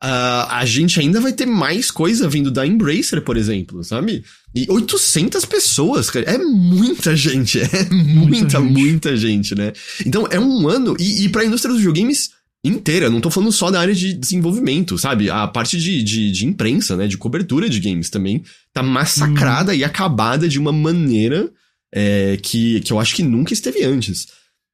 Uh, 0.03 0.47
a 0.51 0.65
gente 0.65 1.01
ainda 1.01 1.21
vai 1.21 1.33
ter 1.33 1.45
mais 1.45 1.91
coisa 1.91 2.29
vindo 2.29 2.53
da 2.53 2.65
Embracer, 2.65 3.21
por 3.21 3.37
exemplo, 3.37 3.83
sabe? 3.83 4.25
E 4.55 4.65
800 4.69 5.45
pessoas, 5.45 6.09
cara, 6.09 6.25
é 6.31 6.39
muita 6.39 7.17
gente, 7.17 7.59
é 7.61 7.85
muita, 7.91 8.61
muita 8.61 8.61
gente, 8.61 8.61
muita 8.61 9.17
gente 9.17 9.55
né? 9.57 9.73
Então 10.07 10.25
é 10.31 10.39
um 10.39 10.69
ano, 10.69 10.95
e, 11.01 11.25
e 11.25 11.29
pra 11.29 11.45
indústria 11.45 11.73
dos 11.73 11.81
videogames 11.81 12.31
inteira, 12.63 13.11
não 13.11 13.21
tô 13.21 13.29
falando 13.29 13.51
só 13.51 13.73
da 13.73 13.81
área 13.81 13.95
de 13.95 14.13
desenvolvimento, 14.13 14.97
sabe? 14.97 15.31
A 15.31 15.49
parte 15.49 15.79
de, 15.79 16.03
de, 16.03 16.31
de 16.31 16.47
imprensa, 16.47 16.97
né, 16.97 17.09
de 17.09 17.19
cobertura 17.19 17.69
de 17.69 17.81
games 17.81 18.09
também, 18.09 18.45
tá 18.73 18.85
massacrada 18.85 19.73
hum. 19.73 19.75
e 19.75 19.83
acabada 19.83 20.49
de 20.49 20.61
uma 20.61 20.73
maneira 20.73 21.51
é, 21.93 22.39
que, 22.41 22.81
que 22.81 22.93
eu 22.93 23.01
acho 23.01 23.15
que 23.17 23.23
nunca 23.23 23.53
esteve 23.53 23.83
antes. 23.85 24.29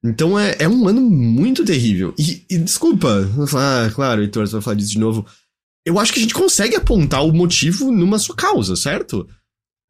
Então 0.05 0.39
é, 0.39 0.55
é 0.59 0.69
um 0.69 0.87
ano 0.87 1.01
muito 1.01 1.65
terrível. 1.65 2.15
E, 2.19 2.45
e 2.51 2.59
desculpa, 2.59 3.27
ah, 3.57 3.91
claro, 3.95 4.21
Heitor, 4.21 4.47
você 4.47 4.53
vai 4.53 4.63
falar 4.63 4.77
disso 4.77 4.91
de 4.91 4.99
novo. 4.99 5.27
Eu 5.87 5.99
acho 5.99 6.13
que 6.13 6.19
a 6.19 6.23
gente 6.23 6.35
consegue 6.35 6.77
apontar 6.77 7.25
o 7.25 7.33
motivo 7.33 7.91
numa 7.91 8.19
sua 8.19 8.37
causa, 8.37 8.77
certo? 8.77 9.27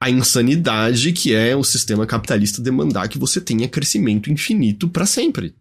A 0.00 0.08
insanidade 0.08 1.12
que 1.12 1.34
é 1.34 1.56
o 1.56 1.64
sistema 1.64 2.06
capitalista 2.06 2.62
demandar 2.62 3.08
que 3.08 3.18
você 3.18 3.40
tenha 3.40 3.68
crescimento 3.68 4.30
infinito 4.30 4.88
para 4.88 5.04
sempre. 5.04 5.54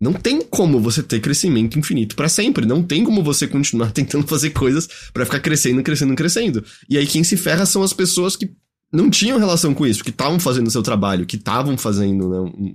Não 0.00 0.12
tem 0.12 0.40
como 0.42 0.80
você 0.80 1.02
ter 1.02 1.20
crescimento 1.20 1.78
infinito 1.78 2.16
para 2.16 2.28
sempre. 2.28 2.66
Não 2.66 2.82
tem 2.82 3.04
como 3.04 3.22
você 3.22 3.46
continuar 3.46 3.92
tentando 3.92 4.26
fazer 4.26 4.50
coisas 4.50 4.88
para 5.12 5.24
ficar 5.24 5.40
crescendo, 5.40 5.82
crescendo, 5.84 6.14
crescendo. 6.16 6.64
E 6.88 6.98
aí 6.98 7.06
quem 7.06 7.22
se 7.22 7.36
ferra 7.36 7.64
são 7.64 7.82
as 7.82 7.92
pessoas 7.92 8.34
que 8.34 8.50
não 8.92 9.08
tinham 9.08 9.38
relação 9.38 9.72
com 9.72 9.86
isso, 9.86 10.02
que 10.02 10.10
estavam 10.10 10.40
fazendo 10.40 10.70
seu 10.70 10.82
trabalho, 10.82 11.26
que 11.26 11.36
estavam 11.36 11.78
fazendo 11.78 12.28
né, 12.28 12.72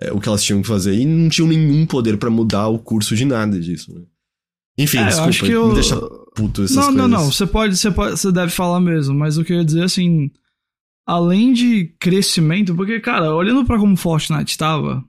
é, 0.00 0.12
o 0.12 0.20
que 0.20 0.28
elas 0.28 0.42
tinham 0.42 0.62
que 0.62 0.68
fazer. 0.68 0.94
E 0.94 1.04
não 1.04 1.28
tinham 1.28 1.48
nenhum 1.48 1.86
poder 1.86 2.16
para 2.16 2.30
mudar 2.30 2.68
o 2.68 2.78
curso 2.78 3.14
de 3.16 3.24
nada 3.24 3.58
disso, 3.58 3.94
né? 3.94 4.02
Enfim, 4.78 4.98
é, 4.98 5.06
desculpa, 5.06 5.30
acho 5.30 5.44
que 5.44 5.52
eu... 5.52 5.68
me 5.68 5.74
deixa 5.74 6.00
puto 6.34 6.62
essas 6.62 6.76
não, 6.76 6.82
coisas. 6.84 7.00
Não, 7.00 7.08
não, 7.08 7.18
não, 7.20 7.32
você 7.32 7.46
pode, 7.46 7.76
você 7.76 7.90
pode, 7.90 8.18
você 8.18 8.30
deve 8.30 8.52
falar 8.52 8.80
mesmo, 8.80 9.14
mas 9.14 9.38
o 9.38 9.44
que 9.44 9.52
eu 9.52 9.58
ia 9.58 9.64
dizer, 9.64 9.84
assim, 9.84 10.30
além 11.06 11.52
de 11.52 11.94
crescimento, 11.98 12.74
porque, 12.74 13.00
cara, 13.00 13.34
olhando 13.34 13.64
para 13.64 13.78
como 13.78 13.96
Fortnite 13.96 14.50
estava, 14.50 15.02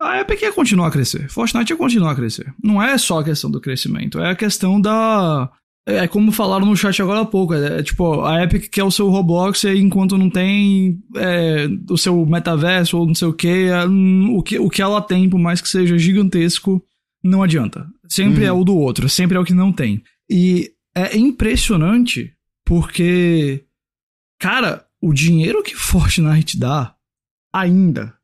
a 0.00 0.20
Epic 0.20 0.42
ia 0.42 0.52
continuar 0.52 0.88
a 0.88 0.90
crescer. 0.92 1.28
Fortnite 1.28 1.72
ia 1.72 1.76
continuar 1.76 2.12
a 2.12 2.14
crescer. 2.14 2.54
Não 2.62 2.80
é 2.80 2.96
só 2.96 3.18
a 3.18 3.24
questão 3.24 3.50
do 3.50 3.60
crescimento, 3.60 4.20
é 4.20 4.30
a 4.30 4.36
questão 4.36 4.80
da 4.80 5.50
é, 5.88 6.04
é 6.04 6.08
como 6.08 6.30
falaram 6.30 6.66
no 6.66 6.76
chat 6.76 7.00
agora 7.00 7.20
há 7.20 7.24
pouco. 7.24 7.54
É, 7.54 7.78
é, 7.78 7.82
tipo, 7.82 8.22
a 8.22 8.44
Epic 8.44 8.68
quer 8.70 8.84
o 8.84 8.90
seu 8.90 9.08
Roblox 9.08 9.64
e 9.64 9.78
enquanto 9.78 10.18
não 10.18 10.28
tem 10.28 11.00
é, 11.16 11.66
o 11.88 11.96
seu 11.96 12.26
metaverso 12.26 12.98
ou 12.98 13.06
não 13.06 13.14
sei 13.14 13.28
o 13.28 13.32
que, 13.32 13.48
é, 13.48 13.84
o 13.84 14.42
que, 14.42 14.58
o 14.58 14.68
que 14.68 14.82
ela 14.82 15.00
tem, 15.00 15.28
por 15.30 15.38
mais 15.38 15.62
que 15.62 15.68
seja 15.68 15.96
gigantesco, 15.96 16.84
não 17.24 17.42
adianta. 17.42 17.86
Sempre 18.06 18.42
uhum. 18.42 18.48
é 18.48 18.52
o 18.52 18.64
do 18.64 18.76
outro, 18.76 19.08
sempre 19.08 19.38
é 19.38 19.40
o 19.40 19.44
que 19.44 19.54
não 19.54 19.72
tem. 19.72 20.02
E 20.30 20.70
é 20.94 21.16
impressionante 21.16 22.34
porque, 22.64 23.64
cara, 24.38 24.84
o 25.00 25.14
dinheiro 25.14 25.62
que 25.62 25.74
Fortnite 25.76 26.58
dá 26.58 26.94
ainda 27.50 28.14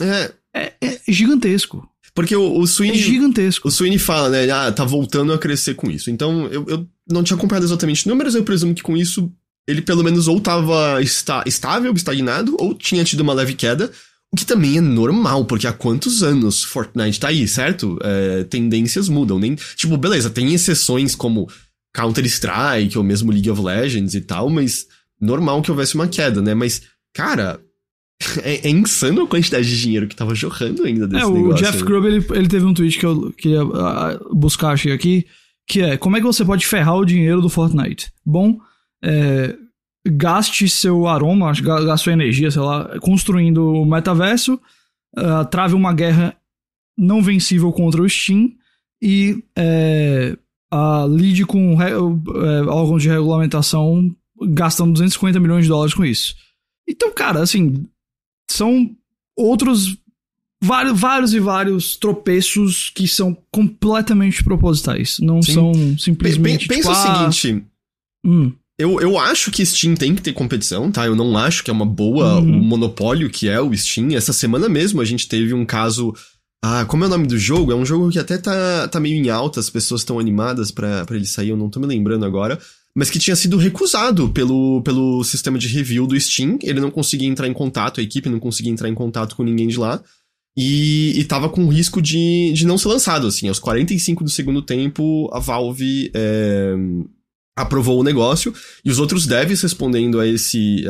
é, 0.00 0.32
é, 0.52 0.74
é 0.80 0.98
gigantesco. 1.08 1.88
Porque 2.14 2.36
o, 2.36 2.58
o 2.58 2.66
Sweeney. 2.66 2.98
É 2.98 3.02
gigantesco. 3.02 3.68
O 3.68 3.70
Sweeney 3.70 3.98
fala, 3.98 4.28
né? 4.28 4.50
Ah, 4.50 4.70
tá 4.70 4.84
voltando 4.84 5.32
a 5.32 5.38
crescer 5.38 5.74
com 5.74 5.90
isso. 5.90 6.10
Então, 6.10 6.46
eu, 6.48 6.66
eu 6.68 6.86
não 7.08 7.22
tinha 7.22 7.36
acompanhado 7.36 7.66
exatamente 7.66 8.08
números, 8.08 8.34
eu 8.34 8.44
presumo 8.44 8.74
que 8.74 8.82
com 8.82 8.96
isso 8.96 9.30
ele 9.66 9.82
pelo 9.82 10.02
menos 10.02 10.28
ou 10.28 10.40
tava 10.40 11.00
está, 11.00 11.44
estável, 11.46 11.92
estagnado, 11.92 12.56
ou 12.58 12.74
tinha 12.74 13.04
tido 13.04 13.20
uma 13.20 13.32
leve 13.32 13.54
queda. 13.54 13.90
O 14.32 14.36
que 14.36 14.46
também 14.46 14.78
é 14.78 14.80
normal, 14.80 15.44
porque 15.44 15.66
há 15.66 15.72
quantos 15.72 16.22
anos 16.22 16.64
Fortnite 16.64 17.20
tá 17.20 17.28
aí, 17.28 17.46
certo? 17.46 17.98
É, 18.02 18.44
tendências 18.44 19.08
mudam. 19.08 19.38
Nem, 19.38 19.54
tipo, 19.76 19.96
beleza, 19.98 20.30
tem 20.30 20.54
exceções 20.54 21.14
como 21.14 21.48
Counter-Strike 21.94 22.96
ou 22.96 23.04
mesmo 23.04 23.30
League 23.30 23.50
of 23.50 23.60
Legends 23.60 24.14
e 24.14 24.22
tal, 24.22 24.48
mas 24.48 24.86
normal 25.20 25.60
que 25.60 25.70
houvesse 25.70 25.94
uma 25.94 26.08
queda, 26.08 26.40
né? 26.40 26.54
Mas, 26.54 26.82
cara, 27.14 27.60
é, 28.42 28.66
é, 28.66 28.70
insano 28.70 29.22
a 29.22 29.28
quantidade 29.28 29.68
de 29.68 29.80
dinheiro 29.80 30.08
que 30.08 30.16
tava 30.16 30.34
jorrando 30.34 30.82
ainda 30.84 31.06
desse 31.06 31.22
é, 31.22 31.26
o 31.26 31.34
negócio. 31.34 31.64
Jeff 31.64 31.84
Grubb, 31.84 32.06
ele, 32.06 32.26
ele 32.30 32.48
teve 32.48 32.64
um 32.64 32.74
tweet 32.74 32.98
que 32.98 33.06
eu 33.06 33.32
queria 33.36 33.64
uh, 33.64 34.34
buscar, 34.34 34.70
achei 34.70 34.92
aqui, 34.92 35.26
que 35.72 35.80
é, 35.80 35.96
como 35.96 36.18
é 36.18 36.20
que 36.20 36.26
você 36.26 36.44
pode 36.44 36.66
ferrar 36.66 36.96
o 36.96 37.04
dinheiro 37.04 37.40
do 37.40 37.48
Fortnite? 37.48 38.12
Bom, 38.26 38.60
é, 39.02 39.56
gaste 40.06 40.68
seu 40.68 41.08
aroma, 41.08 41.50
gaste 41.50 42.04
sua 42.04 42.12
energia, 42.12 42.50
sei 42.50 42.60
lá, 42.60 43.00
construindo 43.00 43.72
o 43.72 43.86
metaverso, 43.86 44.60
uh, 45.16 45.46
trave 45.50 45.74
uma 45.74 45.94
guerra 45.94 46.36
não 46.94 47.22
vencível 47.22 47.72
contra 47.72 48.02
o 48.02 48.08
Steam 48.08 48.52
e 49.00 49.42
é, 49.56 50.36
uh, 50.74 51.08
lide 51.08 51.46
com 51.46 51.74
uh, 51.74 52.68
órgãos 52.68 53.02
de 53.02 53.08
regulamentação 53.08 54.14
gastando 54.42 54.92
250 54.92 55.40
milhões 55.40 55.64
de 55.64 55.70
dólares 55.70 55.94
com 55.94 56.04
isso. 56.04 56.34
Então, 56.86 57.10
cara, 57.14 57.40
assim, 57.40 57.88
são 58.46 58.94
outros 59.34 59.96
vários, 60.62 60.98
vários 60.98 61.34
e 61.34 61.40
vários 61.40 61.96
tropeços 61.96 62.90
que 62.94 63.08
são 63.08 63.36
completamente 63.50 64.44
propositais. 64.44 65.18
Não 65.20 65.42
Sim. 65.42 65.52
são 65.52 65.72
simplesmente. 65.98 66.68
Pensa 66.68 66.80
tipo, 66.80 66.90
o 66.90 66.92
ah, 66.92 67.32
seguinte. 67.32 67.64
Hum. 68.24 68.52
Eu, 68.78 69.00
eu 69.00 69.18
acho 69.18 69.50
que 69.50 69.64
Steam 69.66 69.94
tem 69.94 70.14
que 70.14 70.22
ter 70.22 70.32
competição, 70.32 70.90
tá? 70.90 71.04
Eu 71.06 71.14
não 71.14 71.36
acho 71.36 71.62
que 71.62 71.70
é 71.70 71.72
uma 71.72 71.84
boa 71.84 72.40
uhum. 72.40 72.60
o 72.60 72.62
monopólio 72.62 73.28
que 73.28 73.48
é 73.48 73.60
o 73.60 73.76
Steam. 73.76 74.14
Essa 74.16 74.32
semana 74.32 74.68
mesmo 74.68 75.00
a 75.00 75.04
gente 75.04 75.28
teve 75.28 75.52
um 75.52 75.66
caso. 75.66 76.14
Ah, 76.64 76.84
como 76.84 77.02
é 77.02 77.08
o 77.08 77.10
nome 77.10 77.26
do 77.26 77.38
jogo? 77.38 77.72
É 77.72 77.74
um 77.74 77.84
jogo 77.84 78.10
que 78.10 78.18
até 78.18 78.38
tá, 78.38 78.86
tá 78.86 79.00
meio 79.00 79.16
em 79.16 79.28
alta, 79.28 79.58
as 79.58 79.68
pessoas 79.68 80.02
estão 80.02 80.18
animadas 80.18 80.70
para 80.70 81.04
ele 81.10 81.26
sair, 81.26 81.48
eu 81.48 81.56
não 81.56 81.68
tô 81.68 81.80
me 81.80 81.86
lembrando 81.86 82.24
agora. 82.24 82.58
Mas 82.94 83.10
que 83.10 83.18
tinha 83.18 83.34
sido 83.34 83.56
recusado 83.56 84.28
pelo, 84.28 84.80
pelo 84.82 85.24
sistema 85.24 85.58
de 85.58 85.66
review 85.66 86.06
do 86.06 86.18
Steam. 86.18 86.58
Ele 86.62 86.78
não 86.78 86.90
conseguia 86.90 87.28
entrar 87.28 87.48
em 87.48 87.52
contato, 87.52 88.00
a 88.00 88.02
equipe 88.02 88.28
não 88.28 88.38
conseguia 88.38 88.70
entrar 88.70 88.88
em 88.88 88.94
contato 88.94 89.34
com 89.34 89.42
ninguém 89.42 89.66
de 89.66 89.78
lá. 89.78 90.00
E, 90.56 91.14
e 91.16 91.24
tava 91.24 91.48
com 91.48 91.68
risco 91.68 92.02
de, 92.02 92.52
de 92.52 92.66
não 92.66 92.76
ser 92.76 92.88
lançado, 92.88 93.26
assim. 93.26 93.48
Aos 93.48 93.58
45 93.58 94.22
do 94.22 94.30
segundo 94.30 94.60
tempo, 94.60 95.30
a 95.32 95.38
Valve 95.38 96.10
é, 96.14 96.74
aprovou 97.56 98.00
o 98.00 98.04
negócio 98.04 98.54
e 98.84 98.90
os 98.90 98.98
outros 98.98 99.26
devs 99.26 99.62
respondendo 99.62 100.20
a 100.20 100.26
esse 100.26 100.84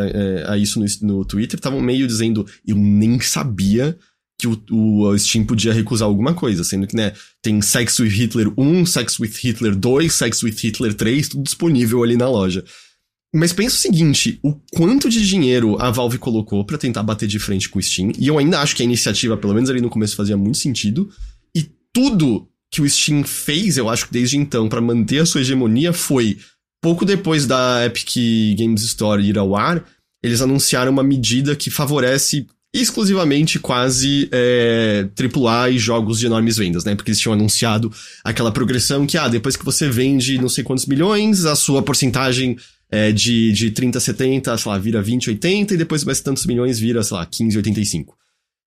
a, 0.46 0.52
a 0.52 0.58
isso 0.58 0.80
no, 0.80 0.86
no 1.02 1.24
Twitter 1.24 1.58
estavam 1.58 1.80
meio 1.80 2.06
dizendo 2.06 2.46
eu 2.66 2.76
nem 2.76 3.20
sabia 3.20 3.96
que 4.38 4.48
o, 4.48 4.60
o, 4.70 5.18
Steam 5.18 5.44
podia 5.44 5.72
recusar 5.72 6.08
alguma 6.08 6.34
coisa, 6.34 6.64
sendo 6.64 6.84
que, 6.84 6.96
né, 6.96 7.12
tem 7.40 7.62
Sex 7.62 8.00
with 8.00 8.08
Hitler 8.08 8.52
1, 8.56 8.86
Sex 8.86 9.20
with 9.20 9.34
Hitler 9.40 9.76
2, 9.76 10.12
Sex 10.12 10.42
with 10.42 10.56
Hitler 10.60 10.94
3, 10.94 11.28
tudo 11.28 11.44
disponível 11.44 12.02
ali 12.02 12.16
na 12.16 12.28
loja. 12.28 12.64
Mas 13.34 13.52
pensa 13.52 13.76
o 13.76 13.78
seguinte, 13.78 14.38
o 14.42 14.52
quanto 14.72 15.08
de 15.08 15.26
dinheiro 15.26 15.80
a 15.80 15.90
Valve 15.90 16.18
colocou 16.18 16.64
para 16.66 16.76
tentar 16.76 17.02
bater 17.02 17.26
de 17.26 17.38
frente 17.38 17.68
com 17.68 17.78
o 17.78 17.82
Steam, 17.82 18.12
e 18.18 18.28
eu 18.28 18.38
ainda 18.38 18.60
acho 18.60 18.76
que 18.76 18.82
a 18.82 18.84
iniciativa, 18.84 19.36
pelo 19.38 19.54
menos 19.54 19.70
ali 19.70 19.80
no 19.80 19.88
começo, 19.88 20.16
fazia 20.16 20.36
muito 20.36 20.58
sentido, 20.58 21.08
e 21.56 21.66
tudo 21.94 22.46
que 22.70 22.82
o 22.82 22.88
Steam 22.88 23.24
fez, 23.24 23.78
eu 23.78 23.88
acho 23.88 24.06
que 24.06 24.12
desde 24.12 24.36
então, 24.36 24.68
para 24.68 24.80
manter 24.80 25.20
a 25.20 25.26
sua 25.26 25.40
hegemonia 25.40 25.92
foi 25.92 26.38
pouco 26.82 27.04
depois 27.04 27.46
da 27.46 27.86
Epic 27.86 28.56
Games 28.58 28.82
Store 28.82 29.22
ir 29.22 29.38
ao 29.38 29.56
ar, 29.56 29.82
eles 30.22 30.40
anunciaram 30.40 30.92
uma 30.92 31.02
medida 31.02 31.56
que 31.56 31.70
favorece 31.70 32.46
exclusivamente 32.74 33.58
quase 33.58 34.28
é, 34.32 35.06
AAA 35.14 35.70
e 35.70 35.78
jogos 35.78 36.18
de 36.18 36.26
enormes 36.26 36.56
vendas, 36.56 36.84
né? 36.84 36.94
Porque 36.94 37.10
eles 37.10 37.20
tinham 37.20 37.34
anunciado 37.34 37.92
aquela 38.24 38.50
progressão 38.50 39.06
que, 39.06 39.18
ah, 39.18 39.28
depois 39.28 39.56
que 39.56 39.64
você 39.64 39.88
vende 39.90 40.38
não 40.38 40.48
sei 40.48 40.64
quantos 40.64 40.86
milhões, 40.86 41.44
a 41.44 41.54
sua 41.54 41.82
porcentagem 41.82 42.56
é, 42.92 43.10
de, 43.10 43.50
de 43.52 43.70
30, 43.70 43.98
70, 43.98 44.58
sei 44.58 44.70
lá, 44.70 44.78
vira 44.78 45.00
20, 45.00 45.30
80, 45.30 45.72
e 45.72 45.76
depois 45.78 46.04
mais 46.04 46.20
tantos 46.20 46.44
milhões 46.44 46.78
vira, 46.78 47.02
sei 47.02 47.16
lá, 47.16 47.24
15, 47.24 47.56
85. 47.56 48.14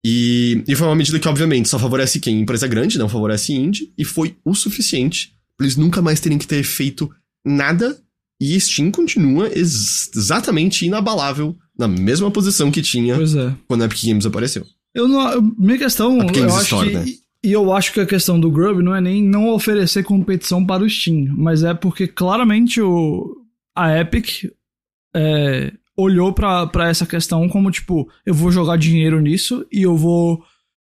E, 0.03 0.63
e 0.67 0.75
foi 0.75 0.87
uma 0.87 0.95
medida 0.95 1.19
que, 1.19 1.27
obviamente, 1.27 1.69
só 1.69 1.77
favorece 1.77 2.19
quem? 2.19 2.41
Empresa 2.41 2.67
grande, 2.67 2.97
não 2.97 3.07
favorece 3.07 3.53
indie, 3.53 3.93
e 3.95 4.03
foi 4.03 4.35
o 4.43 4.55
suficiente 4.55 5.33
para 5.55 5.65
eles 5.65 5.77
nunca 5.77 6.01
mais 6.01 6.19
terem 6.19 6.39
que 6.39 6.47
ter 6.47 6.63
feito 6.63 7.09
nada 7.45 7.97
e 8.41 8.59
Steam 8.59 8.91
continua 8.91 9.47
ex 9.47 10.11
exatamente 10.15 10.85
inabalável 10.85 11.55
na 11.77 11.87
mesma 11.87 12.29
posição 12.29 12.69
que 12.69 12.81
tinha 12.81 13.15
é. 13.15 13.53
quando 13.67 13.83
a 13.83 13.85
Epic 13.85 14.05
Games 14.05 14.25
apareceu. 14.25 14.65
Eu 14.93 15.07
não, 15.07 15.41
minha 15.57 15.77
questão, 15.77 16.21
Epic 16.21 16.35
Games 16.35 16.53
eu 16.53 16.61
Store, 16.61 16.95
acho 16.95 17.05
que, 17.05 17.11
né? 17.11 17.17
e 17.43 17.51
eu 17.51 17.71
acho 17.71 17.93
que 17.93 17.99
a 17.99 18.05
questão 18.05 18.39
do 18.39 18.51
Grub 18.51 18.81
não 18.81 18.95
é 18.95 18.99
nem 18.99 19.23
não 19.23 19.49
oferecer 19.49 20.03
competição 20.03 20.65
para 20.65 20.83
o 20.83 20.89
Steam, 20.89 21.27
mas 21.37 21.63
é 21.63 21.73
porque 21.73 22.07
claramente 22.07 22.81
o, 22.81 23.44
a 23.75 23.99
Epic 23.99 24.51
é, 25.15 25.73
olhou 25.97 26.33
para 26.33 26.89
essa 26.89 27.05
questão 27.05 27.47
como 27.49 27.71
tipo, 27.71 28.09
eu 28.25 28.33
vou 28.33 28.51
jogar 28.51 28.77
dinheiro 28.77 29.19
nisso 29.19 29.65
e 29.71 29.81
eu 29.81 29.95
vou 29.95 30.43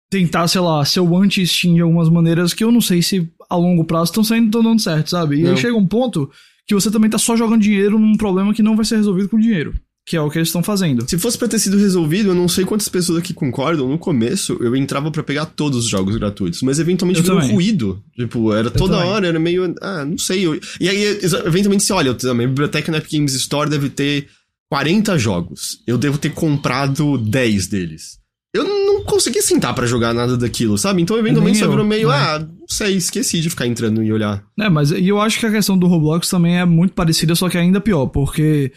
tentar, 0.09 0.47
sei 0.47 0.61
lá, 0.61 0.83
ser 0.85 0.99
o 0.99 1.17
anti-Steam 1.17 1.75
de 1.75 1.81
algumas 1.81 2.09
maneiras 2.09 2.53
que 2.53 2.63
eu 2.63 2.71
não 2.71 2.81
sei 2.81 3.01
se 3.01 3.27
a 3.49 3.55
longo 3.55 3.83
prazo 3.83 4.11
estão 4.11 4.23
saindo 4.23 4.51
tão 4.51 4.61
dando 4.61 4.81
certo, 4.81 5.09
sabe? 5.09 5.39
E 5.39 5.43
não. 5.43 5.51
aí 5.51 5.57
chega 5.57 5.75
um 5.75 5.87
ponto 5.87 6.29
que 6.67 6.75
você 6.75 6.91
também 6.91 7.09
tá 7.09 7.17
só 7.17 7.35
jogando 7.35 7.61
dinheiro 7.61 7.97
num 7.97 8.15
problema 8.15 8.53
que 8.53 8.63
não 8.63 8.75
vai 8.75 8.85
ser 8.85 8.97
resolvido 8.97 9.29
com 9.29 9.39
dinheiro. 9.39 9.73
Que 10.05 10.17
é 10.17 10.21
o 10.21 10.29
que 10.29 10.37
eles 10.37 10.49
estão 10.49 10.61
fazendo. 10.61 11.07
Se 11.09 11.17
fosse 11.17 11.37
pra 11.37 11.47
ter 11.47 11.59
sido 11.59 11.77
resolvido, 11.77 12.29
eu 12.29 12.35
não 12.35 12.47
sei 12.47 12.65
quantas 12.65 12.89
pessoas 12.89 13.19
aqui 13.19 13.33
concordam. 13.33 13.87
No 13.87 13.97
começo, 13.97 14.57
eu 14.59 14.75
entrava 14.75 15.09
para 15.09 15.23
pegar 15.23 15.45
todos 15.45 15.85
os 15.85 15.89
jogos 15.89 16.17
gratuitos, 16.17 16.61
mas 16.61 16.77
eventualmente 16.77 17.19
eu 17.19 17.23
virou 17.23 17.39
um 17.39 17.53
ruído. 17.53 18.03
Tipo, 18.15 18.53
era 18.53 18.69
toda 18.69 18.97
hora, 18.97 19.27
era 19.27 19.39
meio. 19.39 19.73
Ah, 19.81 20.03
não 20.03 20.17
sei. 20.17 20.45
Eu... 20.45 20.59
E 20.79 20.89
aí, 20.89 21.19
eventualmente, 21.45 21.83
você 21.83 21.93
olha, 21.93 22.15
a 22.23 22.33
minha 22.33 22.47
biblioteca 22.47 22.91
na 22.91 22.97
Epic 22.97 23.13
Games 23.13 23.33
Store 23.33 23.69
deve 23.69 23.89
ter 23.89 24.27
40 24.69 25.17
jogos. 25.17 25.79
Eu 25.87 25.97
devo 25.97 26.17
ter 26.17 26.31
comprado 26.31 27.17
10 27.17 27.67
deles 27.67 28.23
eu 28.53 28.63
não 28.63 29.03
consegui 29.03 29.41
sentar 29.41 29.73
para 29.73 29.87
jogar 29.87 30.13
nada 30.13 30.37
daquilo, 30.37 30.77
sabe? 30.77 31.01
Então, 31.01 31.17
eventualmente, 31.17 31.57
só 31.57 31.67
virou 31.67 31.83
meio, 31.83 32.07
né? 32.07 32.15
ah, 32.15 32.39
não 32.39 32.67
sei, 32.67 32.95
esqueci 32.95 33.41
de 33.41 33.49
ficar 33.49 33.65
entrando 33.65 34.03
e 34.03 34.13
olhar. 34.13 34.43
É, 34.59 34.69
mas 34.69 34.91
eu 34.91 35.19
acho 35.19 35.39
que 35.39 35.45
a 35.47 35.51
questão 35.51 35.77
do 35.77 35.87
Roblox 35.87 36.29
também 36.29 36.59
é 36.59 36.65
muito 36.65 36.93
parecida, 36.93 37.33
só 37.33 37.49
que 37.49 37.57
ainda 37.57 37.81
pior, 37.81 38.05
porque 38.07 38.71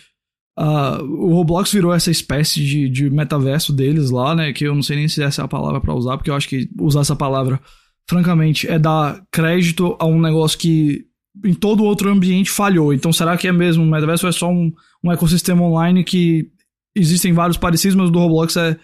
uh, 0.58 1.02
o 1.02 1.34
Roblox 1.34 1.72
virou 1.72 1.92
essa 1.92 2.10
espécie 2.10 2.64
de, 2.64 2.88
de 2.88 3.10
metaverso 3.10 3.72
deles 3.72 4.10
lá, 4.10 4.34
né? 4.34 4.52
Que 4.52 4.64
eu 4.64 4.74
não 4.74 4.82
sei 4.82 4.96
nem 4.96 5.08
se 5.08 5.22
essa 5.22 5.42
é 5.42 5.44
a 5.44 5.48
palavra 5.48 5.80
para 5.80 5.94
usar, 5.94 6.16
porque 6.16 6.30
eu 6.30 6.34
acho 6.34 6.48
que 6.48 6.68
usar 6.80 7.00
essa 7.00 7.16
palavra, 7.16 7.60
francamente, 8.08 8.68
é 8.68 8.78
dar 8.78 9.22
crédito 9.30 9.96
a 9.98 10.06
um 10.06 10.20
negócio 10.20 10.58
que 10.58 11.04
em 11.44 11.54
todo 11.54 11.84
outro 11.84 12.10
ambiente 12.10 12.50
falhou. 12.50 12.94
Então, 12.94 13.12
será 13.12 13.36
que 13.36 13.46
é 13.46 13.52
mesmo 13.52 13.82
um 13.84 13.90
metaverso 13.90 14.26
ou 14.26 14.30
é 14.30 14.32
só 14.32 14.50
um, 14.50 14.72
um 15.04 15.12
ecossistema 15.12 15.62
online 15.62 16.02
que 16.02 16.48
existem 16.94 17.32
vários 17.32 17.58
parecidos, 17.58 17.94
mas 17.94 18.08
o 18.08 18.12
do 18.12 18.18
Roblox 18.18 18.56
é 18.56 18.78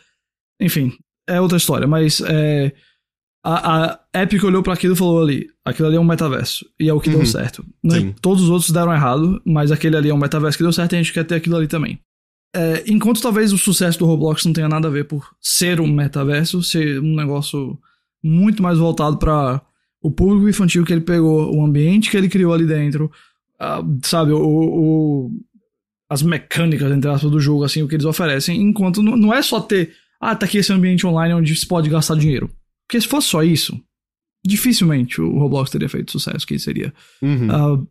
enfim, 0.63 0.93
é 1.29 1.41
outra 1.41 1.59
história, 1.59 1.87
mas 1.87 2.21
é, 2.21 2.73
a, 3.45 3.99
a 4.13 4.23
Epic 4.23 4.43
olhou 4.45 4.63
para 4.63 4.75
aquilo 4.75 4.95
e 4.95 4.97
falou 4.97 5.23
ali: 5.23 5.49
aquilo 5.65 5.89
ali 5.89 5.97
é 5.97 6.01
um 6.01 6.05
metaverso. 6.05 6.65
E 6.79 6.89
é 6.89 6.95
o 6.95 7.01
que 7.01 7.11
uhum. 7.11 7.17
deu 7.17 7.27
certo. 7.27 7.65
Né? 7.83 8.15
Todos 8.21 8.45
os 8.45 8.51
outros 8.51 8.71
deram 8.71 8.93
errado, 8.93 9.41
mas 9.45 9.73
aquele 9.73 9.97
ali 9.97 10.11
é 10.11 10.15
um 10.15 10.19
metaverso 10.19 10.57
que 10.57 10.65
deu 10.65 10.73
certo 10.73 10.93
e 10.93 10.97
a 10.97 11.03
gente 11.03 11.13
quer 11.13 11.25
ter 11.25 11.37
aquilo 11.37 11.57
ali 11.57 11.67
também. 11.67 11.99
É, 12.55 12.85
enquanto 12.87 13.23
talvez 13.23 13.53
o 13.53 13.59
sucesso 13.59 13.99
do 13.99 14.07
Roblox 14.07 14.45
não 14.45 14.53
tenha 14.53 14.69
nada 14.69 14.87
a 14.87 14.91
ver 14.91 15.05
por 15.05 15.27
ser 15.41 15.81
um 15.81 15.87
metaverso, 15.87 16.63
ser 16.63 17.01
um 17.01 17.17
negócio 17.17 17.79
muito 18.23 18.63
mais 18.63 18.79
voltado 18.79 19.17
para 19.17 19.61
o 20.03 20.11
público 20.11 20.49
infantil 20.49 20.85
que 20.85 20.93
ele 20.93 21.01
pegou, 21.01 21.55
o 21.55 21.65
ambiente 21.65 22.11
que 22.11 22.17
ele 22.17 22.29
criou 22.29 22.53
ali 22.53 22.67
dentro, 22.67 23.11
sabe, 24.03 24.33
o, 24.33 24.39
o, 24.39 25.31
as 26.11 26.23
mecânicas, 26.23 26.93
entre 26.93 27.11
aspas, 27.11 27.31
do 27.31 27.41
jogo, 27.41 27.65
assim, 27.65 27.83
o 27.83 27.89
que 27.89 27.95
eles 27.95 28.05
oferecem, 28.05 28.61
enquanto 28.61 29.03
não, 29.03 29.17
não 29.17 29.33
é 29.33 29.41
só 29.41 29.61
ter 29.61 29.95
ah, 30.21 30.37
tá 30.37 30.47
aqui 30.47 30.59
esse 30.59 30.73
ambiente 30.73 31.05
online 31.05 31.35
onde 31.35 31.57
se 31.57 31.67
pode 31.67 31.91
gastar 31.91 32.15
dinheiro. 32.17 32.49
Porque 32.93 33.01
se 33.01 33.09
fosse 33.09 33.29
só 33.29 33.43
isso, 33.43 33.83
dificilmente 34.45 35.19
o 35.19 35.39
Roblox 35.39 35.71
teria 35.71 35.89
feito 35.89 36.13
sucesso 36.13 36.47
que 36.47 36.59
seria. 36.59 36.93
Uhum. 37.23 37.49
Uh, 37.49 37.89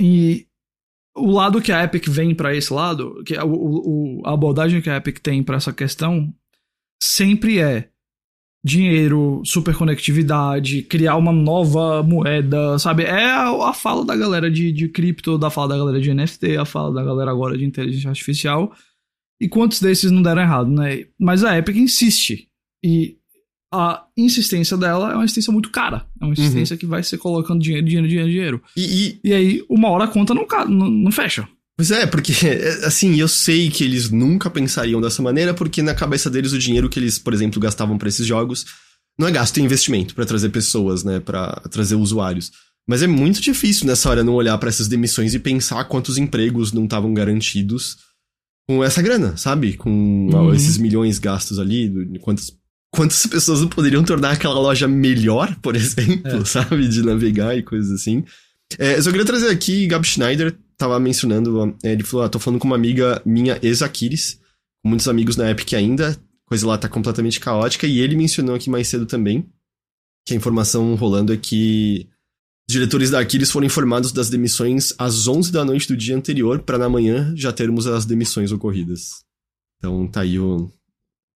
e 0.00 0.46
o 1.16 1.28
lado 1.28 1.60
que 1.60 1.72
a 1.72 1.82
Epic 1.82 2.06
vem 2.06 2.32
para 2.36 2.54
esse 2.54 2.72
lado, 2.72 3.20
que 3.26 3.36
a, 3.36 3.44
o, 3.44 4.22
a 4.24 4.32
abordagem 4.32 4.80
que 4.80 4.88
a 4.88 4.98
Epic 4.98 5.18
tem 5.18 5.42
para 5.42 5.56
essa 5.56 5.72
questão, 5.72 6.32
sempre 7.02 7.58
é 7.58 7.88
dinheiro, 8.64 9.42
superconectividade, 9.44 10.82
criar 10.82 11.16
uma 11.16 11.32
nova 11.32 12.00
moeda, 12.04 12.78
sabe? 12.78 13.02
É 13.02 13.24
a, 13.24 13.70
a 13.70 13.72
fala 13.72 14.04
da 14.04 14.14
galera 14.14 14.48
de, 14.48 14.70
de 14.70 14.88
cripto, 14.88 15.36
da 15.36 15.50
fala 15.50 15.70
da 15.70 15.78
galera 15.78 16.00
de 16.00 16.14
NFT, 16.14 16.58
a 16.58 16.64
fala 16.64 16.94
da 16.94 17.02
galera 17.02 17.32
agora 17.32 17.58
de 17.58 17.64
inteligência 17.64 18.08
artificial. 18.08 18.72
E 19.40 19.48
quantos 19.48 19.80
desses 19.80 20.12
não 20.12 20.22
deram 20.22 20.42
errado, 20.42 20.70
né? 20.70 21.06
Mas 21.18 21.42
a 21.42 21.58
Epic 21.58 21.74
insiste. 21.74 22.48
E 22.84 23.18
a 23.74 24.04
insistência 24.16 24.76
dela 24.76 25.10
é 25.10 25.14
uma 25.14 25.24
insistência 25.24 25.52
muito 25.52 25.70
cara. 25.70 26.06
É 26.20 26.24
uma 26.24 26.32
insistência 26.32 26.74
uhum. 26.74 26.78
que 26.78 26.86
vai 26.86 27.02
ser 27.02 27.18
colocando 27.18 27.60
dinheiro, 27.60 27.84
dinheiro, 27.84 28.08
dinheiro, 28.08 28.30
dinheiro. 28.30 28.62
E, 28.76 29.18
e... 29.24 29.28
e 29.28 29.32
aí, 29.32 29.64
uma 29.68 29.88
hora 29.90 30.04
a 30.04 30.08
conta 30.08 30.32
não, 30.32 30.46
não, 30.68 30.88
não 30.88 31.12
fecha. 31.12 31.48
Pois 31.76 31.90
é, 31.90 32.06
porque, 32.06 32.32
assim, 32.86 33.18
eu 33.18 33.26
sei 33.26 33.68
que 33.68 33.82
eles 33.82 34.10
nunca 34.10 34.48
pensariam 34.48 35.00
dessa 35.00 35.20
maneira, 35.20 35.52
porque 35.52 35.82
na 35.82 35.94
cabeça 35.94 36.30
deles 36.30 36.52
o 36.52 36.58
dinheiro 36.58 36.88
que 36.88 37.00
eles, 37.00 37.18
por 37.18 37.34
exemplo, 37.34 37.60
gastavam 37.60 37.98
para 37.98 38.08
esses 38.08 38.26
jogos 38.26 38.64
não 39.18 39.28
é 39.28 39.32
gasto 39.32 39.58
em 39.58 39.64
investimento 39.64 40.14
para 40.14 40.26
trazer 40.26 40.48
pessoas, 40.50 41.04
né, 41.04 41.20
para 41.20 41.52
trazer 41.70 41.94
usuários. 41.94 42.50
Mas 42.86 43.02
é 43.02 43.06
muito 43.06 43.40
difícil 43.40 43.86
nessa 43.86 44.10
hora 44.10 44.22
não 44.22 44.34
olhar 44.34 44.56
para 44.58 44.68
essas 44.68 44.88
demissões 44.88 45.34
e 45.34 45.38
pensar 45.38 45.84
quantos 45.84 46.18
empregos 46.18 46.72
não 46.72 46.84
estavam 46.84 47.14
garantidos 47.14 47.96
com 48.68 48.82
essa 48.84 49.00
grana, 49.00 49.36
sabe? 49.36 49.74
Com 49.74 50.28
uhum. 50.32 50.54
esses 50.54 50.76
milhões 50.76 51.18
gastos 51.18 51.58
ali, 51.58 52.18
quantas 52.20 52.52
quantas 52.94 53.26
pessoas 53.26 53.60
não 53.60 53.68
poderiam 53.68 54.04
tornar 54.04 54.32
aquela 54.32 54.54
loja 54.54 54.86
melhor, 54.86 55.54
por 55.60 55.74
exemplo, 55.76 56.42
é. 56.42 56.44
sabe? 56.44 56.88
De 56.88 57.02
navegar 57.02 57.56
e 57.56 57.62
coisas 57.62 57.90
assim. 57.90 58.24
É, 58.78 58.96
eu 58.96 59.02
só 59.02 59.10
queria 59.10 59.26
trazer 59.26 59.48
aqui, 59.48 59.86
Gab 59.86 60.06
Schneider 60.06 60.56
tava 60.76 60.98
mencionando, 60.98 61.76
é, 61.82 61.92
ele 61.92 62.02
falou, 62.02 62.24
ah, 62.24 62.28
tô 62.28 62.38
falando 62.38 62.58
com 62.58 62.66
uma 62.66 62.76
amiga 62.76 63.22
minha, 63.24 63.58
ex-Aquiles, 63.62 64.40
com 64.82 64.88
muitos 64.88 65.06
amigos 65.06 65.36
na 65.36 65.50
Epic 65.50 65.72
ainda, 65.74 66.16
coisa 66.46 66.66
lá 66.66 66.76
tá 66.76 66.88
completamente 66.88 67.38
caótica, 67.38 67.86
e 67.86 68.00
ele 68.00 68.16
mencionou 68.16 68.54
aqui 68.54 68.68
mais 68.68 68.88
cedo 68.88 69.06
também, 69.06 69.48
que 70.26 70.34
a 70.34 70.36
informação 70.36 70.94
rolando 70.94 71.32
é 71.32 71.36
que 71.36 72.08
os 72.68 72.72
diretores 72.72 73.10
da 73.10 73.20
Aquiles 73.20 73.50
foram 73.50 73.66
informados 73.66 74.10
das 74.10 74.30
demissões 74.30 74.94
às 74.98 75.28
11 75.28 75.52
da 75.52 75.64
noite 75.64 75.86
do 75.86 75.96
dia 75.96 76.16
anterior, 76.16 76.60
para 76.60 76.78
na 76.78 76.88
manhã 76.88 77.32
já 77.36 77.52
termos 77.52 77.86
as 77.86 78.04
demissões 78.04 78.50
ocorridas. 78.50 79.22
Então 79.78 80.08
tá 80.08 80.22
aí 80.22 80.40
um 80.40 80.70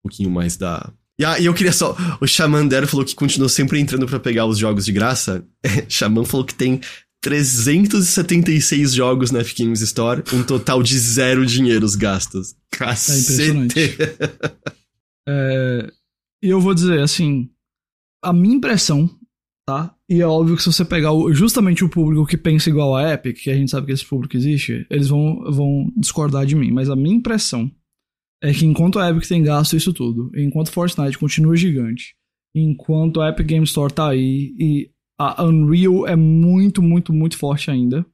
pouquinho 0.04 0.30
mais 0.30 0.56
da, 0.56 0.94
e, 1.20 1.24
ah, 1.24 1.40
e 1.40 1.46
eu 1.46 1.54
queria 1.54 1.72
só. 1.72 1.96
O 2.20 2.28
Xamã 2.28 2.66
Dero 2.68 2.88
falou 2.88 3.06
que 3.06 3.16
continuou 3.16 3.48
sempre 3.48 3.80
entrando 3.80 4.06
para 4.06 4.20
pegar 4.20 4.46
os 4.46 4.58
jogos 4.58 4.86
de 4.86 4.92
graça. 4.92 5.46
Xamã 5.88 6.26
falou 6.26 6.46
que 6.46 6.56
tem 6.56 6.82
376 7.22 8.94
jogos 8.94 9.32
na 9.32 9.40
Epic 9.40 9.58
Games 9.60 9.82
Store, 9.82 10.24
um 10.34 10.44
total 10.44 10.84
de 10.84 10.98
zero 11.00 11.46
dinheiros 11.46 11.96
gastos. 11.96 12.56
Cacete. 12.70 13.18
É 13.18 13.22
impressionante. 13.22 13.98
é, 15.28 15.92
e 16.44 16.50
eu 16.50 16.60
vou 16.60 16.74
dizer, 16.74 17.00
assim, 17.00 17.50
a 18.24 18.34
minha 18.34 18.56
impressão, 18.56 19.10
tá? 19.68 19.96
E 20.10 20.22
é 20.22 20.28
óbvio 20.28 20.56
que 20.56 20.62
se 20.62 20.72
você 20.72 20.84
pegar 20.84 21.14
o, 21.14 21.34
justamente 21.34 21.84
o 21.84 21.90
público 21.90 22.28
que 22.28 22.38
pensa 22.38 22.70
igual 22.70 22.96
a 22.96 23.14
Epic, 23.14 23.38
que 23.38 23.50
a 23.50 23.56
gente 23.56 23.72
sabe 23.72 23.88
que 23.88 23.94
esse 23.94 24.06
público 24.06 24.36
existe, 24.36 24.86
eles 24.90 25.08
vão, 25.08 25.52
vão 25.52 25.92
discordar 25.98 26.46
de 26.46 26.56
mim. 26.56 26.72
Mas 26.72 26.90
a 26.90 26.96
minha 26.96 27.16
impressão 27.16 27.72
é 28.42 28.54
que 28.54 28.66
enquanto 28.66 29.00
a 29.00 29.10
Epic 29.10 29.28
tem 29.28 29.44
gasto 29.44 29.76
isso 29.76 29.94
tudo, 29.94 30.32
enquanto 30.36 30.72
Fortnite 30.72 31.18
continua 31.18 31.56
gigante, 31.56 32.16
enquanto 32.54 33.22
a 33.22 33.30
Epic 33.30 33.48
Game 33.48 33.66
Store 33.66 33.94
tá 33.94 34.10
aí 34.10 34.54
e 34.60 34.90
a 35.18 35.44
Unreal 35.44 36.08
é 36.08 36.16
muito, 36.16 36.82
muito, 36.82 37.14
muito 37.14 37.38
forte 37.38 37.72
ainda. 37.72 38.06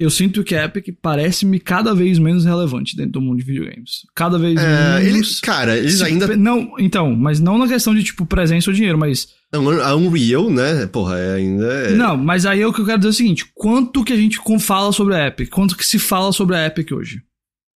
Eu 0.00 0.10
sinto 0.10 0.44
que 0.44 0.54
a 0.54 0.64
Epic 0.64 0.96
parece-me 1.02 1.58
cada 1.58 1.92
vez 1.92 2.20
menos 2.20 2.44
relevante 2.44 2.96
dentro 2.96 3.12
do 3.12 3.20
mundo 3.20 3.38
de 3.38 3.44
videogames. 3.44 4.06
Cada 4.14 4.38
vez 4.38 4.56
é, 4.56 5.00
menos. 5.00 5.08
Eles, 5.08 5.40
cara, 5.40 5.76
eles 5.76 6.00
ainda. 6.02 6.36
Não, 6.36 6.72
então, 6.78 7.16
mas 7.16 7.40
não 7.40 7.58
na 7.58 7.66
questão 7.66 7.92
de, 7.92 8.04
tipo, 8.04 8.24
presença 8.24 8.70
ou 8.70 8.74
dinheiro, 8.74 8.96
mas. 8.96 9.34
A 9.52 9.96
Unreal, 9.96 10.50
né? 10.50 10.86
Porra, 10.86 11.18
é 11.18 11.34
ainda. 11.34 11.64
É... 11.64 11.94
Não, 11.96 12.16
mas 12.16 12.46
aí 12.46 12.60
é 12.60 12.66
o 12.66 12.72
que 12.72 12.80
eu 12.80 12.86
quero 12.86 12.98
dizer 12.98 13.08
é 13.08 13.10
o 13.10 13.14
seguinte: 13.14 13.50
quanto 13.52 14.04
que 14.04 14.12
a 14.12 14.16
gente 14.16 14.38
fala 14.60 14.92
sobre 14.92 15.16
a 15.16 15.26
Epic? 15.26 15.48
Quanto 15.50 15.76
que 15.76 15.84
se 15.84 15.98
fala 15.98 16.32
sobre 16.32 16.54
a 16.54 16.64
Epic 16.64 16.92
hoje? 16.92 17.20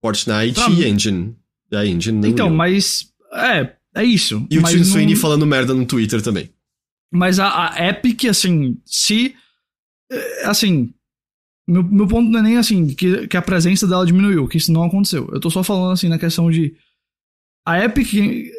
Fortnite 0.05 0.55
pra 0.55 0.71
e 0.71 0.89
Engine. 0.89 1.37
A 1.73 1.85
Engine 1.85 2.19
nem 2.19 2.31
Então, 2.31 2.51
mas. 2.51 3.13
É, 3.33 3.73
é 3.95 4.05
isso. 4.05 4.47
E 4.51 4.59
o 4.59 4.63
Tim 4.63 4.85
Sweeney 4.85 5.17
falando 5.17 5.47
merda 5.47 5.75
no 5.75 5.87
Twitter 5.87 6.23
também. 6.23 6.51
Mas 7.13 7.39
a, 7.39 7.75
a 7.75 7.89
Epic, 7.89 8.25
assim, 8.25 8.79
se. 8.85 9.35
É, 10.11 10.47
assim. 10.47 10.93
Meu, 11.67 11.83
meu 11.83 12.07
ponto 12.07 12.31
não 12.31 12.41
é 12.41 12.43
nem 12.43 12.57
assim 12.57 12.95
que, 12.95 13.29
que 13.29 13.37
a 13.37 13.43
presença 13.43 13.87
dela 13.87 14.07
diminuiu, 14.07 14.49
que 14.49 14.57
isso 14.57 14.73
não 14.73 14.85
aconteceu. 14.85 15.29
Eu 15.31 15.39
tô 15.39 15.51
só 15.51 15.63
falando 15.63 15.93
assim 15.93 16.09
na 16.09 16.19
questão 16.19 16.51
de. 16.51 16.75
A 17.67 17.85
Epic 17.85 18.15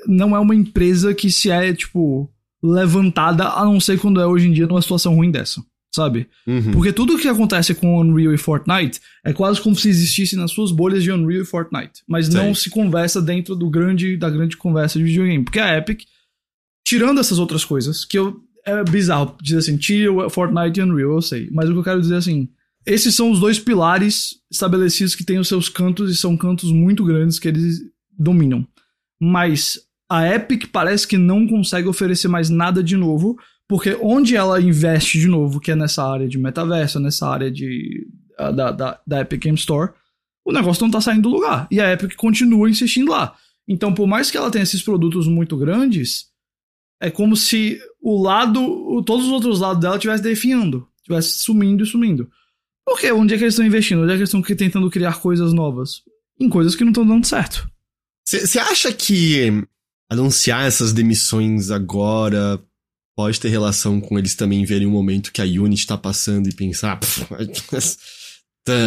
não 0.06 0.36
é 0.36 0.40
uma 0.40 0.54
empresa 0.54 1.16
que 1.16 1.32
se 1.32 1.50
é, 1.50 1.74
tipo, 1.74 2.32
levantada, 2.62 3.48
a 3.48 3.66
não 3.66 3.80
ser 3.80 4.00
quando 4.00 4.22
é 4.22 4.28
hoje 4.28 4.48
em 4.48 4.54
dia 4.54 4.68
numa 4.68 4.82
situação 4.82 5.16
ruim 5.16 5.32
dessa 5.32 5.64
sabe? 5.94 6.28
Uhum. 6.46 6.72
Porque 6.72 6.94
tudo 6.94 7.18
que 7.18 7.28
acontece 7.28 7.74
com 7.74 8.00
Unreal 8.00 8.34
e 8.34 8.38
Fortnite 8.38 9.00
é 9.24 9.34
quase 9.34 9.62
como 9.62 9.76
se 9.76 9.90
existisse 9.90 10.36
nas 10.36 10.52
suas 10.52 10.72
bolhas 10.72 11.04
de 11.04 11.12
Unreal 11.12 11.42
e 11.42 11.46
Fortnite, 11.46 12.04
mas 12.08 12.28
Sim. 12.28 12.34
não 12.34 12.56
se 12.56 12.70
conversa 12.70 13.22
dentro 13.22 13.56
do 13.56 13.70
grande 13.70 14.18
da 14.18 14.30
grande 14.30 14.56
conversa 14.56 15.00
de 15.00 15.06
videogame, 15.06 15.44
porque 15.44 15.60
a 15.60 15.78
Epic 15.78 16.04
tirando 16.86 17.20
essas 17.20 17.38
outras 17.38 17.64
coisas, 17.64 18.04
que 18.04 18.18
eu 18.18 18.42
é 18.66 18.84
bizarro 18.84 19.36
dizer 19.42 19.60
assim, 19.60 19.78
tira 19.78 20.12
o 20.12 20.30
Fortnite 20.30 20.80
e 20.80 20.84
Unreal, 20.84 21.14
eu 21.14 21.22
sei, 21.22 21.50
mas 21.52 21.70
o 21.70 21.74
que 21.74 21.80
eu 21.80 21.84
quero 21.84 22.02
dizer 22.02 22.16
assim, 22.16 22.50
esses 22.86 23.16
são 23.16 23.32
os 23.32 23.40
dois 23.40 23.60
pilares 23.60 24.36
estabelecidos 24.52 25.16
que 25.16 25.24
têm 25.24 25.40
os 25.40 25.48
seus 25.48 25.70
cantos 25.70 26.12
e 26.12 26.16
são 26.16 26.36
cantos 26.36 26.72
muito 26.72 27.04
grandes 27.06 27.40
que 27.40 27.48
eles 27.48 27.80
dominam. 28.18 28.68
Mas 29.20 29.80
a 30.10 30.28
Epic 30.28 30.68
parece 30.72 31.08
que 31.08 31.18
não 31.18 31.48
consegue 31.48 31.88
oferecer 31.88 32.28
mais 32.28 32.50
nada 32.50 32.84
de 32.84 32.98
novo, 32.98 33.38
porque 33.70 33.96
onde 34.02 34.36
ela 34.36 34.60
investe 34.60 35.20
de 35.20 35.28
novo, 35.28 35.60
que 35.60 35.72
é 35.72 35.76
nessa 35.76 36.04
área 36.04 36.28
de 36.28 36.40
metaverso, 36.40 37.00
nessa 37.00 37.30
área 37.30 37.52
de, 37.52 38.08
da, 38.36 38.72
da, 38.72 39.00
da 39.06 39.22
Epic 39.22 39.44
Game 39.44 39.58
Store, 39.60 39.92
o 40.44 40.52
negócio 40.52 40.82
não 40.82 40.90
tá 40.90 41.00
saindo 41.00 41.30
do 41.30 41.36
lugar. 41.36 41.68
E 41.70 41.80
a 41.80 41.94
Epic 41.94 42.16
continua 42.16 42.68
insistindo 42.68 43.12
lá. 43.12 43.36
Então, 43.68 43.94
por 43.94 44.08
mais 44.08 44.32
que 44.32 44.38
ela 44.38 44.50
tenha 44.50 44.64
esses 44.64 44.82
produtos 44.82 45.28
muito 45.28 45.56
grandes, 45.56 46.30
é 47.00 47.12
como 47.12 47.38
se 47.38 47.80
o 48.02 48.20
lado, 48.20 49.04
todos 49.04 49.28
os 49.28 49.32
outros 49.32 49.60
lados 49.60 49.80
dela 49.80 49.98
estivesse 49.98 50.24
definhando, 50.24 50.88
estivesse 50.98 51.38
sumindo 51.38 51.84
e 51.84 51.88
sumindo. 51.88 52.28
Porque 52.84 53.12
onde 53.12 53.36
é 53.36 53.38
que 53.38 53.44
eles 53.44 53.54
estão 53.54 53.68
investindo? 53.68 54.02
Onde 54.02 54.14
é 54.14 54.16
que 54.16 54.22
eles 54.22 54.34
estão 54.34 54.42
tentando 54.42 54.90
criar 54.90 55.22
coisas 55.22 55.54
novas? 55.54 56.02
Em 56.40 56.50
coisas 56.50 56.76
que 56.76 56.84
não 56.84 56.90
estão 56.90 57.06
dando 57.06 57.28
certo. 57.28 57.70
Você 58.26 58.58
acha 58.58 58.92
que 58.92 59.64
anunciar 60.10 60.66
essas 60.66 60.92
demissões 60.92 61.70
agora 61.70 62.60
pode 63.20 63.38
ter 63.38 63.50
relação 63.50 64.00
com 64.00 64.18
eles 64.18 64.34
também 64.34 64.64
verem 64.64 64.88
o 64.88 64.92
momento 64.92 65.34
que 65.34 65.42
a 65.42 65.44
Unity 65.44 65.86
tá 65.86 65.98
passando 65.98 66.48
e 66.48 66.54
pensar, 66.54 66.98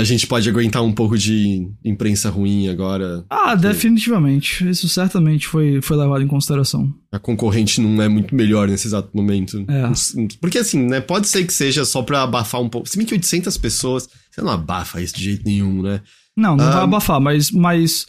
a 0.01 0.05
gente 0.05 0.27
pode 0.27 0.49
aguentar 0.49 0.83
um 0.83 0.91
pouco 0.91 1.19
de 1.19 1.69
imprensa 1.85 2.31
ruim 2.31 2.67
agora. 2.67 3.27
Ah, 3.29 3.55
definitivamente. 3.55 4.67
Isso 4.67 4.89
certamente 4.89 5.47
foi, 5.47 5.83
foi 5.83 5.99
levado 5.99 6.23
em 6.23 6.27
consideração. 6.27 6.91
A 7.13 7.19
concorrente 7.19 7.79
não 7.79 8.03
é 8.03 8.09
muito 8.09 8.35
melhor 8.35 8.69
nesse 8.69 8.87
exato 8.87 9.11
momento. 9.13 9.67
É. 9.69 9.93
Porque 10.41 10.57
assim, 10.57 10.83
né, 10.83 11.03
pode 11.03 11.29
ser 11.29 11.45
que 11.45 11.53
seja 11.53 11.85
só 11.85 12.01
pra 12.01 12.23
abafar 12.23 12.63
um 12.63 12.71
pouco. 12.71 12.89
Se 12.89 12.97
bem 12.97 13.05
que 13.05 13.13
800 13.13 13.59
pessoas, 13.59 14.09
você 14.31 14.41
não 14.41 14.49
abafa 14.51 15.03
isso 15.03 15.15
de 15.15 15.25
jeito 15.25 15.45
nenhum, 15.45 15.83
né? 15.83 16.01
Não, 16.35 16.57
não 16.57 16.69
um... 16.69 16.73
vai 16.73 16.85
abafar, 16.85 17.21
mas, 17.21 17.51
mas 17.51 18.07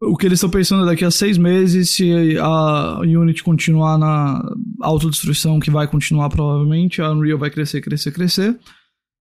o 0.00 0.16
que 0.16 0.26
eles 0.26 0.36
estão 0.36 0.50
pensando 0.50 0.84
daqui 0.84 1.04
a 1.04 1.10
seis 1.10 1.38
meses, 1.38 1.90
se 1.90 2.38
a 2.38 3.00
Unity 3.00 3.42
continuar 3.42 3.98
na 3.98 4.42
autodestruição, 4.80 5.58
que 5.58 5.70
vai 5.70 5.88
continuar 5.88 6.28
provavelmente, 6.28 7.00
a 7.00 7.10
Unreal 7.10 7.38
vai 7.38 7.50
crescer, 7.50 7.80
crescer, 7.80 8.12
crescer. 8.12 8.58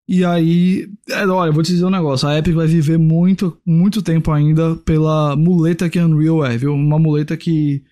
E 0.07 0.23
aí, 0.23 0.87
é, 1.09 1.25
olha, 1.25 1.51
vou 1.51 1.63
te 1.63 1.71
dizer 1.71 1.85
um 1.85 1.89
negócio, 1.89 2.27
a 2.27 2.37
Epic 2.37 2.53
vai 2.53 2.67
viver 2.67 2.97
muito, 2.97 3.57
muito 3.65 4.03
tempo 4.03 4.31
ainda 4.31 4.75
pela 4.75 5.35
muleta 5.35 5.89
que 5.89 5.97
a 5.97 6.05
Unreal 6.05 6.45
é, 6.45 6.57
viu? 6.57 6.73
Uma 6.73 6.99
muleta 6.99 7.35
que 7.35 7.83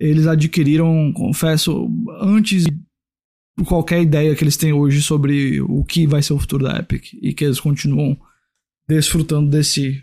eles 0.00 0.26
adquiriram, 0.26 1.12
confesso, 1.12 1.88
antes 2.20 2.64
de 2.64 3.64
qualquer 3.64 4.02
ideia 4.02 4.34
que 4.34 4.42
eles 4.42 4.56
têm 4.56 4.72
hoje 4.72 5.00
sobre 5.02 5.60
o 5.60 5.84
que 5.84 6.06
vai 6.06 6.22
ser 6.22 6.32
o 6.32 6.38
futuro 6.38 6.64
da 6.64 6.78
Epic. 6.78 7.12
E 7.20 7.32
que 7.32 7.44
eles 7.44 7.60
continuam 7.60 8.18
desfrutando 8.88 9.48
desse 9.48 10.02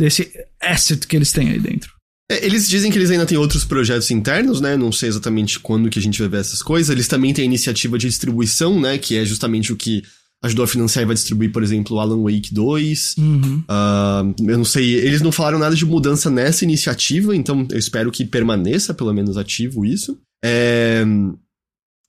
desse 0.00 0.30
asset 0.60 1.06
que 1.06 1.16
eles 1.16 1.32
têm 1.32 1.50
aí 1.50 1.60
dentro. 1.60 1.92
É, 2.30 2.44
eles 2.44 2.68
dizem 2.68 2.90
que 2.90 2.98
eles 2.98 3.10
ainda 3.10 3.26
têm 3.26 3.38
outros 3.38 3.64
projetos 3.64 4.10
internos, 4.10 4.60
né? 4.60 4.76
Não 4.76 4.92
sei 4.92 5.08
exatamente 5.08 5.58
quando 5.58 5.90
que 5.90 5.98
a 5.98 6.02
gente 6.02 6.18
vai 6.18 6.28
ver 6.28 6.40
essas 6.40 6.62
coisas. 6.62 6.90
Eles 6.90 7.08
também 7.08 7.34
têm 7.34 7.42
a 7.42 7.46
iniciativa 7.46 7.98
de 7.98 8.06
distribuição, 8.06 8.80
né? 8.80 8.98
Que 8.98 9.16
é 9.16 9.24
justamente 9.24 9.72
o 9.72 9.76
que 9.76 10.02
ajudou 10.42 10.64
a 10.64 10.68
financiar 10.68 11.02
e 11.02 11.06
vai 11.06 11.14
distribuir, 11.14 11.52
por 11.52 11.62
exemplo, 11.62 11.96
o 11.96 12.00
Alan 12.00 12.22
Wake 12.22 12.54
2. 12.54 13.16
Uhum. 13.18 13.64
Uh, 13.68 14.34
eu 14.50 14.56
não 14.56 14.64
sei, 14.64 14.94
eles 14.94 15.20
não 15.20 15.32
falaram 15.32 15.58
nada 15.58 15.74
de 15.74 15.84
mudança 15.84 16.30
nessa 16.30 16.64
iniciativa, 16.64 17.36
então 17.36 17.66
eu 17.70 17.78
espero 17.78 18.10
que 18.10 18.24
permaneça 18.24 18.94
pelo 18.94 19.12
menos 19.12 19.36
ativo 19.36 19.84
isso. 19.84 20.18
É... 20.42 21.04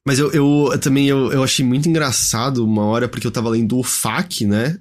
Mas 0.07 0.18
eu, 0.18 0.32
eu 0.32 0.80
também 0.80 1.07
eu, 1.07 1.32
eu 1.32 1.43
achei 1.43 1.63
muito 1.63 1.88
engraçado 1.88 2.66
uma 2.66 2.84
hora, 2.84 3.07
porque 3.07 3.28
eu 3.28 3.32
tava 3.32 3.49
lendo 3.49 3.78
o 3.78 3.84
FAQ, 3.84 4.47
né? 4.47 4.80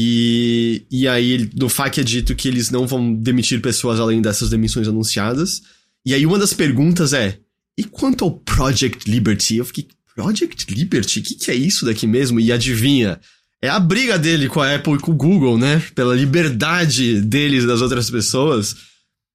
E, 0.00 0.86
e 0.88 1.08
aí, 1.08 1.50
no 1.56 1.68
FAQ 1.68 2.00
é 2.00 2.04
dito 2.04 2.36
que 2.36 2.46
eles 2.46 2.70
não 2.70 2.86
vão 2.86 3.12
demitir 3.12 3.60
pessoas 3.60 3.98
além 3.98 4.22
dessas 4.22 4.48
demissões 4.48 4.86
anunciadas. 4.86 5.60
E 6.06 6.14
aí, 6.14 6.24
uma 6.24 6.38
das 6.38 6.54
perguntas 6.54 7.12
é: 7.12 7.36
e 7.76 7.82
quanto 7.82 8.22
ao 8.22 8.30
Project 8.30 9.10
Liberty? 9.10 9.56
Eu 9.56 9.64
fiquei, 9.64 9.88
Project 10.14 10.72
Liberty? 10.72 11.18
O 11.18 11.22
que, 11.24 11.34
que 11.34 11.50
é 11.50 11.54
isso 11.56 11.84
daqui 11.84 12.06
mesmo? 12.06 12.38
E 12.38 12.52
adivinha? 12.52 13.18
É 13.60 13.68
a 13.68 13.80
briga 13.80 14.16
dele 14.16 14.48
com 14.48 14.60
a 14.60 14.72
Apple 14.72 14.94
e 14.94 14.98
com 15.00 15.10
o 15.10 15.16
Google, 15.16 15.58
né? 15.58 15.82
Pela 15.96 16.14
liberdade 16.14 17.20
deles 17.20 17.64
e 17.64 17.66
das 17.66 17.80
outras 17.80 18.08
pessoas. 18.08 18.76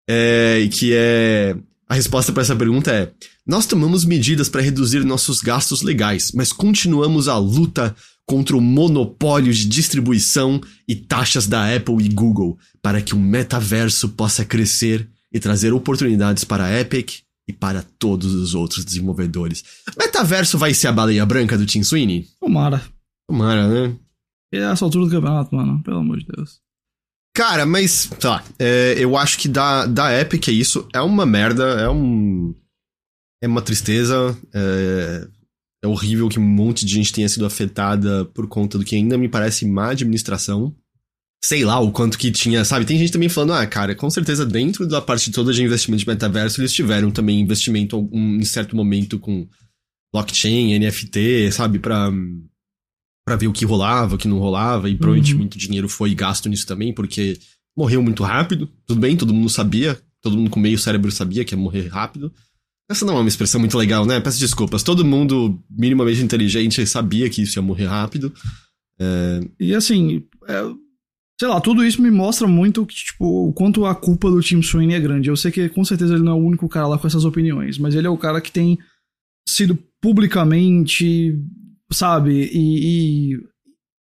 É, 0.09 0.65
que 0.71 0.93
é. 0.93 1.57
A 1.89 1.95
resposta 1.95 2.31
para 2.31 2.43
essa 2.43 2.55
pergunta 2.55 2.89
é: 2.89 3.11
Nós 3.45 3.65
tomamos 3.65 4.05
medidas 4.05 4.47
para 4.47 4.61
reduzir 4.61 5.03
nossos 5.03 5.41
gastos 5.41 5.81
legais, 5.81 6.31
mas 6.33 6.53
continuamos 6.53 7.27
a 7.27 7.37
luta 7.37 7.93
contra 8.25 8.55
o 8.55 8.61
monopólio 8.61 9.53
de 9.53 9.67
distribuição 9.67 10.61
e 10.87 10.95
taxas 10.95 11.47
da 11.47 11.75
Apple 11.75 12.03
e 12.03 12.09
Google 12.09 12.57
para 12.81 13.01
que 13.01 13.13
o 13.13 13.19
metaverso 13.19 14.09
possa 14.09 14.45
crescer 14.45 15.09
e 15.31 15.39
trazer 15.39 15.73
oportunidades 15.73 16.43
para 16.43 16.65
a 16.65 16.79
Epic 16.79 17.21
e 17.47 17.51
para 17.51 17.83
todos 17.99 18.33
os 18.33 18.55
outros 18.55 18.85
desenvolvedores. 18.85 19.63
Metaverso 19.97 20.57
vai 20.57 20.73
ser 20.73 20.87
a 20.87 20.93
baleia 20.93 21.25
branca 21.25 21.57
do 21.57 21.65
Tim 21.65 21.83
Sweeney? 21.83 22.27
Tomara. 22.39 22.81
Tomara, 23.27 23.67
né? 23.67 23.95
É 24.53 24.59
essa 24.59 24.85
altura 24.85 25.05
do 25.05 25.11
campeonato, 25.11 25.55
mano. 25.55 25.81
Pelo 25.83 25.97
amor 25.97 26.19
de 26.19 26.27
Deus. 26.27 26.61
Cara, 27.35 27.65
mas, 27.65 28.07
tá. 28.19 28.43
É, 28.59 28.93
eu 28.97 29.17
acho 29.17 29.39
que 29.39 29.47
da, 29.47 29.87
da 29.87 30.19
Epic 30.19 30.47
é 30.47 30.51
isso. 30.51 30.87
É 30.93 31.01
uma 31.01 31.25
merda, 31.25 31.63
é 31.81 31.89
um. 31.89 32.53
É 33.41 33.47
uma 33.47 33.61
tristeza. 33.61 34.37
É, 34.53 35.27
é 35.83 35.87
horrível 35.87 36.29
que 36.29 36.39
um 36.39 36.43
monte 36.43 36.85
de 36.85 36.93
gente 36.93 37.11
tenha 37.11 37.27
sido 37.27 37.45
afetada 37.45 38.25
por 38.25 38.47
conta 38.47 38.77
do 38.77 38.85
que 38.85 38.95
ainda 38.95 39.17
me 39.17 39.27
parece 39.27 39.65
má 39.65 39.89
administração 39.89 40.73
sei 41.43 41.65
lá, 41.65 41.77
o 41.77 41.91
quanto 41.91 42.17
que 42.17 42.31
tinha, 42.31 42.63
sabe? 42.63 42.85
Tem 42.85 42.97
gente 42.97 43.11
também 43.11 43.27
falando, 43.27 43.51
ah, 43.51 43.67
cara, 43.67 43.93
com 43.93 44.09
certeza 44.09 44.45
dentro 44.45 44.87
da 44.87 45.01
parte 45.01 45.29
toda 45.29 45.51
de 45.51 45.61
investimento 45.61 46.05
de 46.05 46.07
metaverso, 46.07 46.61
eles 46.61 46.71
tiveram 46.71 47.11
também 47.11 47.41
investimento 47.41 47.97
um, 48.13 48.37
em 48.37 48.45
certo 48.45 48.77
momento 48.77 49.19
com 49.19 49.45
blockchain, 50.13 50.79
NFT, 50.79 51.51
sabe? 51.51 51.79
Pra, 51.79 52.09
pra 53.25 53.35
ver 53.35 53.47
o 53.47 53.53
que 53.53 53.65
rolava, 53.65 54.15
o 54.15 54.17
que 54.17 54.27
não 54.27 54.39
rolava, 54.39 54.89
e 54.89 54.95
provavelmente 54.95 55.33
uhum. 55.33 55.39
muito 55.39 55.57
dinheiro 55.57 55.89
foi 55.89 56.15
gasto 56.15 56.47
nisso 56.47 56.65
também, 56.65 56.93
porque 56.93 57.37
morreu 57.77 58.01
muito 58.01 58.23
rápido. 58.23 58.71
Tudo 58.85 59.01
bem, 59.01 59.17
todo 59.17 59.33
mundo 59.33 59.49
sabia, 59.49 59.99
todo 60.21 60.37
mundo 60.37 60.49
com 60.49 60.61
meio 60.61 60.79
cérebro 60.79 61.11
sabia 61.11 61.43
que 61.43 61.53
ia 61.53 61.59
morrer 61.59 61.89
rápido. 61.89 62.31
Essa 62.89 63.05
não 63.05 63.17
é 63.17 63.21
uma 63.21 63.29
expressão 63.29 63.59
muito 63.59 63.77
legal, 63.77 64.05
né? 64.05 64.19
Peço 64.19 64.39
desculpas. 64.39 64.83
Todo 64.83 65.05
mundo 65.05 65.59
minimamente 65.69 66.21
inteligente 66.21 66.85
sabia 66.85 67.29
que 67.29 67.41
isso 67.41 67.57
ia 67.57 67.63
morrer 67.63 67.85
rápido. 67.85 68.33
É... 68.99 69.39
E 69.59 69.73
assim, 69.73 70.23
é 70.47 70.63
Sei 71.39 71.47
lá, 71.47 71.59
tudo 71.59 71.83
isso 71.83 72.01
me 72.01 72.11
mostra 72.11 72.47
muito 72.47 72.85
que, 72.85 72.95
tipo, 72.95 73.49
o 73.49 73.53
quanto 73.53 73.85
a 73.85 73.95
culpa 73.95 74.29
do 74.29 74.39
Tim 74.39 74.61
Sweeney 74.61 74.95
é 74.95 74.99
grande. 74.99 75.29
Eu 75.29 75.35
sei 75.35 75.51
que 75.51 75.67
com 75.67 75.83
certeza 75.83 76.13
ele 76.13 76.23
não 76.23 76.33
é 76.33 76.35
o 76.35 76.45
único 76.45 76.69
cara 76.69 76.87
lá 76.87 76.97
com 76.97 77.07
essas 77.07 77.25
opiniões, 77.25 77.77
mas 77.77 77.95
ele 77.95 78.07
é 78.07 78.09
o 78.09 78.17
cara 78.17 78.39
que 78.39 78.51
tem 78.51 78.77
sido 79.47 79.77
publicamente, 79.99 81.37
sabe, 81.91 82.49
e, 82.53 83.33
e 83.33 83.39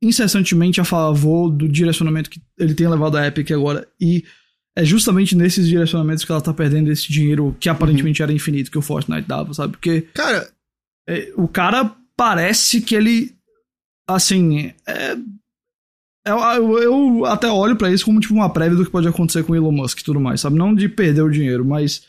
incessantemente 0.03 0.82
a 0.82 0.84
favor 0.84 1.49
do 1.49 1.67
direcionamento 1.69 2.30
que 2.30 2.41
ele 2.57 2.74
tem 2.74 2.88
levado 2.88 3.17
a 3.17 3.28
Epic 3.28 3.51
agora. 3.51 3.88
E 3.99 4.24
é 4.76 4.86
justamente 4.86 5.36
nesses 5.36 5.67
direcionamentos 5.67 6.24
que 6.24 6.32
ela 6.32 6.41
tá 6.41 6.53
perdendo 6.53 6.91
esse 6.91 7.11
dinheiro 7.11 7.55
que 7.59 7.67
aparentemente 7.67 8.22
uhum. 8.22 8.26
era 8.26 8.34
infinito 8.34 8.72
que 8.72 8.78
o 8.78 8.82
Fortnite 8.82 9.28
dava, 9.28 9.53
sabe? 9.53 9.74
Porque. 9.74 10.01
Cara. 10.13 10.49
É, 11.07 11.32
o 11.36 11.47
cara 11.47 11.95
parece 12.15 12.82
que 12.82 12.95
ele. 12.95 13.36
Assim. 14.07 14.74
É, 14.88 15.17
eu, 16.26 16.38
eu, 16.38 16.78
eu 16.80 17.26
até 17.26 17.49
olho 17.49 17.76
para 17.76 17.91
isso 17.91 18.05
como 18.05 18.19
tipo 18.19 18.34
uma 18.34 18.51
prévia 18.51 18.78
do 18.78 18.86
que 18.86 18.91
pode 18.91 19.07
acontecer 19.07 19.43
com 19.43 19.53
o 19.53 19.55
Elon 19.55 19.72
Musk 19.72 19.99
e 19.99 20.03
tudo 20.03 20.19
mais, 20.19 20.41
sabe? 20.41 20.57
Não 20.57 20.74
de 20.74 20.88
perder 20.88 21.22
o 21.22 21.32
dinheiro, 21.32 21.65
mas. 21.65 22.05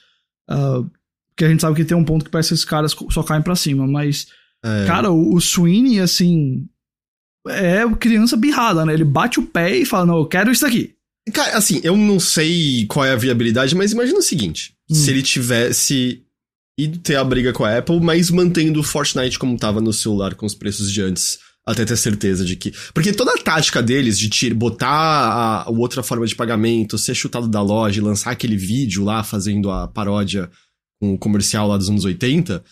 Uh, 0.51 0.89
porque 1.31 1.47
a 1.47 1.49
gente 1.49 1.63
sabe 1.63 1.77
que 1.77 1.85
tem 1.85 1.97
um 1.97 2.05
ponto 2.05 2.25
que 2.25 2.31
parece 2.31 2.51
que 2.51 2.55
esses 2.55 2.65
caras 2.65 2.95
só 3.11 3.23
caem 3.23 3.43
para 3.43 3.57
cima, 3.57 3.87
mas. 3.87 4.29
É. 4.65 4.87
Cara, 4.87 5.11
o, 5.11 5.35
o 5.35 5.41
Sweeney, 5.41 5.99
assim. 5.99 6.69
É 7.49 7.83
criança 7.99 8.37
birrada, 8.37 8.87
né? 8.87 8.95
Ele 8.95 9.05
bate 9.05 9.41
o 9.41 9.47
pé 9.47 9.77
e 9.77 9.85
fala: 9.85 10.07
Não, 10.07 10.19
eu 10.19 10.27
quero 10.27 10.53
isso 10.53 10.65
aqui. 10.65 10.95
Cara, 11.33 11.57
assim, 11.57 11.81
eu 11.85 11.97
não 11.97 12.19
sei 12.19 12.87
qual 12.87 13.05
é 13.05 13.13
a 13.13 13.17
viabilidade, 13.17 13.75
mas 13.75 13.93
imagina 13.93 14.19
o 14.19 14.23
seguinte: 14.23 14.75
hum. 14.91 14.95
se 14.95 15.11
ele 15.11 15.23
tivesse 15.23 16.23
ido 16.79 16.99
ter 16.99 17.17
a 17.17 17.25
briga 17.25 17.53
com 17.53 17.65
a 17.65 17.79
Apple, 17.79 18.01
mas 18.01 18.31
mantendo 18.31 18.81
o 18.81 18.83
Fortnite 18.83 19.39
como 19.39 19.59
tava 19.59 19.81
no 19.81 19.93
celular 19.93 20.35
com 20.35 20.47
os 20.47 20.55
preços 20.55 20.91
de 20.91 21.03
antes 21.03 21.39
até 21.65 21.85
ter 21.85 21.97
certeza 21.97 22.45
de 22.45 22.57
que. 22.57 22.73
Porque 22.93 23.13
toda 23.13 23.33
a 23.33 23.39
tática 23.39 23.83
deles 23.83 24.19
de 24.19 24.29
tira, 24.29 24.55
botar 24.55 24.89
a, 24.89 25.63
a, 25.63 25.71
outra 25.71 26.03
forma 26.03 26.27
de 26.27 26.35
pagamento, 26.35 26.99
ser 26.99 27.15
chutado 27.15 27.47
da 27.47 27.63
loja 27.63 28.01
e 28.01 28.05
lançar 28.05 28.33
aquele 28.33 28.57
vídeo 28.57 29.05
lá 29.05 29.23
fazendo 29.23 29.71
a 29.71 29.87
paródia 29.87 30.51
com 31.01 31.15
o 31.15 31.19
comercial 31.19 31.69
lá 31.69 31.77
dos 31.77 31.89
anos 31.89 32.05
80. 32.05 32.63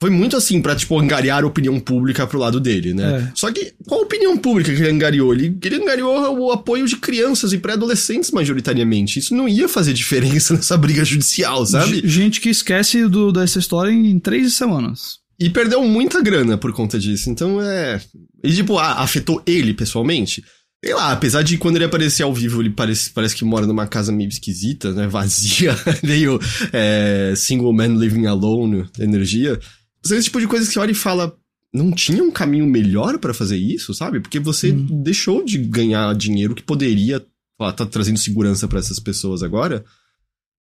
Foi 0.00 0.08
muito 0.08 0.34
assim 0.34 0.62
pra, 0.62 0.74
tipo, 0.74 0.98
angariar 0.98 1.44
a 1.44 1.46
opinião 1.46 1.78
pública 1.78 2.26
pro 2.26 2.38
lado 2.38 2.58
dele, 2.58 2.94
né? 2.94 3.18
É. 3.18 3.32
Só 3.34 3.52
que 3.52 3.74
qual 3.86 4.00
a 4.00 4.04
opinião 4.04 4.34
pública 4.38 4.74
que 4.74 4.80
ele 4.80 4.90
angariou? 4.90 5.34
Ele, 5.34 5.54
ele 5.62 5.76
angariou 5.76 6.38
o 6.38 6.50
apoio 6.50 6.86
de 6.86 6.96
crianças 6.96 7.52
e 7.52 7.58
pré-adolescentes, 7.58 8.30
majoritariamente. 8.30 9.18
Isso 9.18 9.34
não 9.34 9.46
ia 9.46 9.68
fazer 9.68 9.92
diferença 9.92 10.54
nessa 10.56 10.76
briga 10.78 11.04
judicial, 11.04 11.66
sabe? 11.66 12.00
Gente 12.02 12.40
que 12.40 12.48
esquece 12.48 13.06
do, 13.06 13.30
dessa 13.30 13.58
história 13.58 13.90
em 13.90 14.18
três 14.18 14.54
semanas. 14.54 15.18
E 15.38 15.50
perdeu 15.50 15.84
muita 15.84 16.22
grana 16.22 16.56
por 16.56 16.72
conta 16.72 16.98
disso. 16.98 17.28
Então 17.28 17.60
é. 17.60 18.00
E 18.42 18.54
tipo, 18.54 18.78
ah, 18.78 19.02
afetou 19.02 19.42
ele 19.46 19.74
pessoalmente. 19.74 20.42
Sei 20.82 20.94
lá, 20.94 21.12
apesar 21.12 21.42
de 21.42 21.58
quando 21.58 21.76
ele 21.76 21.84
aparecer 21.84 22.22
ao 22.22 22.32
vivo, 22.32 22.62
ele 22.62 22.70
parece, 22.70 23.10
parece 23.10 23.36
que 23.36 23.44
mora 23.44 23.66
numa 23.66 23.86
casa 23.86 24.10
meio 24.10 24.28
esquisita, 24.28 24.92
né? 24.92 25.06
Vazia, 25.08 25.76
meio 26.02 26.40
é, 26.72 27.34
single 27.36 27.72
man 27.72 27.98
living 27.98 28.24
alone, 28.24 28.86
energia. 28.98 29.60
São 30.02 30.16
esse 30.16 30.26
tipo 30.26 30.40
de 30.40 30.46
coisas 30.46 30.68
que 30.68 30.74
você 30.74 30.80
olha 30.80 30.92
e 30.92 30.94
fala. 30.94 31.36
Não 31.72 31.92
tinha 31.92 32.24
um 32.24 32.32
caminho 32.32 32.66
melhor 32.66 33.18
para 33.18 33.32
fazer 33.32 33.56
isso, 33.56 33.94
sabe? 33.94 34.18
Porque 34.18 34.40
você 34.40 34.72
hum. 34.72 35.02
deixou 35.02 35.44
de 35.44 35.56
ganhar 35.56 36.12
dinheiro 36.16 36.54
que 36.54 36.64
poderia 36.64 37.16
estar 37.16 37.72
tá 37.72 37.86
trazendo 37.86 38.18
segurança 38.18 38.66
para 38.66 38.80
essas 38.80 38.98
pessoas 38.98 39.40
agora. 39.40 39.84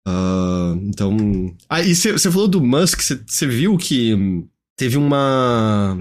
Uh, 0.05 0.75
então. 0.83 1.55
Ah, 1.69 1.81
e 1.81 1.95
você 1.95 2.29
falou 2.29 2.47
do 2.49 2.61
Musk, 2.61 2.99
você 3.25 3.47
viu 3.47 3.77
que 3.77 4.45
Teve 4.77 4.95
uma. 4.95 5.97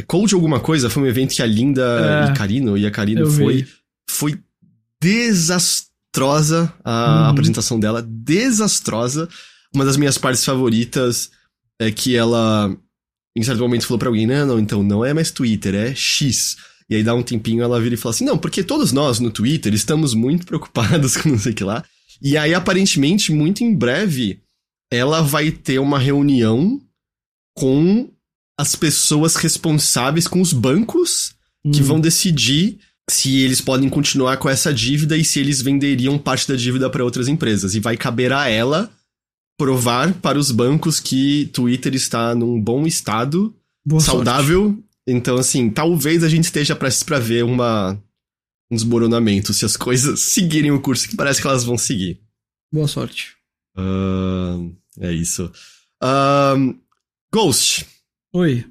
É 0.00 0.02
Cold 0.02 0.34
alguma 0.34 0.58
coisa, 0.58 0.88
foi 0.88 1.02
um 1.02 1.06
evento 1.06 1.34
que 1.34 1.42
a 1.42 1.46
Linda 1.46 2.26
é, 2.26 2.30
e 2.30 2.34
Carino, 2.34 2.76
e 2.76 2.86
a 2.86 2.90
Carino 2.90 3.30
foi. 3.30 3.62
Vi. 3.62 3.68
Foi 4.08 4.40
desastrosa 5.00 6.72
a 6.82 7.24
uhum. 7.24 7.30
apresentação 7.30 7.78
dela, 7.78 8.02
desastrosa. 8.02 9.28
Uma 9.74 9.84
das 9.84 9.98
minhas 9.98 10.16
partes 10.16 10.44
favoritas 10.44 11.30
é 11.80 11.90
que 11.90 12.16
ela, 12.16 12.74
em 13.36 13.42
certo 13.42 13.60
momento, 13.60 13.86
falou 13.86 13.98
pra 13.98 14.08
alguém: 14.08 14.26
não, 14.26 14.46
não, 14.46 14.58
então 14.58 14.82
não 14.82 15.04
é 15.04 15.12
mais 15.12 15.30
Twitter, 15.30 15.74
é 15.74 15.94
X. 15.94 16.56
E 16.88 16.94
aí 16.94 17.02
dá 17.02 17.14
um 17.14 17.22
tempinho 17.22 17.62
ela 17.62 17.80
vira 17.80 17.94
e 17.94 17.98
fala 17.98 18.14
assim: 18.14 18.24
não, 18.24 18.38
porque 18.38 18.62
todos 18.62 18.92
nós 18.92 19.18
no 19.20 19.30
Twitter 19.30 19.74
estamos 19.74 20.14
muito 20.14 20.46
preocupados 20.46 21.16
com 21.16 21.30
não 21.30 21.38
sei 21.38 21.52
o 21.52 21.54
que 21.54 21.64
lá. 21.64 21.84
E 22.20 22.36
aí, 22.36 22.54
aparentemente, 22.54 23.30
muito 23.30 23.62
em 23.62 23.74
breve, 23.74 24.40
ela 24.90 25.20
vai 25.20 25.50
ter 25.50 25.78
uma 25.78 25.98
reunião 25.98 26.80
com 27.54 28.10
as 28.58 28.74
pessoas 28.74 29.36
responsáveis, 29.36 30.26
com 30.26 30.40
os 30.40 30.52
bancos 30.52 31.34
hum. 31.64 31.72
que 31.72 31.82
vão 31.82 32.00
decidir 32.00 32.78
se 33.08 33.40
eles 33.40 33.60
podem 33.60 33.88
continuar 33.88 34.38
com 34.38 34.48
essa 34.48 34.72
dívida 34.72 35.16
e 35.16 35.24
se 35.24 35.38
eles 35.38 35.62
venderiam 35.62 36.18
parte 36.18 36.48
da 36.48 36.56
dívida 36.56 36.90
para 36.90 37.04
outras 37.04 37.28
empresas. 37.28 37.74
E 37.74 37.80
vai 37.80 37.96
caber 37.96 38.32
a 38.32 38.48
ela 38.48 38.90
provar 39.56 40.12
para 40.14 40.38
os 40.38 40.50
bancos 40.50 41.00
que 41.00 41.46
Twitter 41.52 41.94
está 41.94 42.34
num 42.34 42.60
bom 42.60 42.86
estado, 42.86 43.54
Boa 43.84 44.00
saudável. 44.00 44.66
Sorte. 44.66 44.84
Então, 45.06 45.36
assim, 45.36 45.70
talvez 45.70 46.24
a 46.24 46.28
gente 46.28 46.44
esteja 46.44 46.74
prestes 46.74 47.02
para 47.02 47.18
ver 47.18 47.44
uma, 47.44 47.92
um 48.70 48.74
desmoronamento 48.74 49.54
se 49.54 49.64
as 49.64 49.76
coisas 49.76 50.20
seguirem 50.32 50.72
o 50.72 50.80
curso 50.80 51.08
que 51.08 51.16
parece 51.16 51.40
que 51.40 51.46
elas 51.46 51.64
vão 51.64 51.78
seguir. 51.78 52.20
Boa 52.72 52.88
sorte. 52.88 53.34
Uh, 53.78 54.74
é 55.00 55.12
isso. 55.12 55.50
Uh, 56.02 56.76
Ghost. 57.32 57.86
Oi. 58.34 58.64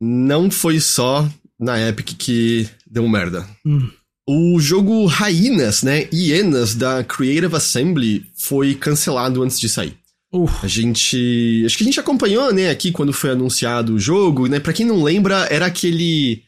Não 0.00 0.50
foi 0.50 0.78
só 0.78 1.28
na 1.58 1.80
Epic 1.88 2.16
que 2.16 2.68
deu 2.86 3.08
merda. 3.08 3.48
Hum. 3.64 3.90
O 4.28 4.58
jogo 4.60 5.06
Hyenas, 5.06 5.82
né? 5.82 6.08
Hienas 6.12 6.74
da 6.74 7.02
Creative 7.04 7.54
Assembly 7.54 8.30
foi 8.34 8.74
cancelado 8.74 9.42
antes 9.42 9.58
de 9.58 9.68
sair. 9.68 9.96
Uh. 10.36 10.50
A 10.62 10.66
gente. 10.66 11.62
Acho 11.64 11.78
que 11.78 11.84
a 11.84 11.86
gente 11.86 12.00
acompanhou, 12.00 12.52
né, 12.52 12.70
aqui 12.70 12.92
quando 12.92 13.12
foi 13.12 13.30
anunciado 13.30 13.94
o 13.94 13.98
jogo, 13.98 14.46
né? 14.46 14.60
Pra 14.60 14.72
quem 14.72 14.84
não 14.84 15.02
lembra, 15.02 15.46
era 15.50 15.66
aquele 15.66 16.42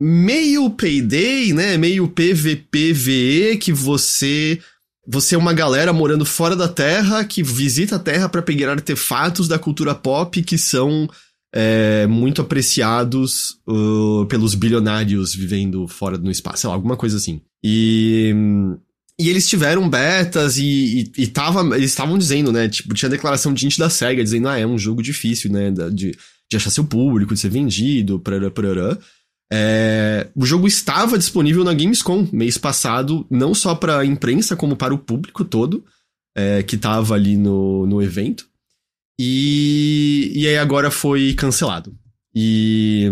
meio 0.00 0.68
Payday, 0.70 1.52
né? 1.52 1.76
Meio 1.76 2.08
PVPVE 2.08 3.56
que 3.58 3.72
você 3.72 4.60
você 5.06 5.34
é 5.34 5.38
uma 5.38 5.52
galera 5.52 5.92
morando 5.92 6.24
fora 6.24 6.54
da 6.54 6.68
Terra 6.68 7.24
que 7.24 7.42
visita 7.42 7.96
a 7.96 7.98
Terra 7.98 8.28
para 8.28 8.42
pegar 8.42 8.70
artefatos 8.70 9.48
da 9.48 9.58
cultura 9.58 9.94
pop 9.94 10.42
que 10.42 10.56
são 10.56 11.08
é, 11.54 12.06
muito 12.06 12.40
apreciados 12.40 13.58
uh, 13.68 14.24
pelos 14.26 14.54
bilionários 14.54 15.34
vivendo 15.34 15.86
fora 15.88 16.16
no 16.16 16.30
espaço, 16.30 16.62
sei 16.62 16.68
lá, 16.68 16.74
alguma 16.74 16.96
coisa 16.96 17.16
assim. 17.16 17.42
E, 17.64 18.34
e 19.22 19.28
eles 19.28 19.48
tiveram 19.48 19.88
betas 19.88 20.58
e, 20.58 21.12
e, 21.16 21.22
e 21.22 21.26
tava, 21.26 21.60
eles 21.76 21.90
estavam 21.90 22.18
dizendo, 22.18 22.52
né? 22.52 22.68
Tipo, 22.68 22.94
tinha 22.94 23.08
declaração 23.08 23.52
de 23.54 23.60
gente 23.60 23.78
da 23.78 23.88
SEGA 23.90 24.22
dizendo, 24.22 24.48
ah, 24.48 24.58
é 24.58 24.66
um 24.66 24.78
jogo 24.78 25.02
difícil, 25.02 25.50
né? 25.50 25.70
De, 25.70 26.16
de 26.50 26.56
achar 26.56 26.70
seu 26.70 26.84
público, 26.84 27.34
de 27.34 27.40
ser 27.40 27.48
vendido, 27.48 28.20
parará, 28.20 28.50
parará. 28.50 28.98
É, 29.54 30.28
o 30.34 30.46
jogo 30.46 30.66
estava 30.66 31.18
disponível 31.18 31.62
na 31.62 31.74
Gamescom 31.74 32.26
mês 32.32 32.56
passado, 32.56 33.26
não 33.30 33.54
só 33.54 33.74
para 33.74 33.98
a 33.98 34.06
imprensa, 34.06 34.56
como 34.56 34.76
para 34.76 34.94
o 34.94 34.98
público 34.98 35.44
todo 35.44 35.84
é, 36.34 36.62
que 36.62 36.76
estava 36.76 37.14
ali 37.14 37.36
no, 37.36 37.86
no 37.86 38.02
evento. 38.02 38.46
E, 39.20 40.32
e 40.34 40.48
aí 40.48 40.56
agora 40.56 40.90
foi 40.90 41.34
cancelado. 41.34 41.94
E 42.34 43.10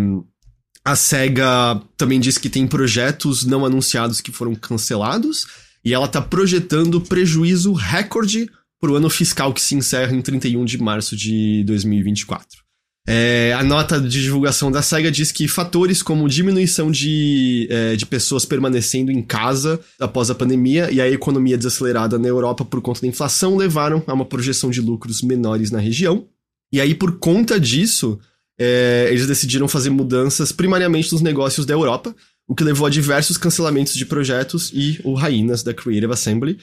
A 0.82 0.96
SEGA 0.96 1.80
também 1.96 2.18
disse 2.18 2.40
que 2.40 2.48
tem 2.48 2.66
projetos 2.66 3.44
não 3.44 3.66
anunciados 3.66 4.20
que 4.22 4.32
foram 4.32 4.54
cancelados. 4.54 5.46
E 5.84 5.94
ela 5.94 6.08
tá 6.08 6.20
projetando 6.20 7.00
prejuízo 7.00 7.72
recorde 7.72 8.50
pro 8.80 8.96
ano 8.96 9.10
fiscal 9.10 9.52
que 9.52 9.60
se 9.60 9.74
encerra 9.74 10.14
em 10.14 10.22
31 10.22 10.64
de 10.64 10.78
março 10.78 11.16
de 11.16 11.62
2024. 11.64 12.60
É, 13.08 13.54
a 13.58 13.64
nota 13.64 14.00
de 14.00 14.22
divulgação 14.22 14.70
da 14.70 14.82
SEGA 14.82 15.10
diz 15.10 15.32
que 15.32 15.48
fatores 15.48 16.02
como 16.02 16.28
diminuição 16.28 16.90
de, 16.90 17.66
é, 17.70 17.96
de 17.96 18.06
pessoas 18.06 18.44
permanecendo 18.44 19.10
em 19.10 19.22
casa 19.22 19.80
após 19.98 20.30
a 20.30 20.34
pandemia 20.34 20.90
e 20.92 21.00
a 21.00 21.08
economia 21.08 21.56
desacelerada 21.56 22.18
na 22.18 22.28
Europa 22.28 22.64
por 22.64 22.80
conta 22.80 23.00
da 23.00 23.08
inflação 23.08 23.56
levaram 23.56 24.02
a 24.06 24.12
uma 24.12 24.24
projeção 24.24 24.70
de 24.70 24.80
lucros 24.80 25.22
menores 25.22 25.70
na 25.70 25.78
região. 25.78 26.26
E 26.72 26.80
aí, 26.80 26.94
por 26.94 27.18
conta 27.18 27.58
disso, 27.58 28.18
é, 28.58 29.08
eles 29.10 29.26
decidiram 29.26 29.66
fazer 29.66 29.90
mudanças 29.90 30.52
primariamente 30.52 31.10
nos 31.10 31.22
negócios 31.22 31.64
da 31.64 31.72
Europa, 31.72 32.14
o 32.50 32.54
que 32.56 32.64
levou 32.64 32.84
a 32.84 32.90
diversos 32.90 33.36
cancelamentos 33.36 33.94
de 33.94 34.04
projetos 34.04 34.72
e 34.74 35.00
o 35.04 35.14
Rainas 35.14 35.62
da 35.62 35.72
Creative 35.72 36.12
Assembly. 36.12 36.58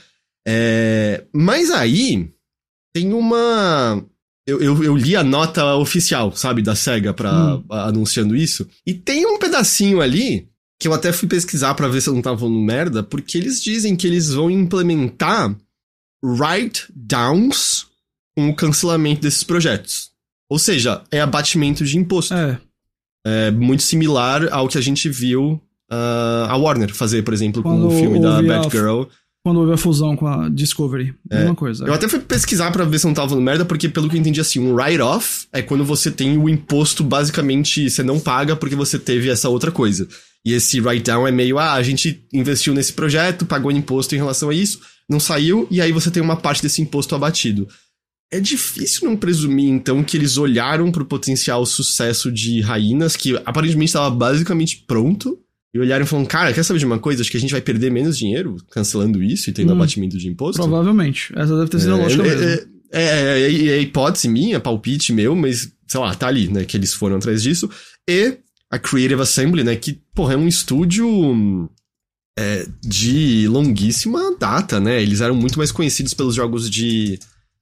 É, 0.46 1.24
mas 1.34 1.72
aí 1.72 2.30
tem 2.94 3.14
uma 3.14 4.04
eu, 4.46 4.62
eu, 4.62 4.84
eu, 4.84 4.98
li 4.98 5.16
a 5.16 5.24
nota 5.24 5.76
oficial, 5.76 6.36
sabe, 6.36 6.62
da 6.62 6.76
SEGA 6.76 7.14
pra, 7.14 7.56
hum. 7.56 7.64
anunciando 7.70 8.36
isso. 8.36 8.68
E 8.86 8.94
tem 8.94 9.26
um 9.26 9.40
pedacinho 9.40 10.02
ali 10.02 10.50
que 10.78 10.90
eu 10.90 10.94
até 10.94 11.14
fui 11.14 11.28
pesquisar 11.28 11.74
para 11.74 11.88
ver 11.88 12.02
se 12.02 12.10
eu 12.10 12.14
não 12.14 12.22
tava 12.22 12.38
falando 12.38 12.60
merda, 12.60 13.02
porque 13.02 13.38
eles 13.38 13.64
dizem 13.64 13.96
que 13.96 14.06
eles 14.06 14.34
vão 14.34 14.52
implementar 14.52 15.56
write-downs 16.22 17.88
com 18.36 18.50
o 18.50 18.56
cancelamento 18.56 19.22
desses 19.22 19.44
projetos. 19.44 20.12
Ou 20.50 20.60
seja, 20.60 21.02
é 21.10 21.22
abatimento 21.22 21.86
de 21.86 21.98
imposto. 21.98 22.34
É. 22.34 22.60
É 23.26 23.52
muito 23.52 23.84
similar 23.84 24.52
ao 24.52 24.68
que 24.68 24.78
a 24.78 24.82
gente 24.82 25.08
viu 25.10 25.62
uh, 25.92 26.50
a 26.50 26.58
Warner 26.58 26.94
fazer, 26.94 27.24
por 27.24 27.34
exemplo, 27.34 27.62
Quando 27.62 27.88
com 27.88 27.88
o 27.88 28.00
filme 28.00 28.20
da 28.20 28.42
Batgirl. 28.42 29.04
A 29.04 29.28
quando 29.48 29.62
houve 29.62 29.72
a 29.72 29.78
fusão 29.78 30.14
com 30.14 30.28
a 30.28 30.50
Discovery. 30.50 31.14
É. 31.32 31.38
Mesma 31.40 31.56
coisa. 31.56 31.86
Eu 31.86 31.94
até 31.94 32.10
fui 32.10 32.20
pesquisar 32.20 32.70
para 32.70 32.84
ver 32.84 33.00
se 33.00 33.06
não 33.06 33.14
tava 33.14 33.30
falando 33.30 33.46
merda, 33.46 33.64
porque 33.64 33.88
pelo 33.88 34.10
que 34.10 34.18
eu 34.18 34.20
entendi, 34.20 34.42
assim, 34.42 34.60
um 34.60 34.74
write-off 34.74 35.48
é 35.54 35.62
quando 35.62 35.86
você 35.86 36.12
tem 36.12 36.38
o 36.38 36.50
imposto, 36.50 37.02
basicamente, 37.02 37.90
você 37.90 38.04
não 38.04 38.20
paga 38.20 38.58
porque 38.58 38.76
você 38.76 39.00
teve 39.00 39.30
essa 39.30 39.48
outra 39.48 39.72
coisa. 39.72 40.06
E 40.46 40.52
esse 40.52 40.82
write-down 40.82 41.26
é 41.26 41.32
meio, 41.32 41.58
ah, 41.58 41.74
a 41.74 41.82
gente 41.82 42.26
investiu 42.34 42.74
nesse 42.74 42.92
projeto, 42.92 43.46
pagou 43.46 43.72
imposto 43.72 44.14
em 44.16 44.18
relação 44.18 44.50
a 44.50 44.54
isso, 44.54 44.82
não 45.10 45.20
saiu, 45.20 45.66
e 45.72 45.80
aí 45.80 45.94
você 45.94 46.12
tem 46.12 46.22
uma 46.22 46.36
parte 46.36 46.62
desse 46.62 46.82
imposto 46.82 47.16
abatido. 47.16 47.70
É 48.30 48.42
difícil 48.42 49.08
não 49.08 49.16
presumir, 49.16 49.70
então, 49.70 50.04
que 50.04 50.18
eles 50.18 50.38
olharam 50.38 50.92
pro 50.92 51.06
potencial 51.06 51.66
sucesso 51.66 52.30
de 52.30 52.60
Raínas, 52.60 53.16
que 53.16 53.38
aparentemente 53.46 53.92
estava 53.92 54.14
basicamente 54.14 54.84
pronto, 54.86 55.40
e 55.74 55.80
olharam 55.80 56.06
e 56.06 56.08
falaram, 56.08 56.28
cara, 56.28 56.54
quer 56.54 56.64
saber 56.64 56.80
de 56.80 56.86
uma 56.86 57.00
coisa? 57.00 57.22
Acho 57.22 57.32
que 57.32 57.38
a 57.38 57.40
gente 57.40 57.52
vai 57.52 57.62
perder 57.62 57.92
menos 57.92 58.18
dinheiro 58.18 58.58
cancelando 58.72 59.22
isso 59.22 59.50
e 59.50 59.54
tendo 59.54 59.72
hum, 59.72 59.76
abatimento 59.76 60.18
de 60.18 60.28
imposto. 60.28 60.62
Provavelmente. 60.62 61.32
Essa 61.36 61.58
deve 61.58 61.70
ter 61.70 61.80
sido 61.80 61.96
a 61.96 61.98
é, 61.98 62.02
lógica 62.02 62.24
é, 62.24 62.36
mesmo. 62.36 62.44
É, 62.44 62.78
é, 62.92 63.04
é, 63.04 63.68
é, 63.70 63.80
hipótese 63.80 64.30
minha, 64.30 64.60
palpite 64.60 65.12
meu, 65.12 65.36
mas, 65.36 65.72
sei 65.88 66.00
lá, 66.00 66.16
tá 66.16 66.28
ali, 66.28 66.48
né? 66.48 66.66
Que 66.66 66.78
eles 66.78 66.94
foram 66.94 67.18
atrás 67.18 67.44
disso. 67.44 67.70
E 68.10 68.38
a 68.72 68.80
Creative 68.80 69.22
Assembly, 69.22 69.64
né? 69.64 69.76
Que, 69.76 70.00
porra, 70.16 70.34
é 70.34 70.38
um 70.38 70.48
estúdio 70.48 71.70
é, 72.38 72.66
de 72.82 73.48
longuíssima 73.48 74.36
data, 74.38 74.80
né? 74.80 75.02
Eles 75.02 75.22
eram 75.22 75.36
muito 75.36 75.58
mais 75.58 75.72
conhecidos 75.72 76.14
pelos 76.14 76.36
jogos 76.36 76.70
de, 76.70 77.20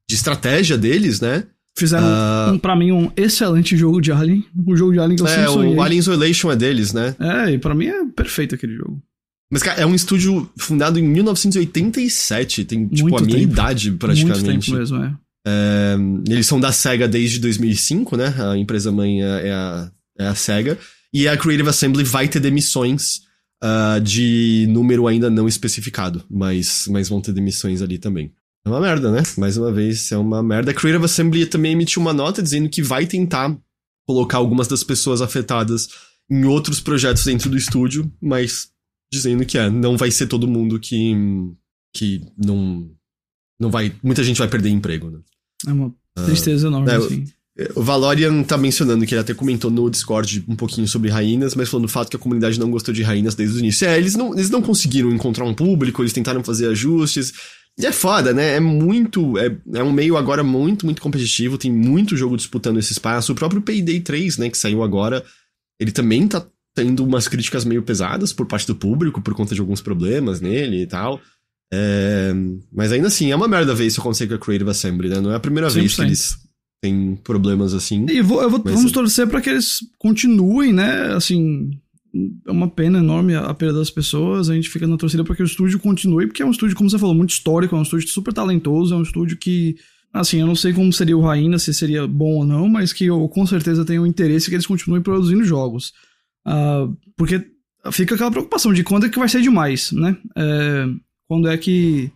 de 0.08 0.16
estratégia 0.16 0.78
deles, 0.78 1.20
né? 1.20 1.45
Fizeram, 1.78 2.07
uh, 2.07 2.53
um, 2.53 2.57
pra 2.57 2.76
mim, 2.76 2.91
um 2.91 3.11
excelente 3.17 3.76
jogo 3.76 3.99
de 3.99 4.11
Alien. 4.11 4.45
Um 4.65 4.76
jogo 4.78 4.93
de 4.93 4.99
Alien 4.99 5.17
que 5.17 5.23
eu 5.23 5.28
é, 5.28 5.36
sempre 5.36 5.51
sonhei. 5.51 5.76
o 5.76 5.82
Alien 5.82 5.99
Isolation 5.99 6.51
é 6.51 6.55
deles, 6.55 6.93
né? 6.93 7.15
É, 7.19 7.51
e 7.51 7.57
pra 7.57 7.76
mim 7.76 7.88
é 7.88 8.05
perfeito 8.05 8.55
aquele 8.55 8.76
jogo. 8.76 9.01
Mas, 9.51 9.61
cara, 9.61 9.82
é 9.82 9.86
um 9.86 9.93
estúdio 9.93 10.49
fundado 10.57 10.97
em 10.97 11.03
1987. 11.03 12.65
Tem, 12.65 12.88
tipo, 12.88 13.09
Muito 13.09 13.23
a 13.23 13.26
minha 13.26 13.39
tempo. 13.39 13.51
idade, 13.51 13.91
praticamente. 13.91 14.41
Muito 14.41 14.65
tempo 14.65 14.78
mesmo, 14.78 15.03
é. 15.03 15.15
é. 15.47 15.95
Eles 16.30 16.47
são 16.47 16.59
da 16.59 16.71
SEGA 16.71 17.07
desde 17.07 17.39
2005, 17.39 18.17
né? 18.17 18.34
A 18.38 18.57
empresa 18.57 18.91
mãe 18.91 19.21
é, 19.21 19.47
é 19.47 19.51
a, 19.53 19.91
é 20.19 20.28
a 20.28 20.36
SEGA. 20.36 20.78
E 21.13 21.28
a 21.28 21.38
Creative 21.38 21.69
Assembly 21.69 22.03
vai 22.03 22.28
ter 22.28 22.39
demissões 22.39 23.21
uh, 23.63 23.99
de 24.01 24.65
número 24.69 25.07
ainda 25.07 25.30
não 25.30 25.47
especificado. 25.47 26.23
Mas, 26.30 26.86
mas 26.89 27.09
vão 27.09 27.21
ter 27.21 27.34
demissões 27.34 27.82
ali 27.82 27.97
também. 27.97 28.32
É 28.66 28.70
uma 28.70 28.82
merda, 28.82 29.11
né? 29.11 29.22
Mais 29.38 29.57
uma 29.57 29.72
vez, 29.72 30.11
é 30.11 30.18
uma 30.18 30.41
merda. 30.41 30.72
A 30.72 30.74
Creative 30.74 31.05
Assembly 31.05 31.45
também 31.45 31.74
emitiu 31.74 32.01
uma 32.01 32.13
nota 32.13 32.41
dizendo 32.41 32.68
que 32.68 32.82
vai 32.82 33.05
tentar 33.05 33.55
colocar 34.07 34.38
algumas 34.38 34.68
das 34.68 34.84
pessoas 34.84 35.22
afetadas 35.22 35.88
em 36.30 36.45
outros 36.45 36.80
projetos 36.80 37.24
dentro 37.24 37.49
do 37.49 37.57
estúdio, 37.57 38.11
mas 38.20 38.70
dizendo 39.11 39.45
que 39.45 39.57
é, 39.57 39.70
não 39.70 39.95
vai 39.95 40.09
ser 40.09 40.28
todo 40.28 40.47
mundo 40.47 40.80
que 40.80 41.13
que 41.95 42.22
não 42.38 42.89
não 43.59 43.70
vai, 43.70 43.93
muita 44.03 44.24
gente 44.24 44.38
vai 44.38 44.47
perder 44.47 44.70
emprego, 44.70 45.09
né? 45.09 45.20
É 45.66 45.72
uma 45.72 45.93
tristeza 46.26 46.68
enorme, 46.68 46.91
é, 46.91 46.95
assim. 46.95 47.26
O 47.74 47.82
Valorian 47.82 48.43
tá 48.43 48.57
mencionando 48.57 49.05
que 49.05 49.13
ele 49.13 49.22
até 49.22 49.34
comentou 49.34 49.72
no 49.72 49.89
Discord 49.89 50.43
um 50.45 50.57
pouquinho 50.57 50.88
sobre 50.89 51.09
Rainhas, 51.09 51.55
mas 51.55 51.70
falando 51.70 51.86
do 51.86 51.91
fato 51.91 52.09
que 52.09 52.18
a 52.18 52.20
comunidade 52.20 52.59
não 52.59 52.70
gostou 52.70 52.93
de 52.93 53.01
Rainhas 53.01 53.34
desde 53.34 53.55
o 53.55 53.59
início. 53.59 53.88
É, 53.88 53.97
eles 53.97 54.16
não, 54.16 54.34
eles 54.34 54.49
não 54.49 54.61
conseguiram 54.61 55.09
encontrar 55.09 55.45
um 55.45 55.53
público, 55.53 56.01
eles 56.01 56.11
tentaram 56.11 56.43
fazer 56.43 56.68
ajustes, 56.68 57.32
e 57.78 57.86
é 57.86 57.91
foda, 57.91 58.34
né? 58.34 58.55
É 58.55 58.59
muito. 58.59 59.38
É, 59.38 59.55
é 59.73 59.84
um 59.84 59.91
meio 59.91 60.15
agora 60.15 60.43
muito, 60.43 60.86
muito 60.86 61.01
competitivo. 61.01 61.57
Tem 61.57 61.71
muito 61.71 62.15
jogo 62.15 62.38
disputando 62.38 62.80
esse 62.80 62.93
espaço. 62.93 63.34
O 63.34 63.36
próprio 63.36 63.61
Payday 63.61 63.99
3, 63.99 64.38
né, 64.38 64.49
que 64.49 64.57
saiu 64.57 64.82
agora, 64.82 65.23
ele 65.80 65.91
também 65.91 66.26
tá 66.28 66.45
tendo 66.73 67.03
umas 67.03 67.28
críticas 67.28 67.65
meio 67.65 67.84
pesadas 67.84 68.32
por 68.32 68.45
parte 68.45 68.67
do 68.67 68.76
público, 68.76 69.21
por 69.21 69.34
conta 69.34 69.53
de 69.53 69.61
alguns 69.61 69.82
problemas 69.82 70.39
nele 70.39 70.84
e 70.84 70.88
tal. 70.88 71.19
É... 71.73 72.34
Mas 72.71 72.91
ainda 72.91 73.07
assim, 73.07 73.32
é 73.32 73.36
uma 73.36 73.47
merda 73.47 73.76
ver 73.76 73.86
isso 73.86 73.99
acontecer 73.99 74.28
com 74.28 74.36
a 74.36 74.39
Creative 74.39 74.69
Assembly, 74.69 75.09
né? 75.09 75.19
Não 75.19 75.32
é 75.32 75.36
a 75.36 75.39
primeira 75.39 75.67
100%. 75.67 75.73
vez 75.73 75.95
que 75.95 76.01
eles 76.01 76.38
têm 76.82 77.15
problemas 77.23 77.73
assim. 77.73 78.05
E 78.09 78.21
vou, 78.21 78.49
vou, 78.49 78.61
vamos 78.63 78.91
é... 78.91 78.93
torcer 78.93 79.28
para 79.28 79.41
que 79.41 79.49
eles 79.49 79.80
continuem, 79.97 80.71
né? 80.71 81.13
Assim, 81.13 81.71
é 82.45 82.51
uma 82.51 82.70
pena 82.70 82.99
enorme 82.99 83.36
a 83.36 83.53
perda 83.53 83.80
das 83.80 83.89
pessoas. 83.89 84.49
A 84.49 84.55
gente 84.55 84.70
fica 84.70 84.88
na 84.88 84.97
torcida 84.97 85.24
para 85.24 85.36
que 85.36 85.43
o 85.43 85.45
estúdio 85.45 85.80
continue, 85.80 86.28
porque 86.28 86.41
é 86.41 86.45
um 86.45 86.51
estúdio, 86.51 86.76
como 86.76 86.89
você 86.89 86.97
falou, 86.97 87.16
muito 87.16 87.32
histórico, 87.32 87.76
é 87.76 87.80
um 87.80 87.84
estúdio 87.84 88.07
super 88.07 88.34
talentoso, 88.34 88.93
é 88.93 88.97
um 88.97 89.03
estúdio 89.03 89.38
que. 89.38 89.76
Assim, 90.13 90.39
eu 90.39 90.47
não 90.47 90.55
sei 90.55 90.72
como 90.72 90.93
seria 90.93 91.18
o 91.18 91.22
Raina, 91.22 91.59
se 91.59 91.74
seria 91.74 92.07
bom 92.07 92.36
ou 92.36 92.45
não, 92.45 92.70
mas 92.70 92.93
que 92.93 93.05
eu 93.05 93.28
com 93.28 93.45
certeza 93.45 93.84
tenho 93.84 94.07
interesse 94.07 94.47
que 94.47 94.55
eles 94.55 94.66
continuem 94.66 95.01
produzindo 95.01 95.43
jogos. 95.43 95.91
Uh, 96.47 96.95
porque 97.18 97.45
fica 97.91 98.16
aquela 98.16 98.32
preocupação 98.32 98.72
de 98.72 98.84
quando 98.84 99.05
é 99.05 99.09
que 99.09 99.20
vai 99.20 99.28
ser 99.28 99.41
demais, 99.41 99.91
né? 99.91 100.16
É, 100.38 100.86
quando 101.28 101.49
é 101.49 101.57
que 101.57 102.09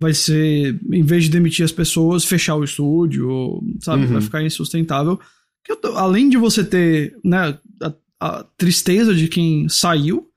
vai 0.00 0.12
ser, 0.12 0.78
em 0.92 1.02
vez 1.02 1.24
de 1.24 1.30
demitir 1.30 1.64
as 1.64 1.72
pessoas, 1.72 2.24
fechar 2.24 2.56
o 2.56 2.64
estúdio, 2.64 3.62
sabe? 3.80 4.04
Uhum. 4.04 4.14
Vai 4.14 4.20
ficar 4.20 4.42
insustentável. 4.42 5.18
além 5.94 6.28
de 6.28 6.36
você 6.36 6.64
ter, 6.64 7.14
né, 7.24 7.56
a 8.20 8.44
tristeza 8.56 9.14
de 9.14 9.28
quem 9.28 9.68
saiu, 9.68 10.30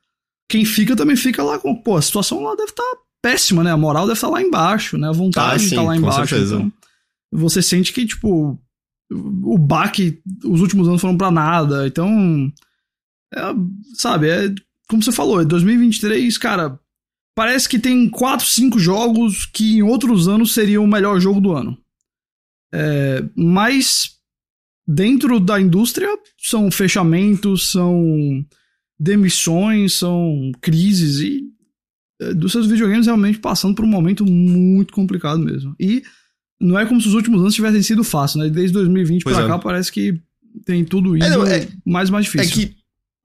quem 0.49 0.65
fica 0.65 0.95
também 0.95 1.15
fica 1.15 1.43
lá 1.43 1.59
com, 1.59 1.75
pô, 1.75 1.97
a 1.97 2.01
situação 2.01 2.41
lá 2.43 2.55
deve 2.55 2.71
estar 2.71 2.83
tá 2.83 2.97
péssima, 3.21 3.63
né? 3.63 3.71
A 3.71 3.77
moral 3.77 4.05
deve 4.05 4.17
estar 4.17 4.27
tá 4.27 4.33
lá 4.33 4.41
embaixo, 4.41 4.97
né? 4.97 5.09
A 5.09 5.13
vontade 5.13 5.55
ah, 5.55 5.57
de 5.57 5.63
estar 5.65 5.75
tá 5.77 5.83
lá 5.83 5.95
embaixo. 5.95 6.35
Então, 6.35 6.71
você 7.31 7.61
sente 7.61 7.91
que, 7.91 8.05
tipo, 8.05 8.59
o 9.11 9.57
baque, 9.57 10.21
os 10.43 10.61
últimos 10.61 10.87
anos 10.87 11.01
foram 11.01 11.17
para 11.17 11.31
nada. 11.31 11.87
Então, 11.87 12.51
é, 13.33 13.41
sabe, 13.95 14.29
é 14.29 14.53
como 14.87 15.03
você 15.03 15.11
falou, 15.11 15.41
é 15.41 15.45
2023, 15.45 16.37
cara, 16.37 16.79
parece 17.35 17.67
que 17.67 17.77
tem 17.77 18.09
4, 18.09 18.45
5 18.45 18.79
jogos 18.79 19.45
que 19.45 19.77
em 19.77 19.81
outros 19.81 20.27
anos 20.27 20.53
seriam 20.53 20.83
o 20.83 20.87
melhor 20.87 21.19
jogo 21.19 21.41
do 21.41 21.51
ano. 21.51 21.77
É, 22.73 23.23
mas 23.35 24.16
dentro 24.87 25.39
da 25.39 25.59
indústria 25.59 26.07
são 26.39 26.71
fechamentos, 26.71 27.71
são 27.71 28.45
demissões, 28.99 29.93
são 29.93 30.51
crises 30.61 31.19
e 31.19 31.43
é, 32.21 32.33
dos 32.33 32.51
seus 32.51 32.65
videogames 32.65 33.05
realmente 33.05 33.39
passando 33.39 33.75
por 33.75 33.85
um 33.85 33.89
momento 33.89 34.25
muito 34.25 34.93
complicado 34.93 35.39
mesmo. 35.39 35.75
E 35.79 36.01
não 36.59 36.79
é 36.79 36.85
como 36.85 37.01
se 37.01 37.07
os 37.07 37.13
últimos 37.13 37.41
anos 37.41 37.53
tivessem 37.53 37.83
sido 37.83 38.03
fáceis, 38.03 38.43
né? 38.43 38.49
Desde 38.49 38.73
2020 38.73 39.23
pois 39.23 39.35
pra 39.35 39.45
é. 39.45 39.47
cá 39.47 39.59
parece 39.59 39.91
que 39.91 40.19
tem 40.65 40.83
tudo 40.83 41.15
isso 41.15 41.27
é, 41.27 41.29
não, 41.29 41.45
é, 41.45 41.67
mais 41.85 42.09
mais 42.09 42.25
difícil. 42.25 42.63
É 42.63 42.65
que, 42.65 42.75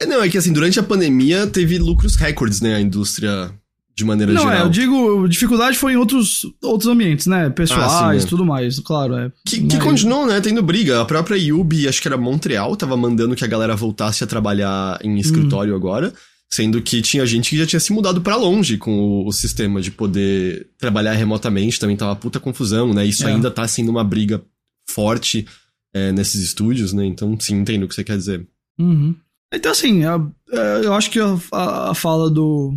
é, 0.01 0.07
não, 0.07 0.23
é 0.23 0.29
que 0.29 0.37
assim, 0.37 0.53
durante 0.53 0.79
a 0.79 0.83
pandemia 0.83 1.47
teve 1.47 1.79
lucros 1.79 2.17
recordes, 2.17 2.61
né? 2.61 2.75
A 2.75 2.81
indústria 2.81 3.53
de 3.95 4.05
maneira 4.05 4.33
não, 4.33 4.43
geral. 4.43 4.57
Não, 4.57 4.63
é, 4.63 4.67
eu 4.67 4.71
digo, 4.71 5.29
dificuldade 5.29 5.77
foi 5.77 5.93
em 5.93 5.97
outros, 5.97 6.47
outros 6.63 6.89
ambientes, 6.89 7.27
né? 7.27 7.51
Pessoais, 7.51 7.93
ah, 7.93 8.19
sim, 8.19 8.25
é. 8.27 8.29
tudo 8.29 8.45
mais, 8.45 8.79
claro. 8.81 9.15
É, 9.15 9.33
que, 9.47 9.67
que 9.67 9.79
continuam, 9.79 10.27
né? 10.27 10.41
Tendo 10.41 10.63
briga. 10.63 11.01
A 11.01 11.05
própria 11.05 11.37
Yubi, 11.37 11.87
acho 11.87 12.01
que 12.01 12.09
era 12.09 12.17
Montreal, 12.17 12.75
tava 12.77 12.97
mandando 12.97 13.37
que 13.37 13.45
a 13.45 13.49
galera 13.49 13.77
voltasse 13.77 14.25
a 14.25 14.27
trabalhar 14.27 14.99
em 15.03 15.19
escritório 15.19 15.75
hum. 15.75 15.77
agora. 15.77 16.13
Sendo 16.51 16.83
que 16.83 17.01
tinha 17.01 17.25
gente 17.25 17.49
que 17.49 17.57
já 17.57 17.65
tinha 17.65 17.81
se 17.81 17.95
mudado 17.95 18.21
para 18.21 18.37
longe 18.37 18.77
com 18.77 18.93
o, 18.93 19.27
o, 19.27 19.33
sistema 19.33 19.81
de 19.81 19.91
poder 19.91 20.69
trabalhar 20.79 21.15
remotamente, 21.15 21.81
também 21.81 21.97
tava 21.97 22.15
puta 22.15 22.39
confusão, 22.39 22.93
né? 22.93 23.07
Isso 23.07 23.27
é. 23.27 23.33
ainda 23.33 23.51
tá 23.51 23.67
sendo 23.67 23.91
uma 23.91 24.05
briga 24.05 24.43
forte 24.87 25.47
é, 25.95 26.13
nesses 26.13 26.43
estúdios, 26.43 26.93
né? 26.93 27.07
Então, 27.07 27.39
sim, 27.41 27.55
entendo 27.55 27.85
o 27.85 27.89
que 27.89 27.95
você 27.95 28.05
quer 28.05 28.19
dizer. 28.19 28.47
Uhum. 28.79 29.15
Então, 29.53 29.73
assim, 29.73 30.05
a, 30.05 30.17
a, 30.17 30.57
eu 30.83 30.93
acho 30.93 31.11
que 31.11 31.19
a, 31.21 31.39
a, 31.91 31.95
fala 31.95 32.31
do, 32.31 32.75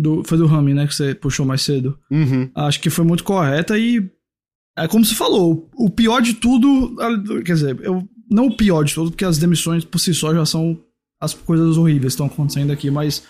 do. 0.00 0.22
Foi 0.24 0.38
do 0.38 0.46
Rami, 0.46 0.74
né? 0.74 0.86
Que 0.86 0.94
você 0.94 1.14
puxou 1.14 1.44
mais 1.44 1.62
cedo. 1.62 1.98
Uhum. 2.10 2.50
Acho 2.54 2.80
que 2.80 2.90
foi 2.90 3.04
muito 3.04 3.24
correta 3.24 3.78
e. 3.78 4.08
É 4.76 4.86
como 4.86 5.04
você 5.04 5.14
falou, 5.14 5.68
o 5.74 5.90
pior 5.90 6.20
de 6.20 6.34
tudo. 6.34 6.94
Quer 7.44 7.54
dizer, 7.54 7.80
eu, 7.82 8.08
não 8.30 8.46
o 8.46 8.56
pior 8.56 8.84
de 8.84 8.94
tudo, 8.94 9.10
porque 9.10 9.24
as 9.24 9.38
demissões 9.38 9.84
por 9.84 9.98
si 9.98 10.14
só 10.14 10.32
já 10.32 10.46
são 10.46 10.78
as 11.20 11.34
coisas 11.34 11.76
horríveis 11.76 12.14
que 12.14 12.22
estão 12.22 12.26
acontecendo 12.26 12.72
aqui, 12.72 12.90
mas 12.90 13.24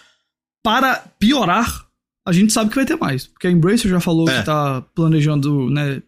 para 0.63 0.97
piorar, 1.19 1.87
a 2.27 2.33
gente 2.33 2.53
sabe 2.53 2.69
que 2.69 2.77
vai 2.77 2.85
ter 2.85 2.97
mais. 2.97 3.27
Porque 3.27 3.47
a 3.47 3.51
Embracer 3.51 3.91
já 3.91 4.01
falou 4.01 4.29
é. 4.29 4.39
que 4.39 4.45
tá 4.45 4.83
planejando, 4.95 5.71
né, 5.71 6.03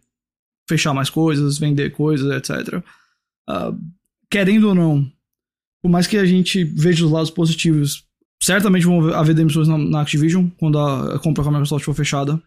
fechar 0.69 0.93
mais 0.93 1.09
coisas, 1.09 1.59
vender 1.59 1.91
coisas, 1.91 2.31
etc. 2.31 2.75
Uh, 2.75 2.83
ah, 3.49 3.75
querendo 4.31 4.69
ou 4.69 4.75
não, 4.75 5.11
por 5.83 5.91
mais 5.91 6.07
que 6.07 6.19
a 6.19 6.27
gente 6.27 6.63
veja 6.65 7.05
os 7.05 7.11
lados 7.11 7.31
positivos, 7.31 8.05
certamente 8.41 8.87
vão 8.87 9.13
haver 9.15 9.35
demissões 9.35 9.69
na, 9.69 9.77
na 9.77 10.01
Activision 10.01 10.49
quando 10.59 10.79
a, 10.79 11.17
a, 11.17 11.19
compra 11.19 11.43
com 11.43 11.51
a 11.51 11.53
Microsoft 11.53 11.85
for 11.85 11.95
fechada. 11.95 12.41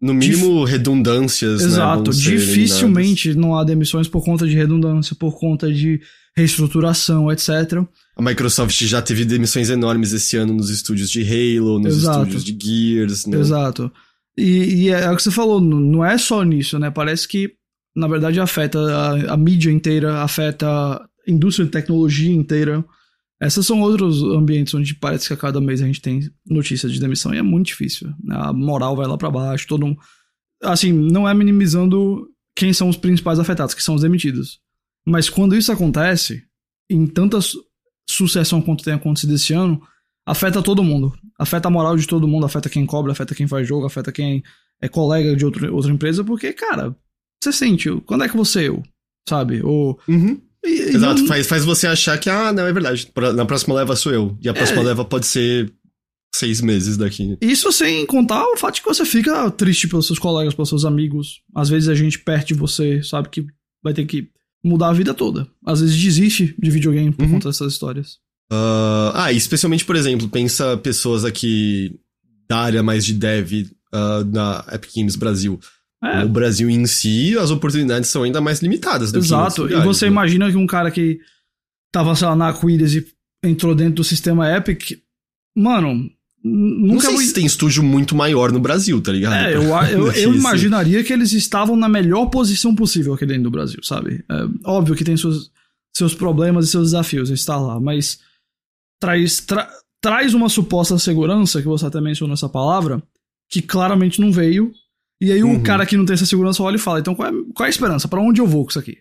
No 0.00 0.12
mínimo, 0.12 0.66
Dif 0.66 0.72
redundâncias. 0.72 1.62
Né, 1.62 1.68
Exato. 1.68 2.10
Né, 2.10 2.16
dificilmente 2.16 3.34
não 3.34 3.56
há 3.56 3.64
demissões 3.64 4.08
por 4.08 4.22
conta 4.22 4.46
de 4.46 4.54
redundância, 4.54 5.16
por 5.18 5.38
conta 5.38 5.72
de 5.72 6.00
reestruturação, 6.36 7.32
etc. 7.32 7.82
A 8.14 8.22
Microsoft 8.22 8.78
já 8.82 9.00
teve 9.00 9.24
demissões 9.24 9.70
enormes 9.70 10.12
esse 10.12 10.36
ano 10.36 10.52
nos 10.52 10.68
estúdios 10.68 11.10
de 11.10 11.22
Halo, 11.22 11.78
nos 11.78 11.96
Exato. 11.96 12.18
estúdios 12.18 12.44
de 12.44 12.58
Gears, 12.60 13.26
né? 13.26 13.38
Exato. 13.38 13.90
E, 14.36 14.84
e, 14.84 14.88
é 14.90 15.10
o 15.10 15.16
que 15.16 15.22
você 15.22 15.30
falou, 15.30 15.60
não 15.62 16.04
é 16.04 16.18
só 16.18 16.42
nisso, 16.42 16.78
né? 16.78 16.90
Parece 16.90 17.26
que, 17.26 17.52
na 17.94 18.06
verdade, 18.06 18.38
afeta 18.38 18.78
a, 18.78 19.32
a 19.32 19.36
mídia 19.36 19.70
inteira, 19.70 20.20
afeta 20.22 20.68
a 20.68 21.08
indústria 21.26 21.64
de 21.64 21.72
tecnologia 21.72 22.34
inteira. 22.34 22.84
Esses 23.40 23.66
são 23.66 23.80
outros 23.82 24.22
ambientes 24.22 24.72
onde 24.74 24.94
parece 24.94 25.26
que 25.28 25.34
a 25.34 25.36
cada 25.36 25.60
mês 25.60 25.82
a 25.82 25.86
gente 25.86 26.00
tem 26.00 26.20
notícias 26.46 26.92
de 26.92 27.00
demissão 27.00 27.34
e 27.34 27.38
é 27.38 27.42
muito 27.42 27.66
difícil. 27.66 28.08
Né? 28.22 28.34
A 28.34 28.52
moral 28.52 28.96
vai 28.96 29.06
lá 29.06 29.16
para 29.18 29.30
baixo, 29.30 29.66
todo 29.66 29.86
mundo. 29.86 29.98
Assim, 30.62 30.90
não 30.90 31.28
é 31.28 31.34
minimizando 31.34 32.26
quem 32.56 32.72
são 32.72 32.88
os 32.88 32.96
principais 32.96 33.38
afetados, 33.38 33.74
que 33.74 33.82
são 33.82 33.94
os 33.94 34.02
demitidos. 34.02 34.58
Mas 35.06 35.28
quando 35.28 35.54
isso 35.54 35.70
acontece, 35.70 36.42
em 36.90 37.06
tanta 37.06 37.38
sucessão 38.08 38.62
quanto 38.62 38.84
tem 38.84 38.94
acontecido 38.94 39.34
esse 39.34 39.52
ano, 39.52 39.82
afeta 40.24 40.62
todo 40.62 40.82
mundo. 40.82 41.12
Afeta 41.38 41.68
a 41.68 41.70
moral 41.70 41.96
de 41.96 42.06
todo 42.06 42.26
mundo, 42.26 42.46
afeta 42.46 42.70
quem 42.70 42.86
cobra, 42.86 43.12
afeta 43.12 43.34
quem 43.34 43.46
faz 43.46 43.68
jogo, 43.68 43.86
afeta 43.86 44.10
quem 44.10 44.42
é 44.80 44.88
colega 44.88 45.36
de 45.36 45.44
outro, 45.44 45.74
outra 45.74 45.92
empresa, 45.92 46.24
porque, 46.24 46.52
cara, 46.52 46.96
você 47.42 47.52
sente, 47.52 47.90
quando 48.06 48.24
é 48.24 48.28
que 48.28 48.36
você 48.36 48.68
eu, 48.68 48.82
sabe? 49.28 49.62
Ou. 49.62 49.98
Uhum. 50.08 50.40
Exato, 50.66 51.26
faz, 51.26 51.46
faz 51.46 51.64
você 51.64 51.86
achar 51.86 52.18
que, 52.18 52.28
ah, 52.28 52.52
não, 52.52 52.66
é 52.66 52.72
verdade, 52.72 53.10
na 53.34 53.44
próxima 53.44 53.74
leva 53.74 53.96
sou 53.96 54.12
eu. 54.12 54.36
E 54.42 54.48
a 54.48 54.54
próxima 54.54 54.82
é... 54.82 54.84
leva 54.84 55.04
pode 55.04 55.26
ser 55.26 55.72
seis 56.34 56.60
meses 56.60 56.96
daqui. 56.96 57.36
Isso 57.40 57.72
sem 57.72 58.04
contar 58.06 58.44
o 58.44 58.56
fato 58.56 58.76
de 58.76 58.82
que 58.82 58.88
você 58.88 59.04
fica 59.04 59.50
triste 59.50 59.88
pelos 59.88 60.06
seus 60.06 60.18
colegas, 60.18 60.54
pelos 60.54 60.68
seus 60.68 60.84
amigos. 60.84 61.40
Às 61.54 61.68
vezes 61.68 61.88
a 61.88 61.94
gente 61.94 62.18
perto 62.18 62.48
de 62.48 62.54
você, 62.54 63.02
sabe 63.02 63.28
que 63.28 63.46
vai 63.82 63.94
ter 63.94 64.04
que 64.04 64.28
mudar 64.62 64.88
a 64.88 64.92
vida 64.92 65.14
toda. 65.14 65.48
Às 65.64 65.80
vezes 65.80 65.96
desiste 66.00 66.54
de 66.58 66.70
videogame 66.70 67.12
por 67.12 67.24
uhum. 67.24 67.32
conta 67.32 67.48
dessas 67.48 67.72
histórias. 67.72 68.18
Uh, 68.52 69.10
ah, 69.14 69.32
especialmente, 69.32 69.84
por 69.84 69.96
exemplo, 69.96 70.28
pensa 70.28 70.76
pessoas 70.76 71.24
aqui 71.24 71.98
da 72.48 72.58
área 72.58 72.82
mais 72.82 73.04
de 73.04 73.12
dev 73.12 73.52
uh, 73.92 74.24
na 74.30 74.64
Epic 74.72 74.94
Games 74.94 75.16
Brasil. 75.16 75.58
É. 76.02 76.24
O 76.24 76.28
Brasil 76.28 76.68
em 76.68 76.86
si, 76.86 77.36
as 77.38 77.50
oportunidades 77.50 78.10
são 78.10 78.22
ainda 78.22 78.40
mais 78.40 78.60
limitadas. 78.60 79.10
Do 79.10 79.18
Exato. 79.18 79.62
Lugares, 79.62 79.82
e 79.82 79.86
você 79.86 80.04
né? 80.06 80.12
imagina 80.12 80.50
que 80.50 80.56
um 80.56 80.66
cara 80.66 80.90
que 80.90 81.20
tava, 81.90 82.14
sei 82.14 82.28
lá, 82.28 82.36
na 82.36 82.48
Aquiles 82.48 82.94
e 82.94 83.06
entrou 83.42 83.74
dentro 83.74 83.94
do 83.94 84.04
sistema 84.04 84.54
Epic, 84.54 84.98
mano, 85.56 86.10
Nunca 86.48 87.10
não 87.10 87.18
sei 87.18 87.26
se 87.26 87.34
tem 87.34 87.44
estúdio 87.44 87.82
muito 87.82 88.14
maior 88.14 88.52
no 88.52 88.60
Brasil, 88.60 89.00
tá 89.02 89.10
ligado? 89.10 89.34
É, 89.34 89.56
eu, 89.56 89.62
eu, 89.90 90.12
eu 90.12 90.34
imaginaria 90.34 91.02
que 91.02 91.12
eles 91.12 91.32
estavam 91.32 91.74
na 91.74 91.88
melhor 91.88 92.26
posição 92.26 92.74
possível 92.74 93.14
aqui 93.14 93.26
dentro 93.26 93.44
do 93.44 93.50
Brasil, 93.50 93.80
sabe? 93.82 94.24
É, 94.30 94.48
óbvio 94.64 94.94
que 94.94 95.02
tem 95.02 95.16
seus, 95.16 95.50
seus 95.92 96.14
problemas 96.14 96.66
e 96.66 96.70
seus 96.70 96.92
desafios 96.92 97.30
estar 97.30 97.56
lá, 97.56 97.80
mas 97.80 98.20
traz, 99.00 99.40
tra, 99.40 99.68
traz 100.00 100.34
uma 100.34 100.48
suposta 100.48 100.96
segurança, 100.98 101.60
que 101.60 101.66
você 101.66 101.86
até 101.86 102.00
mencionou 102.00 102.34
essa 102.34 102.48
palavra, 102.48 103.02
que 103.50 103.60
claramente 103.60 104.20
não 104.20 104.30
veio. 104.30 104.72
E 105.20 105.32
aí 105.32 105.42
uhum. 105.42 105.56
o 105.56 105.62
cara 105.62 105.86
que 105.86 105.96
não 105.96 106.04
tem 106.04 106.14
essa 106.14 106.26
segurança 106.26 106.62
olha 106.62 106.76
e 106.76 106.80
fala, 106.80 107.00
então 107.00 107.14
qual 107.14 107.28
é, 107.28 107.32
qual 107.54 107.64
é 107.64 107.68
a 107.68 107.70
esperança? 107.70 108.08
para 108.08 108.20
onde 108.20 108.40
eu 108.40 108.46
vou 108.46 108.64
com 108.64 108.70
isso 108.70 108.78
aqui? 108.78 108.98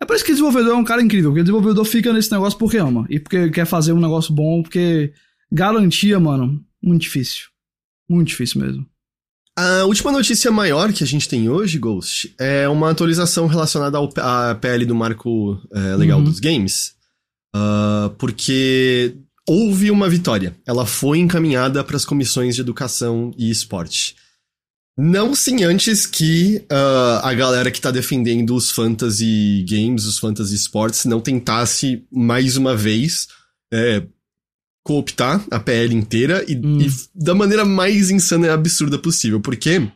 É 0.00 0.06
por 0.06 0.14
isso 0.14 0.24
que 0.24 0.30
o 0.30 0.34
desenvolvedor 0.34 0.72
é 0.72 0.76
um 0.76 0.84
cara 0.84 1.02
incrível, 1.02 1.30
porque 1.30 1.40
o 1.40 1.44
desenvolvedor 1.44 1.84
fica 1.84 2.12
nesse 2.12 2.30
negócio 2.30 2.58
porque 2.58 2.78
ama. 2.78 3.04
E 3.10 3.18
porque 3.18 3.50
quer 3.50 3.66
fazer 3.66 3.92
um 3.92 4.00
negócio 4.00 4.32
bom, 4.32 4.62
porque 4.62 5.12
garantia, 5.50 6.20
mano, 6.20 6.64
muito 6.82 7.02
difícil. 7.02 7.48
Muito 8.08 8.28
difícil 8.28 8.60
mesmo. 8.60 8.86
A 9.58 9.84
última 9.86 10.12
notícia 10.12 10.52
maior 10.52 10.92
que 10.92 11.02
a 11.02 11.06
gente 11.06 11.28
tem 11.28 11.48
hoje, 11.48 11.78
Ghost, 11.78 12.32
é 12.38 12.68
uma 12.68 12.90
atualização 12.90 13.48
relacionada 13.48 13.98
ao, 13.98 14.08
à 14.18 14.54
PL 14.54 14.86
do 14.86 14.94
marco 14.94 15.60
é, 15.72 15.96
legal 15.96 16.20
uhum. 16.20 16.24
dos 16.24 16.38
games. 16.38 16.94
Uh, 17.54 18.08
porque 18.18 19.16
houve 19.48 19.90
uma 19.90 20.08
vitória. 20.08 20.54
Ela 20.64 20.86
foi 20.86 21.18
encaminhada 21.18 21.82
para 21.82 21.96
as 21.96 22.04
comissões 22.04 22.54
de 22.54 22.60
educação 22.60 23.32
e 23.36 23.50
esporte. 23.50 24.14
Não 25.00 25.32
sem 25.32 25.62
antes 25.62 26.06
que 26.06 26.56
uh, 26.72 27.24
a 27.24 27.32
galera 27.32 27.70
que 27.70 27.80
tá 27.80 27.92
defendendo 27.92 28.52
os 28.56 28.72
fantasy 28.72 29.64
games, 29.68 30.04
os 30.04 30.18
fantasy 30.18 30.56
sports, 30.56 31.04
não 31.04 31.20
tentasse 31.20 32.04
mais 32.10 32.56
uma 32.56 32.76
vez 32.76 33.28
é, 33.72 34.02
cooptar 34.82 35.44
a 35.52 35.60
PL 35.60 35.94
inteira 35.94 36.44
e, 36.48 36.56
hum. 36.56 36.80
e 36.80 36.90
da 37.14 37.32
maneira 37.32 37.64
mais 37.64 38.10
insana 38.10 38.48
e 38.48 38.50
absurda 38.50 38.98
possível. 38.98 39.40
Porque 39.40 39.88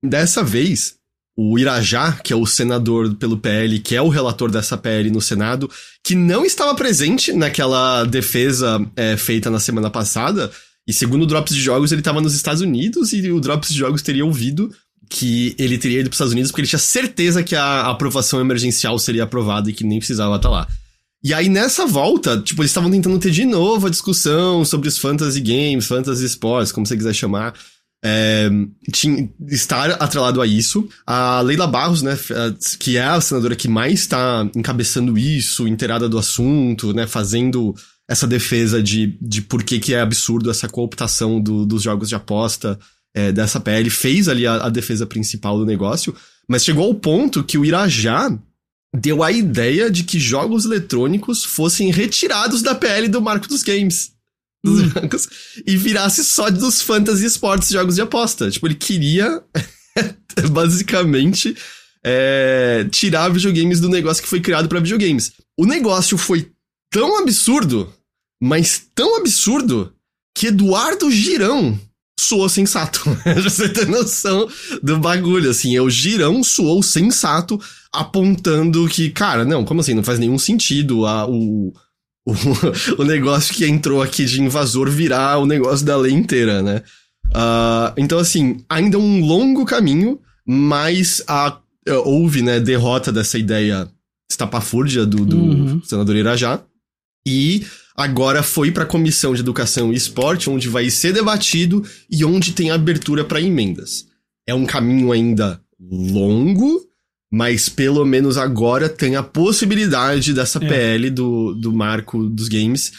dessa 0.00 0.44
vez, 0.44 0.94
o 1.36 1.58
Irajá, 1.58 2.12
que 2.12 2.32
é 2.32 2.36
o 2.36 2.46
senador 2.46 3.16
pelo 3.16 3.38
PL, 3.38 3.80
que 3.80 3.96
é 3.96 4.00
o 4.00 4.08
relator 4.08 4.48
dessa 4.48 4.76
PL 4.76 5.10
no 5.10 5.20
Senado, 5.20 5.68
que 6.04 6.14
não 6.14 6.44
estava 6.44 6.72
presente 6.76 7.32
naquela 7.32 8.04
defesa 8.04 8.80
é, 8.94 9.16
feita 9.16 9.50
na 9.50 9.58
semana 9.58 9.90
passada, 9.90 10.52
e 10.86 10.92
segundo 10.92 11.22
o 11.22 11.26
Drops 11.26 11.54
de 11.54 11.60
Jogos, 11.60 11.90
ele 11.90 12.00
estava 12.00 12.20
nos 12.20 12.34
Estados 12.34 12.62
Unidos 12.62 13.12
e 13.12 13.30
o 13.30 13.40
Drops 13.40 13.70
de 13.70 13.78
Jogos 13.78 14.02
teria 14.02 14.24
ouvido 14.24 14.70
que 15.08 15.54
ele 15.58 15.78
teria 15.78 16.00
ido 16.00 16.08
para 16.08 16.14
os 16.14 16.16
Estados 16.16 16.32
Unidos 16.32 16.50
porque 16.50 16.62
ele 16.62 16.68
tinha 16.68 16.78
certeza 16.78 17.42
que 17.42 17.54
a 17.54 17.82
aprovação 17.90 18.40
emergencial 18.40 18.98
seria 18.98 19.24
aprovada 19.24 19.70
e 19.70 19.72
que 19.72 19.84
nem 19.84 19.98
precisava 19.98 20.36
estar 20.36 20.48
lá. 20.48 20.68
E 21.22 21.34
aí, 21.34 21.48
nessa 21.48 21.86
volta, 21.86 22.40
tipo, 22.40 22.62
eles 22.62 22.70
estavam 22.70 22.90
tentando 22.90 23.18
ter 23.18 23.30
de 23.30 23.44
novo 23.44 23.86
a 23.86 23.90
discussão 23.90 24.64
sobre 24.64 24.88
os 24.88 24.98
fantasy 24.98 25.40
games, 25.40 25.86
fantasy 25.86 26.24
sports, 26.26 26.70
como 26.70 26.86
você 26.86 26.96
quiser 26.96 27.14
chamar. 27.14 27.54
É, 28.04 28.48
tinha, 28.92 29.28
estar 29.48 29.90
atrelado 29.92 30.40
a 30.40 30.46
isso. 30.46 30.88
A 31.04 31.40
Leila 31.40 31.66
Barros, 31.66 32.02
né, 32.02 32.16
que 32.78 32.96
é 32.96 33.02
a 33.02 33.20
senadora 33.20 33.56
que 33.56 33.66
mais 33.66 34.00
está 34.00 34.48
encabeçando 34.54 35.18
isso, 35.18 35.66
inteirada 35.66 36.08
do 36.08 36.18
assunto, 36.18 36.92
né, 36.92 37.08
fazendo 37.08 37.74
essa 38.08 38.26
defesa 38.26 38.82
de, 38.82 39.18
de 39.20 39.42
por 39.42 39.62
que, 39.62 39.80
que 39.80 39.94
é 39.94 40.00
absurdo 40.00 40.50
essa 40.50 40.68
cooptação 40.68 41.40
do, 41.40 41.66
dos 41.66 41.82
jogos 41.82 42.08
de 42.08 42.14
aposta 42.14 42.78
é, 43.14 43.32
dessa 43.32 43.58
PL, 43.58 43.88
fez 43.90 44.28
ali 44.28 44.46
a, 44.46 44.56
a 44.66 44.68
defesa 44.68 45.06
principal 45.06 45.58
do 45.58 45.66
negócio, 45.66 46.14
mas 46.48 46.64
chegou 46.64 46.84
ao 46.84 46.94
ponto 46.94 47.42
que 47.42 47.58
o 47.58 47.64
Irajá 47.64 48.30
deu 48.94 49.22
a 49.22 49.32
ideia 49.32 49.90
de 49.90 50.04
que 50.04 50.18
jogos 50.18 50.64
eletrônicos 50.64 51.44
fossem 51.44 51.90
retirados 51.90 52.62
da 52.62 52.74
PL 52.74 53.08
do 53.08 53.20
marco 53.20 53.48
dos 53.48 53.62
games. 53.62 54.12
Dos 54.64 54.80
hum. 54.80 54.88
jogos, 54.88 55.28
e 55.66 55.76
virasse 55.76 56.24
só 56.24 56.50
dos 56.50 56.82
fantasy 56.82 57.26
sports 57.26 57.68
jogos 57.70 57.96
de 57.96 58.02
aposta. 58.02 58.50
Tipo, 58.50 58.66
ele 58.66 58.74
queria 58.74 59.42
basicamente 60.50 61.56
é, 62.04 62.86
tirar 62.90 63.28
videogames 63.30 63.80
do 63.80 63.88
negócio 63.88 64.22
que 64.22 64.28
foi 64.28 64.40
criado 64.40 64.68
para 64.68 64.80
videogames. 64.80 65.32
O 65.56 65.66
negócio 65.66 66.16
foi 66.16 66.50
tão 66.90 67.18
absurdo, 67.18 67.92
mas 68.42 68.86
tão 68.94 69.16
absurdo, 69.16 69.92
que 70.36 70.48
Eduardo 70.48 71.10
Girão 71.10 71.78
soou 72.18 72.48
sensato. 72.48 73.00
Você 73.42 73.68
tem 73.68 73.86
noção 73.86 74.48
do 74.82 74.98
bagulho, 74.98 75.50
assim. 75.50 75.76
É 75.76 75.80
o 75.80 75.90
Girão 75.90 76.42
soou 76.42 76.82
sensato 76.82 77.60
apontando 77.92 78.86
que, 78.88 79.10
cara, 79.10 79.44
não, 79.44 79.64
como 79.64 79.80
assim? 79.80 79.94
Não 79.94 80.02
faz 80.02 80.18
nenhum 80.18 80.38
sentido 80.38 81.06
a, 81.06 81.26
o, 81.26 81.72
o, 82.26 82.32
o 83.02 83.04
negócio 83.04 83.54
que 83.54 83.66
entrou 83.66 84.02
aqui 84.02 84.24
de 84.24 84.42
invasor 84.42 84.90
virar 84.90 85.38
o 85.38 85.46
negócio 85.46 85.84
da 85.84 85.96
lei 85.96 86.12
inteira, 86.12 86.62
né? 86.62 86.82
Uh, 87.28 87.92
então, 87.96 88.18
assim, 88.18 88.64
ainda 88.68 88.98
um 88.98 89.24
longo 89.24 89.64
caminho, 89.64 90.20
mas 90.46 91.22
a, 91.26 91.58
houve, 92.04 92.42
né, 92.42 92.60
derrota 92.60 93.12
dessa 93.12 93.38
ideia 93.38 93.88
estapafúrdia 94.30 95.06
do, 95.06 95.24
do 95.24 95.36
uhum. 95.36 95.82
senador 95.82 96.16
Irajá. 96.16 96.62
E 97.26 97.66
agora 97.96 98.42
foi 98.42 98.70
para 98.70 98.84
a 98.84 98.86
Comissão 98.86 99.34
de 99.34 99.40
Educação 99.40 99.92
e 99.92 99.96
Esporte, 99.96 100.48
onde 100.48 100.68
vai 100.68 100.88
ser 100.90 101.12
debatido 101.12 101.84
e 102.10 102.24
onde 102.24 102.52
tem 102.52 102.70
abertura 102.70 103.24
para 103.24 103.40
emendas. 103.40 104.06
É 104.46 104.54
um 104.54 104.64
caminho 104.64 105.10
ainda 105.10 105.60
longo, 105.80 106.80
mas 107.32 107.68
pelo 107.68 108.04
menos 108.04 108.36
agora 108.38 108.88
tem 108.88 109.16
a 109.16 109.22
possibilidade 109.22 110.32
dessa 110.32 110.58
é. 110.64 110.68
PL 110.68 111.10
do, 111.10 111.54
do 111.54 111.72
marco 111.72 112.28
dos 112.28 112.48
games 112.48 112.92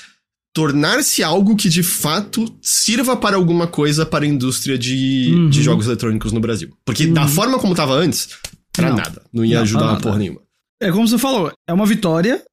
tornar-se 0.53 1.21
algo 1.21 1.55
que 1.55 1.69
de 1.69 1.83
fato 1.83 2.45
sirva 2.61 3.15
para 3.15 3.35
alguma 3.35 3.67
coisa 3.67 4.05
para 4.07 4.25
a 4.25 4.27
indústria 4.27 4.75
de, 4.75 5.31
Uhum. 5.35 5.49
de 5.51 5.61
jogos 5.61 5.85
eletrônicos 5.85 6.31
no 6.31 6.39
Brasil. 6.39 6.69
Porque 6.83 7.05
da 7.05 7.21
Uhum. 7.23 7.27
forma 7.27 7.59
como 7.59 7.75
tava 7.75 7.93
antes, 7.93 8.29
Não. 8.79 8.95
nada. 8.95 9.21
Não 9.31 9.45
ia 9.45 9.57
Não, 9.57 9.61
ajudar 9.61 9.85
nada. 9.85 10.01
porra 10.01 10.17
nenhuma. 10.17 10.41
É 10.81 10.91
como 10.91 11.07
você 11.07 11.17
falou, 11.19 11.51
é 11.67 11.73
uma 11.73 11.85
vitória 11.85 12.43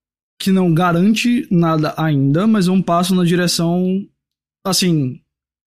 que 0.45 0.53
não 0.53 0.73
garante 0.73 1.47
nada 1.51 1.95
ainda, 1.97 2.47
mas 2.47 2.69
é 2.69 2.71
um 2.71 2.83
passo 2.83 3.15
na 3.15 3.25
direção, 3.25 4.07
assim, 4.65 5.21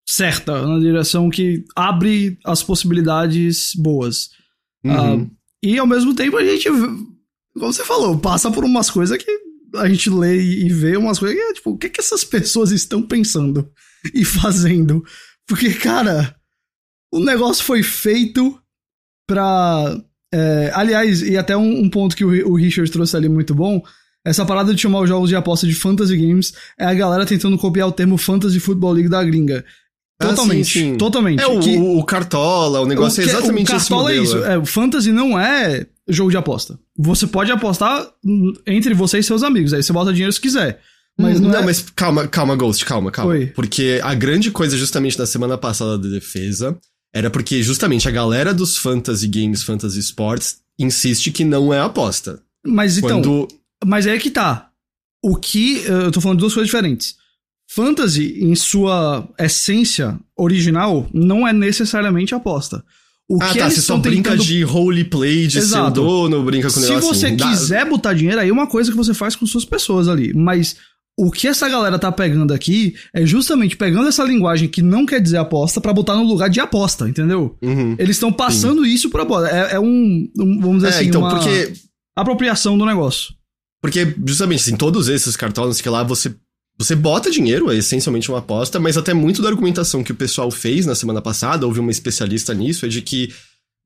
certa, 0.08 0.66
na 0.66 0.78
direção 0.78 1.28
que 1.28 1.64
abre 1.74 2.38
as 2.44 2.62
possibilidades 2.62 3.72
boas. 3.74 4.30
Uhum. 4.84 4.92
Ah, 4.92 5.26
e 5.62 5.78
ao 5.78 5.86
mesmo 5.86 6.14
tempo 6.14 6.36
a 6.36 6.44
gente, 6.44 6.68
como 6.70 7.72
você 7.72 7.84
falou, 7.84 8.18
passa 8.18 8.50
por 8.50 8.64
umas 8.64 8.88
coisas 8.88 9.18
que 9.18 9.30
a 9.74 9.88
gente 9.88 10.08
lê 10.08 10.40
e 10.40 10.68
vê 10.68 10.96
umas 10.96 11.18
coisas 11.18 11.36
que 11.36 11.42
é 11.42 11.52
tipo, 11.52 11.70
o 11.70 11.78
que, 11.78 11.90
que 11.90 12.00
essas 12.00 12.24
pessoas 12.24 12.70
estão 12.70 13.02
pensando 13.02 13.70
e 14.14 14.24
fazendo? 14.24 15.04
Porque, 15.46 15.74
cara, 15.74 16.36
o 17.12 17.20
negócio 17.20 17.64
foi 17.64 17.82
feito 17.82 18.58
pra. 19.26 20.00
é, 20.32 20.70
aliás, 20.74 21.22
e 21.22 21.36
até 21.36 21.56
um, 21.56 21.80
um 21.82 21.90
ponto 21.90 22.16
que 22.16 22.24
o, 22.24 22.50
o 22.50 22.56
Richard 22.56 22.90
trouxe 22.90 23.16
ali 23.16 23.28
muito 23.28 23.54
bom. 23.54 23.82
Essa 24.28 24.44
parada 24.44 24.74
de 24.74 24.80
chamar 24.80 25.00
os 25.00 25.08
jogos 25.08 25.28
de 25.28 25.36
aposta 25.36 25.66
de 25.66 25.74
fantasy 25.74 26.16
games 26.16 26.52
é 26.78 26.84
a 26.84 26.94
galera 26.94 27.24
tentando 27.24 27.56
copiar 27.56 27.88
o 27.88 27.92
termo 27.92 28.16
Fantasy 28.18 28.60
Football 28.60 28.92
League 28.92 29.08
da 29.08 29.22
gringa. 29.24 29.64
Ah, 30.20 30.26
Totalmente. 30.28 30.68
sim, 30.72 30.90
sim. 30.92 30.96
Totalmente. 30.96 31.40
É, 31.40 31.46
o, 31.46 31.60
Que- 31.60 31.76
o 31.78 32.02
Cartola, 32.04 32.80
o 32.80 32.86
negócio 32.86 33.20
o 33.20 33.22
é 33.22 33.24
que- 33.24 33.30
exatamente 33.30 33.72
o 33.72 33.76
esse 33.76 33.88
Cartola 33.88 34.12
é 34.12 34.16
isso. 34.16 34.36
É, 34.38 34.58
o 34.58 34.66
fantasy 34.66 35.12
não 35.12 35.38
é 35.38 35.86
jogo 36.08 36.30
de 36.30 36.36
aposta. 36.36 36.78
Você 36.96 37.26
pode 37.26 37.52
apostar 37.52 38.04
entre 38.66 38.94
você 38.94 39.18
e 39.18 39.22
seus 39.22 39.42
amigos. 39.42 39.72
Aí 39.72 39.82
você 39.82 39.92
bota 39.92 40.12
dinheiro 40.12 40.32
se 40.32 40.40
quiser. 40.40 40.80
Mas 41.16 41.38
Hum, 41.38 41.44
não, 41.44 41.50
não, 41.50 41.58
é... 41.60 41.64
mas 41.64 41.84
calma, 41.94 42.26
calma, 42.28 42.54
Ghost, 42.56 42.84
calma, 42.84 43.10
calma. 43.10 43.32
Oi. 43.32 43.46
Porque 43.54 44.00
a 44.02 44.14
grande 44.14 44.50
coisa, 44.50 44.76
justamente 44.76 45.18
na 45.18 45.26
semana 45.26 45.56
passada 45.58 45.96
da 45.98 46.08
defesa, 46.08 46.76
era 47.14 47.30
porque 47.30 47.62
justamente 47.62 48.06
a 48.08 48.10
galera 48.10 48.52
dos 48.52 48.76
fantasy 48.76 49.26
games, 49.26 49.62
fantasy 49.62 49.98
sports, 50.00 50.58
insiste 50.78 51.30
que 51.30 51.44
não 51.44 51.72
é 51.72 51.80
aposta. 51.80 52.40
Mas 52.66 52.98
então, 52.98 53.20
Quando. 53.22 53.48
Mas 53.84 54.06
é 54.06 54.18
que 54.18 54.30
tá. 54.30 54.68
O 55.22 55.36
que. 55.36 55.82
eh, 55.86 56.06
Eu 56.06 56.10
tô 56.12 56.20
falando 56.20 56.38
de 56.38 56.42
duas 56.42 56.54
coisas 56.54 56.68
diferentes. 56.68 57.16
Fantasy, 57.70 58.38
em 58.40 58.54
sua 58.54 59.28
essência 59.38 60.18
original, 60.36 61.06
não 61.12 61.46
é 61.46 61.52
necessariamente 61.52 62.34
aposta. 62.34 62.82
O 63.28 63.36
ah, 63.42 63.48
que 63.48 63.58
tá, 63.58 63.64
eles 63.66 63.74
você 63.74 63.82
só 63.82 63.98
brinca 63.98 64.30
tentando 64.30 64.46
de 64.46 64.62
roleplay, 64.62 65.46
de 65.46 65.58
Exato. 65.58 66.00
dono, 66.00 66.42
brinca 66.42 66.70
com 66.72 66.78
o 66.78 66.82
Se 66.82 66.88
negócio 66.88 67.14
você 67.14 67.26
assim. 67.26 67.36
Dá- 67.36 67.50
quiser 67.50 67.84
botar 67.86 68.14
dinheiro, 68.14 68.40
aí 68.40 68.48
é 68.48 68.52
uma 68.52 68.66
coisa 68.66 68.90
que 68.90 68.96
você 68.96 69.12
faz 69.12 69.36
com 69.36 69.44
suas 69.44 69.66
pessoas 69.66 70.08
ali. 70.08 70.32
Mas 70.34 70.76
o 71.18 71.30
que 71.30 71.46
essa 71.46 71.68
galera 71.68 71.98
tá 71.98 72.10
pegando 72.10 72.54
aqui 72.54 72.94
é 73.12 73.26
justamente 73.26 73.76
pegando 73.76 74.08
essa 74.08 74.24
linguagem 74.24 74.66
que 74.66 74.80
não 74.80 75.04
quer 75.04 75.20
dizer 75.20 75.36
aposta 75.36 75.78
pra 75.78 75.92
botar 75.92 76.14
no 76.16 76.22
lugar 76.22 76.48
de 76.48 76.58
aposta, 76.58 77.06
entendeu? 77.06 77.54
Uhum. 77.60 77.96
Eles 77.98 78.16
estão 78.16 78.32
passando 78.32 78.86
isso 78.86 79.10
por 79.10 79.20
aposta. 79.20 79.48
É, 79.54 79.74
é 79.74 79.80
um, 79.80 80.26
um, 80.38 80.58
vamos 80.60 80.76
dizer 80.76 80.86
É, 80.86 80.90
assim, 80.96 81.08
então, 81.08 81.20
uma 81.20 81.28
porque 81.34 81.74
apropriação 82.16 82.78
do 82.78 82.86
negócio. 82.86 83.34
Porque, 83.80 84.14
justamente, 84.26 84.60
assim, 84.60 84.76
todos 84.76 85.08
esses 85.08 85.36
cartões 85.36 85.80
que 85.80 85.88
lá 85.88 86.02
você, 86.02 86.34
você 86.78 86.94
bota 86.94 87.30
dinheiro, 87.30 87.70
é 87.70 87.76
essencialmente 87.76 88.28
uma 88.30 88.38
aposta, 88.38 88.80
mas 88.80 88.96
até 88.96 89.14
muito 89.14 89.40
da 89.40 89.48
argumentação 89.48 90.02
que 90.02 90.12
o 90.12 90.16
pessoal 90.16 90.50
fez 90.50 90.86
na 90.86 90.94
semana 90.94 91.22
passada, 91.22 91.66
houve 91.66 91.80
uma 91.80 91.90
especialista 91.90 92.52
nisso, 92.54 92.86
é 92.86 92.88
de 92.88 93.02
que 93.02 93.32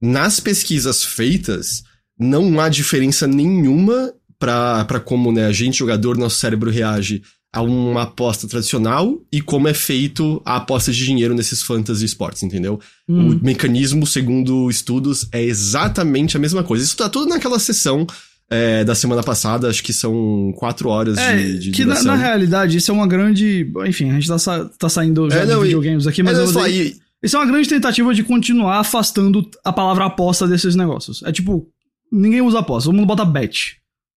nas 0.00 0.40
pesquisas 0.40 1.04
feitas 1.04 1.84
não 2.18 2.60
há 2.60 2.68
diferença 2.68 3.26
nenhuma 3.26 4.12
para 4.38 4.98
como 4.98 5.30
né, 5.30 5.46
a 5.46 5.52
gente, 5.52 5.78
jogador, 5.78 6.16
nosso 6.16 6.36
cérebro 6.36 6.70
reage 6.70 7.22
a 7.54 7.60
uma 7.60 8.02
aposta 8.02 8.48
tradicional 8.48 9.20
e 9.30 9.40
como 9.42 9.68
é 9.68 9.74
feito 9.74 10.40
a 10.44 10.56
aposta 10.56 10.90
de 10.90 11.04
dinheiro 11.04 11.34
nesses 11.34 11.62
fantasy 11.62 12.06
sports, 12.06 12.42
entendeu? 12.42 12.80
Hum. 13.06 13.28
O 13.28 13.44
mecanismo, 13.44 14.06
segundo 14.06 14.70
estudos, 14.70 15.28
é 15.30 15.42
exatamente 15.42 16.36
a 16.36 16.40
mesma 16.40 16.64
coisa. 16.64 16.82
Isso 16.82 16.96
tá 16.96 17.10
tudo 17.10 17.28
naquela 17.28 17.58
sessão 17.58 18.06
é, 18.50 18.84
da 18.84 18.94
semana 18.94 19.22
passada, 19.22 19.68
acho 19.68 19.82
que 19.82 19.92
são 19.92 20.52
quatro 20.58 20.88
horas 20.88 21.16
É, 21.18 21.36
de, 21.36 21.58
de 21.58 21.70
que 21.70 21.84
na, 21.84 22.02
na 22.02 22.14
realidade 22.14 22.76
isso 22.76 22.90
é 22.90 22.94
uma 22.94 23.06
grande. 23.06 23.70
Enfim, 23.86 24.10
a 24.10 24.14
gente 24.14 24.28
tá, 24.28 24.38
sa- 24.38 24.68
tá 24.78 24.88
saindo 24.88 25.30
já 25.30 25.40
É, 25.40 25.46
não, 25.46 25.58
de 25.60 25.64
videogames 25.64 26.06
aqui, 26.06 26.22
mas 26.22 26.38
É, 26.38 26.42
eu 26.42 26.46
vou 26.48 26.64
dizer- 26.64 26.96
isso 27.22 27.36
é 27.36 27.38
uma 27.38 27.46
grande 27.46 27.68
tentativa 27.68 28.12
de 28.12 28.22
continuar 28.24 28.78
afastando 28.80 29.48
a 29.64 29.72
palavra 29.72 30.04
aposta 30.06 30.46
desses 30.46 30.74
negócios. 30.76 31.22
É 31.22 31.30
tipo, 31.32 31.66
ninguém 32.10 32.42
usa 32.42 32.58
aposta, 32.58 32.88
todo 32.88 32.96
mundo 32.96 33.06
bota 33.06 33.24
bet. 33.24 33.76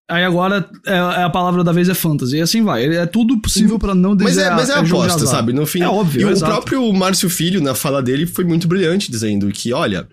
Aí 0.10 0.24
agora 0.24 0.70
é, 0.86 0.94
é 0.96 1.24
a 1.24 1.30
palavra 1.30 1.64
da 1.64 1.72
vez 1.72 1.88
é 1.90 1.94
fantasy, 1.94 2.38
e 2.38 2.42
assim 2.42 2.62
vai. 2.64 2.86
É 2.86 3.06
tudo 3.08 3.40
possível 3.40 3.80
pra 3.80 3.96
não 3.96 4.12
mas 4.16 4.28
dizer 4.30 4.42
é, 4.44 4.50
mas 4.52 4.70
é 4.70 4.82
de 4.84 4.92
aposta, 4.92 5.26
sabe? 5.26 5.52
No 5.54 5.66
fim, 5.66 5.82
É 5.82 5.88
óbvio, 5.88 6.22
E 6.22 6.26
o 6.26 6.30
exato. 6.30 6.52
próprio 6.52 6.94
Márcio 6.94 7.30
Filho, 7.30 7.60
na 7.62 7.74
fala 7.74 8.04
dele, 8.04 8.26
foi 8.28 8.44
muito 8.44 8.68
brilhante, 8.68 9.10
dizendo 9.10 9.48
que, 9.52 9.72
olha, 9.74 10.08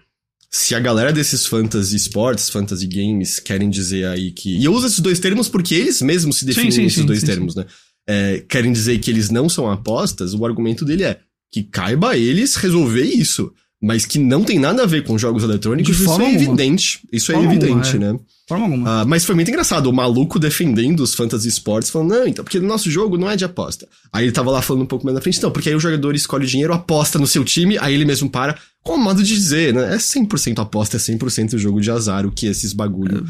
se 0.55 0.75
a 0.75 0.81
galera 0.81 1.13
desses 1.13 1.47
fantasy 1.47 1.97
sports, 1.97 2.51
fantasy 2.51 2.87
games, 2.87 3.41
querem 3.41 3.71
dizer 3.71 4.07
aí 4.07 4.31
que. 4.31 4.59
E 4.59 4.65
eu 4.65 4.73
uso 4.73 4.87
esses 4.87 5.01
dois 5.01 5.19
termos 5.19 5.49
porque 5.49 5.75
eles 5.75 6.03
mesmos 6.03 6.37
se 6.37 6.45
definem 6.45 6.71
sim, 6.71 6.85
esses 6.85 7.01
sim, 7.01 7.07
dois 7.07 7.21
sim, 7.21 7.27
termos, 7.27 7.55
né? 7.55 7.65
É, 8.07 8.45
querem 8.49 8.73
dizer 8.73 8.99
que 8.99 9.11
eles 9.11 9.31
não 9.31 9.49
são 9.49 9.71
apostas, 9.71 10.35
o 10.35 10.45
argumento 10.45 10.85
dele 10.85 11.05
é 11.05 11.21
que 11.51 11.63
caiba 11.63 12.11
a 12.11 12.19
eles 12.19 12.57
resolver 12.57 13.05
isso. 13.05 13.53
Mas 13.85 14.07
que 14.07 14.17
não 14.17 14.45
tem 14.45 14.61
nada 14.61 14.85
a 14.85 14.87
ver 14.87 15.03
com 15.03 15.19
jogos 15.19 15.43
eletrônicos, 15.43 15.97
De 15.97 16.01
isso 16.01 16.09
forma 16.09 16.23
é 16.23 16.27
alguma. 16.29 16.45
evidente. 16.45 17.01
Isso 17.13 17.33
é 17.33 17.43
evidente, 17.43 17.97
alguma, 17.97 18.13
né? 18.13 18.19
Forma 18.49 18.65
alguma. 18.67 19.01
Ah, 19.01 19.05
mas 19.05 19.25
foi 19.25 19.35
muito 19.35 19.49
engraçado, 19.49 19.89
o 19.89 19.93
maluco 19.93 20.39
defendendo 20.39 21.01
os 21.01 21.15
fantasy 21.15 21.49
sports, 21.49 21.91
falando, 21.91 22.11
não, 22.11 22.29
então, 22.29 22.45
porque 22.45 22.59
o 22.59 22.63
nosso 22.63 22.89
jogo 22.89 23.19
não 23.19 23.29
é 23.29 23.35
de 23.35 23.45
aposta. 23.45 23.89
Aí 24.13 24.25
ele 24.25 24.31
tava 24.33 24.53
lá 24.53 24.63
falando 24.63 24.83
um 24.83 24.87
pouco 24.87 25.05
mais 25.05 25.17
na 25.17 25.21
frente, 25.21 25.43
não, 25.43 25.51
porque 25.51 25.69
aí 25.69 25.75
o 25.75 25.81
jogador 25.81 26.15
escolhe 26.15 26.45
o 26.45 26.49
dinheiro, 26.49 26.73
aposta 26.73 27.19
no 27.19 27.27
seu 27.27 27.45
time, 27.45 27.77
aí 27.79 27.93
ele 27.93 28.05
mesmo 28.05 28.31
para, 28.31 28.57
com 28.85 28.97
modo 28.97 29.21
de 29.21 29.35
dizer, 29.35 29.75
né? 29.75 29.95
É 29.95 29.97
100% 29.97 30.61
aposta, 30.61 30.97
é 30.97 31.01
100% 31.01 31.59
jogo 31.59 31.81
de 31.81 31.91
azar, 31.91 32.25
o 32.25 32.31
que 32.31 32.47
esses 32.47 32.73
bagulho 32.73 33.27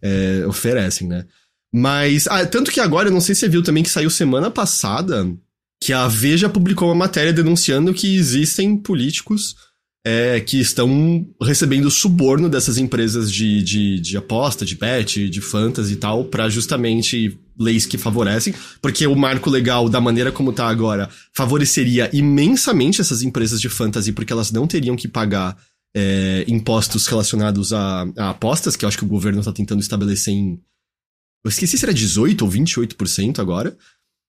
é, 0.00 0.44
oferecem, 0.46 1.08
né? 1.08 1.24
Mas, 1.74 2.28
ah, 2.28 2.46
tanto 2.46 2.70
que 2.70 2.78
agora, 2.78 3.08
eu 3.08 3.12
não 3.12 3.20
sei 3.20 3.34
se 3.34 3.40
você 3.40 3.48
viu 3.48 3.62
também 3.62 3.82
que 3.82 3.90
saiu 3.90 4.08
semana 4.08 4.52
passada, 4.52 5.28
que 5.82 5.92
a 5.92 6.06
Veja 6.06 6.48
publicou 6.48 6.88
uma 6.88 6.94
matéria 6.94 7.32
denunciando 7.32 7.92
que 7.92 8.14
existem 8.16 8.76
políticos 8.76 9.56
é, 10.08 10.38
que 10.38 10.60
estão 10.60 11.26
recebendo 11.42 11.90
suborno 11.90 12.48
dessas 12.48 12.78
empresas 12.78 13.32
de, 13.32 13.60
de, 13.60 13.98
de 13.98 14.16
aposta, 14.16 14.64
de 14.64 14.76
bet, 14.76 15.28
de 15.28 15.40
fantasy 15.40 15.94
e 15.94 15.96
tal, 15.96 16.24
pra 16.26 16.48
justamente 16.48 17.36
leis 17.58 17.86
que 17.86 17.98
favorecem, 17.98 18.54
porque 18.80 19.04
o 19.04 19.16
marco 19.16 19.50
legal, 19.50 19.88
da 19.88 20.00
maneira 20.00 20.30
como 20.30 20.52
tá 20.52 20.68
agora, 20.68 21.10
favoreceria 21.32 22.08
imensamente 22.12 23.00
essas 23.00 23.22
empresas 23.22 23.60
de 23.60 23.68
fantasy, 23.68 24.12
porque 24.12 24.32
elas 24.32 24.52
não 24.52 24.68
teriam 24.68 24.94
que 24.94 25.08
pagar 25.08 25.56
é, 25.92 26.44
impostos 26.46 27.08
relacionados 27.08 27.72
a, 27.72 28.06
a 28.16 28.30
apostas, 28.30 28.76
que 28.76 28.84
eu 28.84 28.88
acho 28.88 28.98
que 28.98 29.04
o 29.04 29.08
governo 29.08 29.42
tá 29.42 29.52
tentando 29.52 29.80
estabelecer 29.80 30.32
em. 30.32 30.60
Eu 31.44 31.48
esqueci 31.48 31.76
se 31.76 31.84
era 31.84 31.92
18% 31.92 32.42
ou 32.42 32.48
28% 32.48 33.40
agora. 33.40 33.76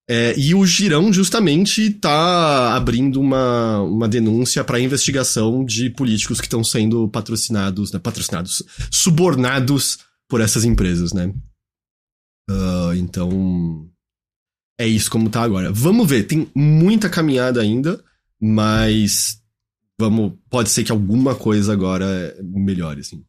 É, 0.10 0.34
e 0.40 0.56
o 0.56 0.66
Girão 0.66 1.12
justamente 1.12 1.90
tá 1.92 2.76
abrindo 2.76 3.20
uma, 3.20 3.82
uma 3.82 4.08
denúncia 4.08 4.64
para 4.64 4.80
investigação 4.80 5.66
de 5.66 5.90
políticos 5.90 6.40
que 6.40 6.46
estão 6.48 6.64
sendo 6.64 7.10
patrocinados, 7.10 7.92
né, 7.92 8.00
patrocinados, 8.00 8.64
subornados 8.90 10.00
por 10.30 10.40
essas 10.40 10.64
empresas, 10.64 11.12
né? 11.12 11.34
Ah, 12.50 12.94
então, 12.96 13.90
é 14.80 14.88
isso 14.88 15.12
como 15.12 15.30
tá 15.30 15.42
agora. 15.42 15.72
Vamos 15.74 16.08
ver, 16.08 16.24
tem 16.24 16.50
muita 16.56 17.10
caminhada 17.10 17.62
ainda, 17.62 18.02
mas 18.40 19.42
vamos, 20.00 20.34
pode 20.50 20.70
ser 20.70 20.86
que 20.86 20.92
alguma 20.92 21.36
coisa 21.36 21.74
agora 21.74 22.34
melhore, 22.42 23.02
assim. 23.02 23.26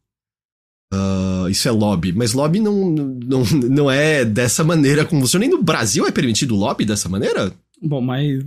Ah, 0.91 1.45
isso 1.49 1.67
é 1.67 1.71
lobby, 1.71 2.11
mas 2.13 2.33
lobby 2.33 2.59
não, 2.59 2.89
não, 2.89 3.43
não 3.69 3.91
é 3.91 4.25
dessa 4.25 4.63
maneira 4.63 5.05
como 5.05 5.21
funciona. 5.21 5.45
Nem 5.45 5.55
no 5.55 5.61
Brasil 5.63 6.05
é 6.07 6.11
permitido 6.11 6.55
lobby 6.55 6.85
dessa 6.85 7.07
maneira? 7.07 7.51
Bom, 7.81 8.01
mas 8.01 8.43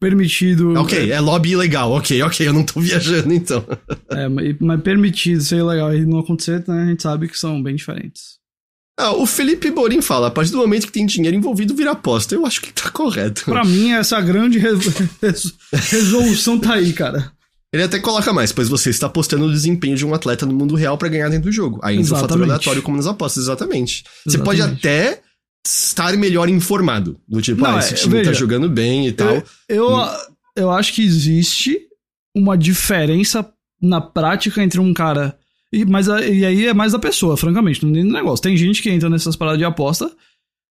permitido. 0.00 0.72
Ok, 0.78 1.10
é 1.10 1.20
lobby 1.20 1.50
ilegal, 1.50 1.92
ok, 1.92 2.22
ok, 2.22 2.48
eu 2.48 2.52
não 2.52 2.62
tô 2.64 2.80
viajando 2.80 3.32
então. 3.32 3.64
É, 4.10 4.28
mas, 4.28 4.56
mas 4.58 4.80
permitido 4.82 5.42
ser 5.42 5.62
legal 5.62 5.94
e 5.94 6.04
não 6.06 6.18
acontecer, 6.18 6.64
né, 6.66 6.82
a 6.82 6.86
gente 6.86 7.02
sabe 7.02 7.28
que 7.28 7.38
são 7.38 7.62
bem 7.62 7.76
diferentes. 7.76 8.36
Ah, 8.98 9.12
o 9.12 9.26
Felipe 9.26 9.70
Borim 9.70 10.00
fala: 10.00 10.28
a 10.28 10.30
partir 10.30 10.52
do 10.52 10.56
momento 10.56 10.86
que 10.86 10.92
tem 10.92 11.04
dinheiro 11.04 11.36
envolvido, 11.36 11.74
vira 11.74 11.90
aposta. 11.90 12.34
Eu 12.34 12.46
acho 12.46 12.62
que 12.62 12.72
tá 12.72 12.90
correto. 12.90 13.44
Pra 13.44 13.62
mim, 13.62 13.90
essa 13.90 14.18
grande 14.22 14.58
re- 14.58 14.70
res- 15.20 15.52
resolução 15.90 16.58
tá 16.58 16.72
aí, 16.76 16.94
cara. 16.94 17.30
Ele 17.72 17.82
até 17.82 17.98
coloca 17.98 18.32
mais, 18.32 18.52
pois 18.52 18.68
você 18.68 18.90
está 18.90 19.06
apostando 19.06 19.46
no 19.46 19.52
desempenho 19.52 19.96
de 19.96 20.06
um 20.06 20.14
atleta 20.14 20.46
no 20.46 20.54
mundo 20.54 20.74
real 20.74 20.96
pra 20.96 21.08
ganhar 21.08 21.28
dentro 21.28 21.50
do 21.50 21.52
jogo. 21.52 21.80
Aí 21.82 21.96
entra 21.96 22.06
o 22.06 22.08
fator 22.08 22.24
Exatamente. 22.24 22.50
aleatório 22.50 22.82
como 22.82 22.96
nas 22.96 23.06
apostas, 23.06 23.44
exatamente. 23.44 24.04
Você 24.24 24.38
pode 24.38 24.60
Exatamente. 24.60 24.86
até 24.86 25.22
estar 25.66 26.16
melhor 26.16 26.48
informado. 26.48 27.20
Do 27.28 27.42
tipo, 27.42 27.62
Não, 27.62 27.76
ah, 27.76 27.78
esse 27.80 27.94
é, 27.94 27.96
time 27.96 28.16
veja, 28.18 28.30
tá 28.30 28.36
jogando 28.36 28.68
bem 28.68 29.08
e 29.08 29.12
tal. 29.12 29.42
Eu, 29.68 29.90
eu 30.54 30.70
acho 30.70 30.94
que 30.94 31.02
existe 31.02 31.80
uma 32.34 32.56
diferença 32.56 33.50
na 33.82 34.00
prática 34.00 34.62
entre 34.62 34.80
um 34.80 34.94
cara. 34.94 35.36
E, 35.72 35.84
mas 35.84 36.06
e 36.06 36.44
aí 36.44 36.66
é 36.66 36.74
mais 36.74 36.92
da 36.92 36.98
pessoa, 36.98 37.36
francamente, 37.36 37.84
não 37.84 37.92
tem 37.92 38.04
negócio. 38.04 38.42
Tem 38.42 38.56
gente 38.56 38.80
que 38.80 38.90
entra 38.90 39.10
nessas 39.10 39.34
paradas 39.34 39.58
de 39.58 39.64
aposta. 39.64 40.10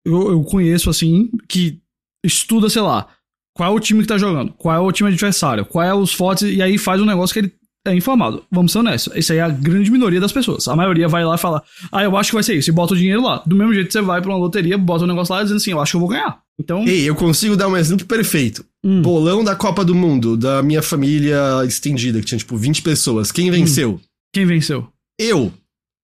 Eu, 0.06 0.32
eu 0.32 0.44
conheço, 0.44 0.90
assim, 0.90 1.30
que 1.50 1.80
estuda, 2.24 2.70
sei 2.70 2.82
lá, 2.82 3.08
qual 3.54 3.72
é 3.72 3.76
o 3.76 3.80
time 3.80 4.02
que 4.02 4.08
tá 4.08 4.18
jogando, 4.18 4.54
qual 4.54 4.76
é 4.76 4.80
o 4.80 4.92
time 4.92 5.10
adversário, 5.10 5.66
qual 5.66 5.86
é 5.86 5.94
os 5.94 6.14
fotos, 6.14 6.44
e 6.44 6.62
aí 6.62 6.78
faz 6.78 7.02
um 7.02 7.06
negócio 7.06 7.34
que 7.34 7.40
ele 7.40 7.54
é 7.86 7.94
informado. 7.94 8.44
Vamos 8.50 8.72
ser 8.72 8.80
honestos. 8.80 9.14
Isso 9.16 9.34
aí 9.34 9.40
é 9.40 9.42
a 9.42 9.50
grande 9.50 9.92
minoria 9.92 10.20
das 10.20 10.32
pessoas. 10.32 10.68
A 10.68 10.76
maioria 10.76 11.08
vai 11.08 11.26
lá 11.26 11.36
e 11.36 11.38
fala, 11.38 11.62
ah, 11.92 12.04
eu 12.04 12.16
acho 12.16 12.30
que 12.30 12.36
vai 12.36 12.44
ser 12.44 12.56
isso, 12.56 12.70
e 12.70 12.74
bota 12.74 12.94
o 12.94 12.98
dinheiro 12.98 13.22
lá. 13.22 13.44
Do 13.46 13.56
mesmo 13.56 13.74
jeito 13.74 13.88
que 13.88 13.94
você 13.94 14.02
vai 14.02 14.22
pra 14.22 14.32
uma 14.32 14.38
loteria, 14.38 14.78
bota 14.78 15.02
o 15.02 15.04
um 15.06 15.10
negócio 15.10 15.34
lá 15.34 15.44
dizendo 15.44 15.58
assim, 15.58 15.72
eu 15.72 15.82
acho 15.82 15.92
que 15.92 15.96
eu 15.98 16.02
vou 16.02 16.10
ganhar. 16.10 16.40
Então. 16.60 16.88
Ei, 16.88 17.08
eu 17.08 17.16
consigo 17.16 17.58
dar 17.58 17.68
um 17.68 17.76
exemplo 17.76 18.06
perfeito. 18.06 18.66
Hum. 18.84 19.02
Bolão 19.02 19.44
da 19.44 19.56
Copa 19.56 19.84
do 19.84 19.96
Mundo, 19.96 20.38
da 20.38 20.62
minha 20.62 20.82
família 20.82 21.64
estendida, 21.66 22.20
que 22.20 22.26
tinha 22.26 22.38
tipo 22.38 22.56
20 22.56 22.82
pessoas. 22.82 23.32
Quem 23.32 23.50
venceu? 23.50 23.94
Hum. 23.94 24.00
Quem 24.34 24.46
venceu? 24.46 24.88
Eu. 25.20 25.52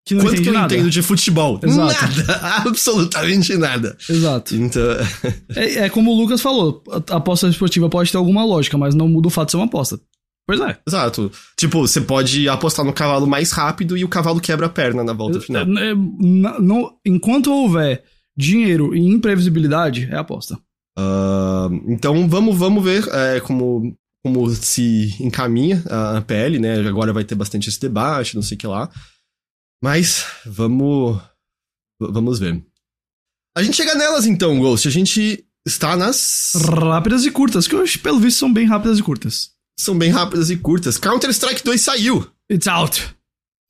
Que 0.10 0.16
não 0.16 0.26
Quanto 0.26 0.42
que 0.42 0.50
eu 0.50 0.54
nada. 0.54 0.74
entendo 0.74 0.90
de 0.90 1.04
futebol? 1.04 1.60
Exato. 1.62 2.18
Nada. 2.26 2.40
Absolutamente 2.66 3.56
nada. 3.56 3.96
Exato. 4.10 4.56
Então... 4.56 4.82
é, 5.56 5.86
é, 5.86 5.90
como 5.90 6.12
o 6.12 6.20
Lucas 6.20 6.42
falou, 6.42 6.84
a 7.12 7.18
aposta 7.18 7.48
esportiva 7.48 7.88
pode 7.88 8.12
ter 8.12 8.18
alguma 8.18 8.44
lógica, 8.44 8.76
mas 8.76 8.96
não 8.96 9.08
muda 9.08 9.28
o 9.28 9.30
fato 9.30 9.50
de 9.50 9.52
ser 9.52 9.58
uma 9.58 9.68
aposta. 9.68 10.02
Pois 10.48 10.60
é. 10.62 10.80
Exato. 10.88 11.32
Tipo, 11.56 11.82
você 11.82 12.02
pode 12.02 12.50
apostar 12.50 12.84
no 12.84 12.92
cavalo 12.92 13.28
mais 13.28 13.52
rápido 13.52 13.96
e 13.96 14.04
o 14.04 14.10
cavalo 14.10 14.40
quebra 14.40 14.66
a 14.66 14.70
perna 14.70 15.04
na 15.04 15.14
volta 15.14 15.40
final. 15.40 15.62
É, 15.62 15.94
não, 15.94 16.92
enquanto 17.06 17.54
houver 17.54 18.04
dinheiro 18.36 18.96
e 18.96 19.00
imprevisibilidade, 19.00 20.10
é 20.12 20.18
aposta. 20.18 20.56
Uh, 20.98 21.70
então 21.88 22.28
vamos, 22.28 22.58
vamos 22.58 22.84
ver 22.84 23.08
é, 23.14 23.40
como, 23.42 23.96
como 24.26 24.50
se 24.50 25.16
encaminha 25.20 25.84
a 25.88 26.20
PL, 26.22 26.58
né? 26.58 26.80
Agora 26.88 27.14
vai 27.14 27.24
ter 27.24 27.36
bastante 27.36 27.70
esse 27.70 27.80
debate, 27.80 28.34
não 28.34 28.42
sei 28.42 28.56
o 28.56 28.60
que 28.60 28.66
lá. 28.66 28.90
Mas 29.84 30.26
vamos. 30.46 31.22
Vamos 32.00 32.40
ver. 32.40 32.64
A 33.58 33.64
gente 33.64 33.76
chega 33.76 33.96
nelas 33.96 34.26
então, 34.26 34.60
Ghost. 34.60 34.88
A 34.88 34.92
gente 34.92 35.46
está 35.66 35.96
nas. 35.96 36.54
Rápidas 36.56 37.26
e 37.26 37.32
curtas, 37.32 37.68
que 37.68 37.76
hoje, 37.76 37.98
pelo 37.98 38.20
visto, 38.20 38.40
são 38.40 38.54
bem 38.54 38.66
rápidas 38.66 39.00
e 39.00 39.04
curtas 39.04 39.60
são 39.80 39.98
bem 39.98 40.12
rápidas 40.12 40.50
e 40.50 40.58
curtas. 40.58 40.98
Counter-Strike 40.98 41.64
2 41.64 41.82
saiu. 41.82 42.28
It's 42.52 42.68
out. 42.68 43.16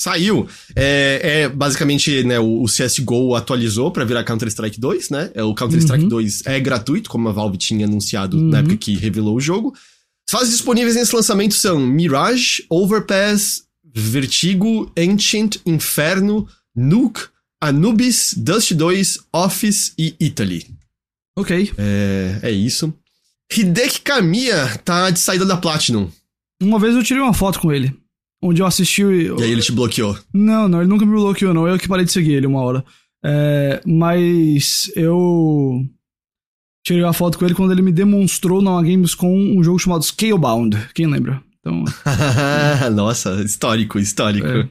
Saiu. 0.02 0.48
É, 0.76 1.42
é 1.44 1.50
basicamente, 1.50 2.24
né, 2.24 2.40
o, 2.40 2.64
o 2.64 2.66
CSGO 2.66 3.36
atualizou 3.36 3.92
para 3.92 4.06
virar 4.06 4.24
Counter-Strike 4.24 4.80
2, 4.80 5.10
né? 5.12 5.32
É, 5.36 5.44
o 5.44 5.54
Counter-Strike 5.54 6.06
uhum. 6.06 6.10
2 6.10 6.48
é 6.48 6.60
gratuito, 6.60 7.10
como 7.10 7.30
a 7.30 7.32
Valve 7.32 7.58
tinha 7.58 7.86
anunciado 7.86 8.38
uhum. 8.38 8.50
na 8.50 8.60
época 8.60 8.78
que 8.78 8.96
revelou 8.96 9.36
o 9.36 9.42
jogo. 9.42 9.74
As 10.28 10.40
fases 10.40 10.52
disponíveis 10.52 10.96
nesse 10.96 11.16
lançamento 11.16 11.54
são 11.54 11.80
Mirage, 11.80 12.66
Overpass, 12.70 13.64
Vertigo, 13.94 14.92
Ancient, 14.98 15.58
Inferno, 15.66 16.48
Nuke, 16.76 17.28
Anubis, 17.62 18.34
Dust 18.38 18.74
2, 18.74 19.20
Office 19.34 19.94
e 19.98 20.16
Italy. 20.20 20.66
Ok. 21.38 21.72
É, 21.78 22.40
é 22.44 22.52
isso. 22.52 22.94
Hideki 23.52 24.02
Kamiya 24.02 24.78
tá 24.84 25.10
de 25.10 25.20
saída 25.20 25.46
da 25.46 25.58
Platinum. 25.58 26.10
Uma 26.62 26.80
vez 26.80 26.96
eu 26.96 27.04
tirei 27.04 27.22
uma 27.22 27.34
foto 27.34 27.60
com 27.60 27.72
ele. 27.72 27.94
Onde 28.42 28.62
eu 28.62 28.66
assisti. 28.66 29.02
E 29.02 29.44
aí 29.44 29.52
ele 29.52 29.62
te 29.62 29.72
bloqueou? 29.72 30.18
Não, 30.34 30.68
não, 30.68 30.80
ele 30.80 30.90
nunca 30.90 31.06
me 31.06 31.12
bloqueou, 31.12 31.54
não. 31.54 31.68
Eu 31.68 31.78
que 31.78 31.88
parei 31.88 32.06
de 32.06 32.12
seguir 32.12 32.34
ele 32.34 32.48
uma 32.48 32.62
hora. 32.62 32.86
É, 33.24 33.82
mas 33.86 34.92
eu. 34.96 35.84
Tirei 36.86 37.04
uma 37.04 37.14
foto 37.14 37.38
com 37.38 37.46
ele 37.46 37.54
quando 37.54 37.72
ele 37.72 37.82
me 37.82 37.92
demonstrou 37.92 38.62
na 38.62 38.82
Games 38.82 39.14
com 39.14 39.38
um 39.38 39.62
jogo 39.64 39.80
chamado 39.80 40.04
Scalebound. 40.04 40.78
Quem 40.94 41.08
lembra? 41.08 41.44
Então. 41.70 42.90
Nossa, 42.92 43.42
histórico, 43.42 44.00
histórico. 44.00 44.48
É. 44.48 44.62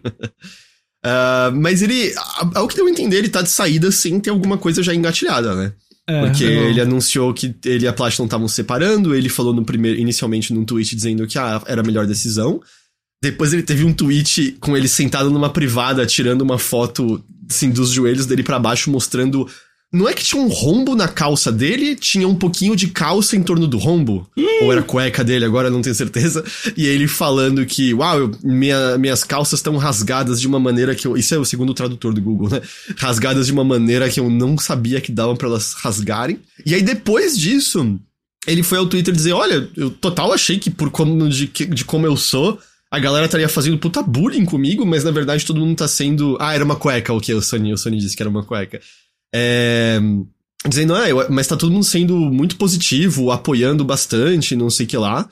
uh, 1.06 1.54
mas 1.56 1.82
ele, 1.82 2.12
ao 2.54 2.68
que 2.68 2.76
deu 2.76 2.86
a 2.86 2.90
entender, 2.90 3.18
ele 3.18 3.28
tá 3.28 3.42
de 3.42 3.50
saída 3.50 3.90
sem 3.90 4.20
ter 4.20 4.30
alguma 4.30 4.58
coisa 4.58 4.82
já 4.82 4.94
engatilhada, 4.94 5.54
né? 5.54 5.72
É, 6.08 6.24
porque 6.24 6.44
é 6.44 6.70
ele 6.70 6.80
anunciou 6.80 7.34
que 7.34 7.54
ele 7.66 7.84
e 7.84 7.88
a 7.88 7.92
Platinum 7.92 8.24
estavam 8.24 8.48
separando, 8.48 9.14
ele 9.14 9.28
falou 9.28 9.52
no 9.52 9.64
primeiro, 9.64 9.98
inicialmente 9.98 10.54
num 10.54 10.64
tweet 10.64 10.96
dizendo 10.96 11.26
que 11.26 11.38
ah, 11.38 11.62
era 11.66 11.82
a 11.82 11.84
melhor 11.84 12.06
decisão. 12.06 12.60
Depois 13.22 13.52
ele 13.52 13.62
teve 13.62 13.84
um 13.84 13.92
tweet 13.92 14.56
com 14.60 14.76
ele 14.76 14.88
sentado 14.88 15.30
numa 15.30 15.50
privada, 15.50 16.06
tirando 16.06 16.42
uma 16.42 16.58
foto 16.58 17.22
assim, 17.50 17.70
dos 17.70 17.90
joelhos 17.90 18.26
dele 18.26 18.42
para 18.42 18.58
baixo, 18.58 18.90
mostrando 18.90 19.46
não 19.90 20.06
é 20.06 20.12
que 20.12 20.22
tinha 20.22 20.40
um 20.40 20.48
rombo 20.48 20.94
na 20.94 21.08
calça 21.08 21.50
dele, 21.50 21.96
tinha 21.96 22.28
um 22.28 22.34
pouquinho 22.34 22.76
de 22.76 22.88
calça 22.88 23.36
em 23.36 23.42
torno 23.42 23.66
do 23.66 23.78
rombo. 23.78 24.28
Ou 24.62 24.70
era 24.70 24.82
cueca 24.82 25.24
dele, 25.24 25.46
agora 25.46 25.70
não 25.70 25.80
tenho 25.80 25.94
certeza. 25.94 26.44
E 26.76 26.86
ele 26.86 27.08
falando 27.08 27.64
que, 27.64 27.94
uau, 27.94 28.30
minha, 28.44 28.98
minhas 28.98 29.24
calças 29.24 29.60
estão 29.60 29.76
rasgadas 29.78 30.40
de 30.40 30.46
uma 30.46 30.60
maneira 30.60 30.94
que 30.94 31.06
eu. 31.06 31.16
Isso 31.16 31.34
é 31.34 31.38
o 31.38 31.44
segundo 31.44 31.72
tradutor 31.72 32.12
do 32.12 32.20
Google, 32.20 32.50
né? 32.50 32.60
Rasgadas 32.98 33.46
de 33.46 33.52
uma 33.52 33.64
maneira 33.64 34.10
que 34.10 34.20
eu 34.20 34.28
não 34.28 34.58
sabia 34.58 35.00
que 35.00 35.10
davam 35.10 35.34
para 35.34 35.48
elas 35.48 35.72
rasgarem. 35.72 36.38
E 36.66 36.74
aí 36.74 36.82
depois 36.82 37.38
disso, 37.38 37.98
ele 38.46 38.62
foi 38.62 38.76
ao 38.76 38.86
Twitter 38.86 39.14
dizer: 39.14 39.32
Olha, 39.32 39.70
eu 39.74 39.90
total 39.90 40.34
achei 40.34 40.58
que 40.58 40.70
por 40.70 40.90
como 40.90 41.28
de, 41.30 41.46
de 41.46 41.84
como 41.84 42.04
eu 42.04 42.16
sou, 42.16 42.58
a 42.90 42.98
galera 42.98 43.24
estaria 43.24 43.48
fazendo 43.48 43.78
puta 43.78 44.02
bullying 44.02 44.44
comigo, 44.44 44.84
mas 44.84 45.02
na 45.04 45.10
verdade 45.10 45.46
todo 45.46 45.60
mundo 45.60 45.76
tá 45.76 45.88
sendo. 45.88 46.36
Ah, 46.40 46.54
era 46.54 46.64
uma 46.64 46.76
cueca, 46.76 47.12
o 47.12 47.20
que? 47.20 47.32
O 47.32 47.40
Sony, 47.40 47.72
o 47.72 47.78
Sony 47.78 47.98
disse 47.98 48.16
que 48.16 48.22
era 48.22 48.28
uma 48.28 48.44
cueca. 48.44 48.80
É, 49.34 50.00
dizendo, 50.66 50.94
ah, 50.94 51.04
mas 51.30 51.46
tá 51.46 51.56
todo 51.56 51.72
mundo 51.72 51.84
sendo 51.84 52.16
muito 52.16 52.56
positivo, 52.56 53.30
apoiando 53.30 53.84
bastante, 53.84 54.56
não 54.56 54.70
sei 54.70 54.86
o 54.86 54.88
que 54.88 54.96
lá. 54.96 55.28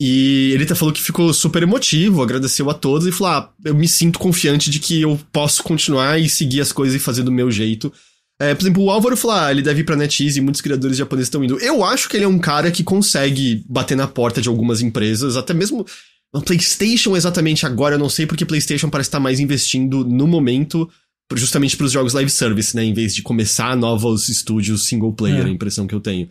E 0.00 0.52
ele 0.54 0.64
até 0.64 0.74
falou 0.74 0.94
que 0.94 1.02
ficou 1.02 1.32
super 1.34 1.62
emotivo, 1.62 2.22
agradeceu 2.22 2.70
a 2.70 2.74
todos 2.74 3.06
e 3.06 3.12
falou: 3.12 3.32
ah, 3.34 3.52
eu 3.62 3.74
me 3.74 3.86
sinto 3.86 4.18
confiante 4.18 4.70
de 4.70 4.78
que 4.78 5.02
eu 5.02 5.20
posso 5.30 5.62
continuar 5.62 6.18
e 6.18 6.26
seguir 6.26 6.62
as 6.62 6.72
coisas 6.72 6.96
e 6.96 7.04
fazer 7.04 7.22
do 7.22 7.30
meu 7.30 7.50
jeito. 7.50 7.92
É, 8.40 8.54
por 8.54 8.62
exemplo, 8.62 8.82
o 8.82 8.90
Álvaro 8.90 9.14
falou: 9.14 9.36
ah, 9.36 9.50
ele 9.50 9.60
deve 9.60 9.80
ir 9.80 9.84
pra 9.84 9.96
NetEase 9.96 10.38
e 10.38 10.42
muitos 10.42 10.62
criadores 10.62 10.96
japoneses 10.96 11.26
estão 11.26 11.44
indo. 11.44 11.58
Eu 11.58 11.84
acho 11.84 12.08
que 12.08 12.16
ele 12.16 12.24
é 12.24 12.28
um 12.28 12.38
cara 12.38 12.70
que 12.70 12.82
consegue 12.82 13.62
bater 13.68 13.94
na 13.94 14.08
porta 14.08 14.40
de 14.40 14.48
algumas 14.48 14.80
empresas, 14.80 15.36
até 15.36 15.52
mesmo. 15.52 15.84
No 16.32 16.40
PlayStation, 16.40 17.14
exatamente 17.14 17.66
agora, 17.66 17.96
eu 17.96 17.98
não 17.98 18.08
sei 18.08 18.24
porque 18.24 18.46
PlayStation 18.46 18.88
parece 18.88 19.08
estar 19.08 19.20
mais 19.20 19.38
investindo 19.38 20.04
no 20.04 20.26
momento 20.26 20.88
justamente 21.34 21.76
para 21.76 21.86
os 21.86 21.92
jogos 21.92 22.14
live 22.14 22.30
service, 22.30 22.74
né? 22.74 22.84
Em 22.84 22.94
vez 22.94 23.14
de 23.14 23.22
começar 23.22 23.76
novos 23.76 24.28
estúdios 24.28 24.86
single 24.86 25.12
player, 25.12 25.46
é. 25.46 25.48
a 25.48 25.50
impressão 25.50 25.86
que 25.86 25.94
eu 25.94 26.00
tenho. 26.00 26.28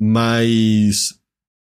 Mas. 0.00 1.14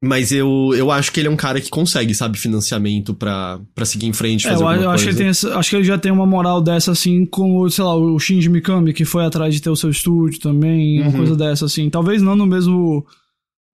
Mas 0.04 0.32
eu, 0.32 0.72
eu 0.76 0.92
acho 0.92 1.12
que 1.12 1.20
ele 1.20 1.30
é 1.30 1.32
um 1.32 1.38
cara 1.38 1.60
que 1.60 1.70
consegue, 1.70 2.14
sabe, 2.14 2.38
financiamento 2.38 3.14
para 3.16 3.60
seguir 3.86 4.06
em 4.06 4.14
frente, 4.14 4.44
fazer 4.44 4.64
é, 4.64 4.68
eu, 4.68 4.82
eu 4.84 4.90
acho 4.92 5.16
que, 5.16 5.24
essa, 5.24 5.58
acho 5.58 5.70
que 5.70 5.76
ele 5.78 5.86
já 5.86 5.98
tem 5.98 6.12
uma 6.12 6.28
moral 6.28 6.62
dessa, 6.62 6.92
assim, 6.92 7.26
como, 7.26 7.68
sei 7.72 7.84
lá, 7.84 7.96
o 7.96 8.20
Shinji 8.20 8.50
Mikami, 8.50 8.94
que 8.94 9.04
foi 9.04 9.26
atrás 9.26 9.54
de 9.56 9.62
ter 9.62 9.70
o 9.70 9.76
seu 9.76 9.90
estúdio 9.90 10.40
também, 10.40 11.00
uhum. 11.00 11.08
uma 11.08 11.18
coisa 11.18 11.36
dessa, 11.36 11.66
assim. 11.66 11.90
Talvez 11.90 12.22
não 12.22 12.36
no 12.36 12.46
mesmo. 12.46 13.06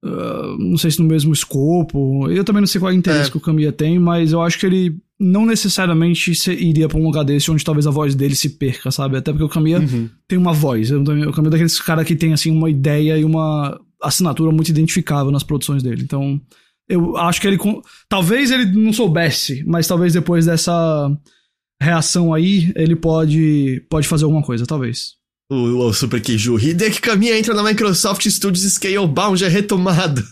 Uh, 0.03 0.57
não 0.57 0.77
sei 0.77 0.89
se 0.89 0.99
no 0.99 1.07
mesmo 1.07 1.31
escopo. 1.31 2.29
Eu 2.29 2.43
também 2.43 2.61
não 2.61 2.67
sei 2.67 2.81
qual 2.81 2.91
é 2.91 2.95
o 2.95 2.97
interesse 2.97 3.29
é. 3.29 3.31
que 3.31 3.37
o 3.37 3.41
Kamiya 3.41 3.71
tem, 3.71 3.99
mas 3.99 4.31
eu 4.31 4.41
acho 4.41 4.59
que 4.59 4.65
ele 4.65 4.97
não 5.19 5.45
necessariamente 5.45 6.31
iria 6.53 6.87
pra 6.87 6.97
um 6.97 7.03
lugar 7.03 7.23
desse 7.23 7.51
onde 7.51 7.63
talvez 7.63 7.85
a 7.85 7.91
voz 7.91 8.15
dele 8.15 8.35
se 8.35 8.49
perca, 8.49 8.89
sabe? 8.89 9.17
Até 9.17 9.31
porque 9.31 9.43
o 9.43 9.49
Kamiya 9.49 9.79
uhum. 9.79 10.09
tem 10.27 10.39
uma 10.39 10.53
voz. 10.53 10.89
O 10.91 11.03
Kamiya 11.03 11.29
é 11.29 11.49
daqueles 11.49 11.79
cara 11.79 12.03
que 12.03 12.15
tem, 12.15 12.33
assim, 12.33 12.49
uma 12.49 12.69
ideia 12.69 13.17
e 13.17 13.23
uma 13.23 13.79
assinatura 14.01 14.51
muito 14.51 14.69
identificável 14.69 15.31
nas 15.31 15.43
produções 15.43 15.83
dele. 15.83 16.01
Então, 16.01 16.41
eu 16.89 17.15
acho 17.17 17.39
que 17.39 17.47
ele. 17.47 17.59
Talvez 18.09 18.49
ele 18.49 18.65
não 18.65 18.91
soubesse, 18.91 19.63
mas 19.67 19.87
talvez 19.87 20.13
depois 20.13 20.47
dessa 20.47 21.15
reação 21.79 22.33
aí, 22.33 22.71
ele 22.75 22.95
pode, 22.95 23.85
pode 23.89 24.07
fazer 24.07 24.25
alguma 24.25 24.43
coisa, 24.43 24.65
talvez. 24.65 25.20
O, 25.51 25.85
o 25.85 25.93
Super 25.93 26.21
Keiju. 26.21 26.57
Hideki 26.57 27.01
Kamiya 27.01 27.37
entra 27.37 27.53
na 27.53 27.61
Microsoft 27.61 28.25
Studios 28.25 28.63
Scalebound 28.73 29.43
é 29.43 29.47
retomado. 29.49 30.23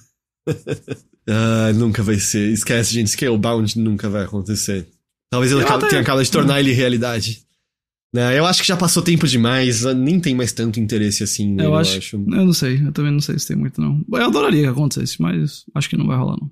Ah, 1.31 1.71
nunca 1.73 2.01
vai 2.01 2.17
ser. 2.17 2.51
Esquece, 2.51 2.91
gente. 2.91 3.11
Scalebound 3.11 3.77
nunca 3.77 4.09
vai 4.09 4.23
acontecer. 4.23 4.87
Talvez 5.29 5.51
ele 5.51 5.61
acabe, 5.61 5.87
tenha 5.87 6.01
acabado 6.01 6.25
de 6.25 6.31
tornar 6.31 6.59
ele 6.59 6.71
realidade. 6.71 7.43
Né? 8.11 8.39
Eu 8.39 8.47
acho 8.47 8.63
que 8.63 8.67
já 8.67 8.75
passou 8.75 9.03
tempo 9.03 9.27
demais, 9.27 9.83
nem 9.93 10.19
tem 10.19 10.33
mais 10.33 10.51
tanto 10.51 10.79
interesse 10.79 11.21
assim 11.21 11.53
nele, 11.53 11.67
eu, 11.67 11.75
acho, 11.75 11.93
eu 11.93 11.97
acho. 11.99 12.15
Eu 12.15 12.45
não 12.45 12.53
sei, 12.53 12.81
eu 12.83 12.91
também 12.91 13.11
não 13.11 13.19
sei 13.19 13.37
se 13.37 13.47
tem 13.47 13.55
muito, 13.55 13.79
não. 13.79 14.03
Eu 14.11 14.25
adoraria 14.25 14.63
que 14.63 14.69
acontecesse, 14.69 15.21
mas 15.21 15.65
acho 15.75 15.87
que 15.87 15.95
não 15.95 16.07
vai 16.07 16.17
rolar, 16.17 16.37
não. 16.41 16.49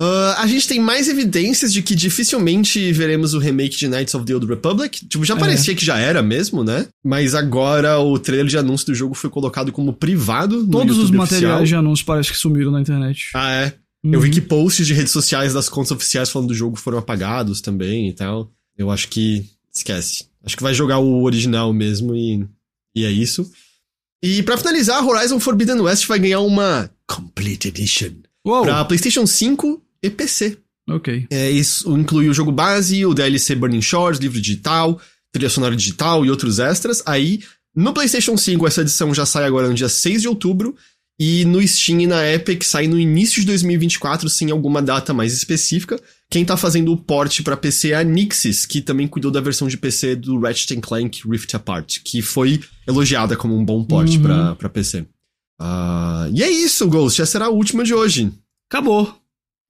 Uh, 0.00 0.38
a 0.38 0.46
gente 0.46 0.68
tem 0.68 0.78
mais 0.78 1.08
evidências 1.08 1.72
de 1.72 1.82
que 1.82 1.92
dificilmente 1.92 2.92
veremos 2.92 3.34
o 3.34 3.38
remake 3.38 3.76
de 3.76 3.88
Knights 3.88 4.14
of 4.14 4.24
the 4.24 4.32
Old 4.32 4.46
Republic. 4.46 5.04
Tipo, 5.06 5.24
já 5.24 5.34
é. 5.34 5.38
parecia 5.38 5.74
que 5.74 5.84
já 5.84 5.98
era 5.98 6.22
mesmo, 6.22 6.62
né? 6.62 6.86
Mas 7.04 7.34
agora 7.34 7.98
o 7.98 8.16
trailer 8.16 8.46
de 8.46 8.56
anúncio 8.56 8.86
do 8.86 8.94
jogo 8.94 9.14
foi 9.14 9.28
colocado 9.28 9.72
como 9.72 9.92
privado. 9.92 10.64
Todos 10.68 10.98
os 10.98 11.10
materiais 11.10 11.56
oficial. 11.56 11.64
de 11.64 11.74
anúncio 11.74 12.06
parece 12.06 12.30
que 12.30 12.38
sumiram 12.38 12.70
na 12.70 12.80
internet. 12.80 13.30
Ah, 13.34 13.50
é? 13.50 13.74
Uhum. 14.04 14.14
Eu 14.14 14.20
vi 14.20 14.30
que 14.30 14.40
posts 14.40 14.86
de 14.86 14.94
redes 14.94 15.10
sociais 15.10 15.52
das 15.52 15.68
contas 15.68 15.90
oficiais 15.90 16.30
falando 16.30 16.48
do 16.48 16.54
jogo 16.54 16.76
foram 16.76 16.98
apagados 16.98 17.60
também 17.60 18.08
e 18.08 18.12
tal. 18.12 18.52
Eu 18.76 18.92
acho 18.92 19.08
que. 19.08 19.44
Esquece. 19.74 20.26
Acho 20.44 20.56
que 20.56 20.62
vai 20.62 20.74
jogar 20.74 20.98
o 20.98 21.24
original 21.24 21.72
mesmo 21.72 22.14
e. 22.14 22.46
E 22.94 23.04
é 23.04 23.10
isso. 23.10 23.50
E 24.22 24.44
para 24.44 24.56
finalizar, 24.56 25.04
Horizon 25.04 25.40
Forbidden 25.40 25.80
West 25.80 26.06
vai 26.06 26.20
ganhar 26.20 26.40
uma 26.40 26.88
Complete 27.06 27.68
Edition. 27.68 28.12
Uou. 28.44 28.62
Pra 28.62 28.84
PlayStation 28.84 29.26
5 29.26 29.82
e 30.02 30.10
PC. 30.10 30.58
Ok. 30.88 31.26
É, 31.30 31.50
isso 31.50 31.96
inclui 31.96 32.28
o 32.28 32.34
jogo 32.34 32.50
base, 32.52 33.04
o 33.04 33.12
DLC 33.14 33.54
Burning 33.54 33.82
Shores, 33.82 34.18
livro 34.18 34.40
digital, 34.40 35.00
trilha 35.32 35.50
sonora 35.50 35.76
digital 35.76 36.24
e 36.24 36.30
outros 36.30 36.58
extras. 36.58 37.02
Aí, 37.04 37.40
no 37.74 37.92
PlayStation 37.92 38.36
5, 38.36 38.66
essa 38.66 38.80
edição 38.80 39.12
já 39.14 39.26
sai 39.26 39.44
agora 39.44 39.68
no 39.68 39.74
dia 39.74 39.88
6 39.88 40.22
de 40.22 40.28
outubro. 40.28 40.74
E 41.20 41.44
no 41.46 41.60
Steam 41.66 42.00
e 42.02 42.06
na 42.06 42.24
Epic 42.32 42.62
sai 42.62 42.86
no 42.86 42.96
início 42.98 43.40
de 43.40 43.46
2024, 43.48 44.28
sem 44.28 44.52
alguma 44.52 44.80
data 44.80 45.12
mais 45.12 45.32
específica. 45.34 46.00
Quem 46.30 46.44
tá 46.44 46.56
fazendo 46.56 46.92
o 46.92 46.96
port 46.96 47.42
para 47.42 47.56
PC 47.56 47.90
é 47.90 47.96
a 47.96 48.04
Nixis, 48.04 48.64
que 48.64 48.80
também 48.80 49.08
cuidou 49.08 49.28
da 49.32 49.40
versão 49.40 49.66
de 49.66 49.76
PC 49.76 50.14
do 50.14 50.38
Ratchet 50.38 50.80
Clank 50.80 51.28
Rift 51.28 51.52
Apart, 51.56 51.98
que 52.04 52.22
foi 52.22 52.60
elogiada 52.86 53.36
como 53.36 53.56
um 53.58 53.64
bom 53.64 53.82
port 53.82 54.08
Uhum. 54.14 54.22
pra, 54.22 54.54
pra 54.54 54.68
PC. 54.68 55.06
Ah, 55.60 56.28
e 56.32 56.40
é 56.42 56.48
isso, 56.48 56.86
Ghost. 56.88 57.20
Essa 57.20 57.38
era 57.38 57.46
a 57.46 57.50
última 57.50 57.82
de 57.82 57.92
hoje. 57.94 58.30
Acabou. 58.70 59.12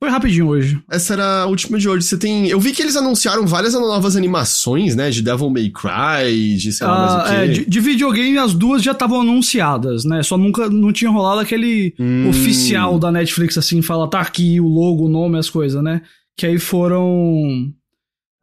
Foi 0.00 0.08
rapidinho 0.10 0.46
hoje. 0.46 0.80
Essa 0.88 1.14
era 1.14 1.42
a 1.42 1.46
última 1.46 1.76
de 1.76 1.88
hoje. 1.88 2.06
Você 2.06 2.16
tem. 2.16 2.46
Eu 2.46 2.60
vi 2.60 2.70
que 2.72 2.80
eles 2.80 2.94
anunciaram 2.94 3.44
várias 3.48 3.74
novas 3.74 4.14
animações, 4.14 4.94
né? 4.94 5.10
De 5.10 5.20
Devil 5.22 5.50
May 5.50 5.70
Cry, 5.70 6.56
de 6.56 6.72
sei 6.72 6.86
lá 6.86 6.94
Ah, 6.94 7.16
mais 7.16 7.30
o 7.30 7.34
é, 7.34 7.46
quê. 7.48 7.52
de, 7.64 7.66
de 7.70 7.80
videogame, 7.80 8.38
as 8.38 8.54
duas 8.54 8.80
já 8.82 8.92
estavam 8.92 9.22
anunciadas, 9.22 10.04
né? 10.04 10.22
Só 10.22 10.38
nunca 10.38 10.70
não 10.70 10.92
tinha 10.92 11.10
rolado 11.10 11.40
aquele 11.40 11.94
Hum. 11.98 12.28
oficial 12.28 12.96
da 12.96 13.10
Netflix, 13.10 13.58
assim, 13.58 13.82
fala, 13.82 14.08
tá 14.08 14.20
aqui 14.20 14.60
o 14.60 14.68
logo, 14.68 15.06
o 15.06 15.08
nome, 15.08 15.36
as 15.36 15.50
coisas, 15.50 15.82
né? 15.82 16.00
Que 16.36 16.46
aí 16.46 16.58
foram. 16.58 17.72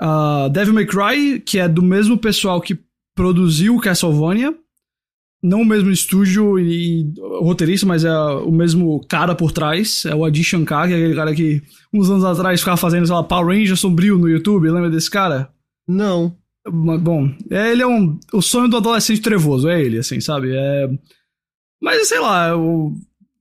ah, 0.01 0.49
Devil 0.51 0.73
May 0.73 0.85
Cry, 0.85 1.39
que 1.39 1.57
é 1.57 1.69
do 1.69 1.81
mesmo 1.81 2.17
pessoal 2.17 2.59
que 2.59 2.77
produziu 3.15 3.79
Castlevania. 3.79 4.53
Não 5.45 5.61
o 5.61 5.65
mesmo 5.65 5.91
estúdio 5.91 6.57
e, 6.57 7.01
e 7.01 7.13
roteirista, 7.41 7.85
mas 7.85 8.03
é 8.03 8.11
o 8.11 8.51
mesmo 8.51 8.99
cara 9.07 9.35
por 9.35 9.51
trás. 9.51 10.05
É 10.05 10.15
o 10.15 10.25
Adi 10.25 10.43
Shankar, 10.43 10.87
que 10.87 10.93
é 10.93 10.97
aquele 10.97 11.15
cara 11.15 11.35
que 11.35 11.61
uns 11.93 12.09
anos 12.09 12.23
atrás 12.23 12.59
ficava 12.59 12.77
fazendo, 12.77 13.05
sei 13.05 13.15
lá, 13.15 13.23
Power 13.23 13.55
Ranger 13.55 13.77
sombrio 13.77 14.17
no 14.17 14.27
YouTube. 14.27 14.69
Lembra 14.69 14.89
desse 14.89 15.09
cara? 15.09 15.49
Não. 15.87 16.35
Bom, 16.67 17.31
é, 17.51 17.71
ele 17.71 17.83
é 17.83 17.87
um. 17.87 18.19
O 18.33 18.41
sonho 18.41 18.67
do 18.67 18.77
adolescente 18.77 19.21
trevoso, 19.21 19.69
é 19.69 19.79
ele, 19.79 19.99
assim, 19.99 20.19
sabe? 20.19 20.51
É. 20.51 20.89
Mas 21.79 22.07
sei 22.07 22.19
lá, 22.19 22.57
o, 22.57 22.95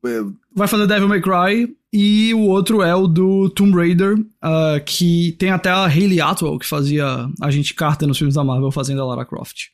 é, 0.04 0.22
vai 0.54 0.68
fazer 0.68 0.86
Devil 0.86 1.08
May 1.08 1.22
Cry 1.22 1.74
e 1.92 2.34
o 2.34 2.40
outro 2.48 2.82
é 2.82 2.94
o 2.94 3.06
do 3.06 3.48
Tomb 3.50 3.74
Raider, 3.76 4.16
ah, 4.42 4.80
que 4.84 5.32
tem 5.38 5.50
até 5.50 5.70
a 5.70 5.86
Hayley 5.86 6.20
Atwell, 6.20 6.58
que 6.58 6.66
fazia 6.66 7.28
a 7.40 7.50
gente 7.50 7.72
Carter 7.72 8.06
nos 8.06 8.18
filmes 8.18 8.34
da 8.34 8.44
Marvel, 8.44 8.70
fazendo 8.70 9.00
a 9.00 9.06
Lara 9.06 9.24
Croft. 9.24 9.68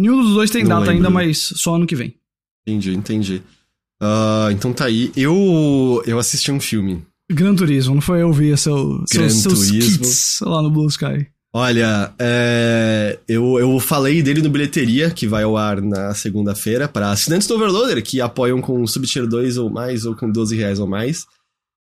Nenhum 0.00 0.22
dos 0.22 0.32
dois 0.34 0.50
tem 0.50 0.62
Não 0.62 0.70
data 0.70 0.80
lembro. 0.82 0.94
ainda, 0.96 1.10
mas 1.10 1.38
só 1.38 1.74
ano 1.74 1.86
que 1.86 1.94
vem. 1.94 2.14
Entendi, 2.66 2.94
entendi. 2.94 3.42
Ah, 4.00 4.48
então 4.50 4.72
tá 4.72 4.86
aí. 4.86 5.12
Eu, 5.14 6.02
eu 6.06 6.18
assisti 6.18 6.50
um 6.50 6.58
filme. 6.60 7.04
Gran 7.30 7.54
Turismo, 7.54 7.94
não 7.94 8.00
foi 8.02 8.22
eu 8.22 8.32
ver 8.32 8.56
seu, 8.58 9.04
Gran 9.12 9.28
seus, 9.28 9.34
seus 9.42 9.68
Turismo. 9.68 9.98
kits 9.98 10.40
lá 10.40 10.62
no 10.62 10.70
Blue 10.70 10.86
Sky. 10.88 11.26
Olha, 11.52 12.12
é, 12.18 13.18
eu, 13.28 13.58
eu 13.58 13.78
falei 13.80 14.22
dele 14.22 14.40
no 14.40 14.48
Bilheteria, 14.50 15.10
que 15.10 15.26
vai 15.26 15.42
ao 15.42 15.56
ar 15.56 15.82
na 15.82 16.14
segunda-feira, 16.14 16.88
para 16.88 17.10
assinantes 17.10 17.46
do 17.46 17.56
Overloader, 17.56 18.02
que 18.02 18.20
apoiam 18.20 18.60
com 18.60 18.86
Subtier 18.86 19.26
2 19.26 19.58
ou 19.58 19.68
mais, 19.68 20.06
ou 20.06 20.14
com 20.16 20.30
12 20.30 20.56
reais 20.56 20.78
ou 20.78 20.86
mais. 20.86 21.26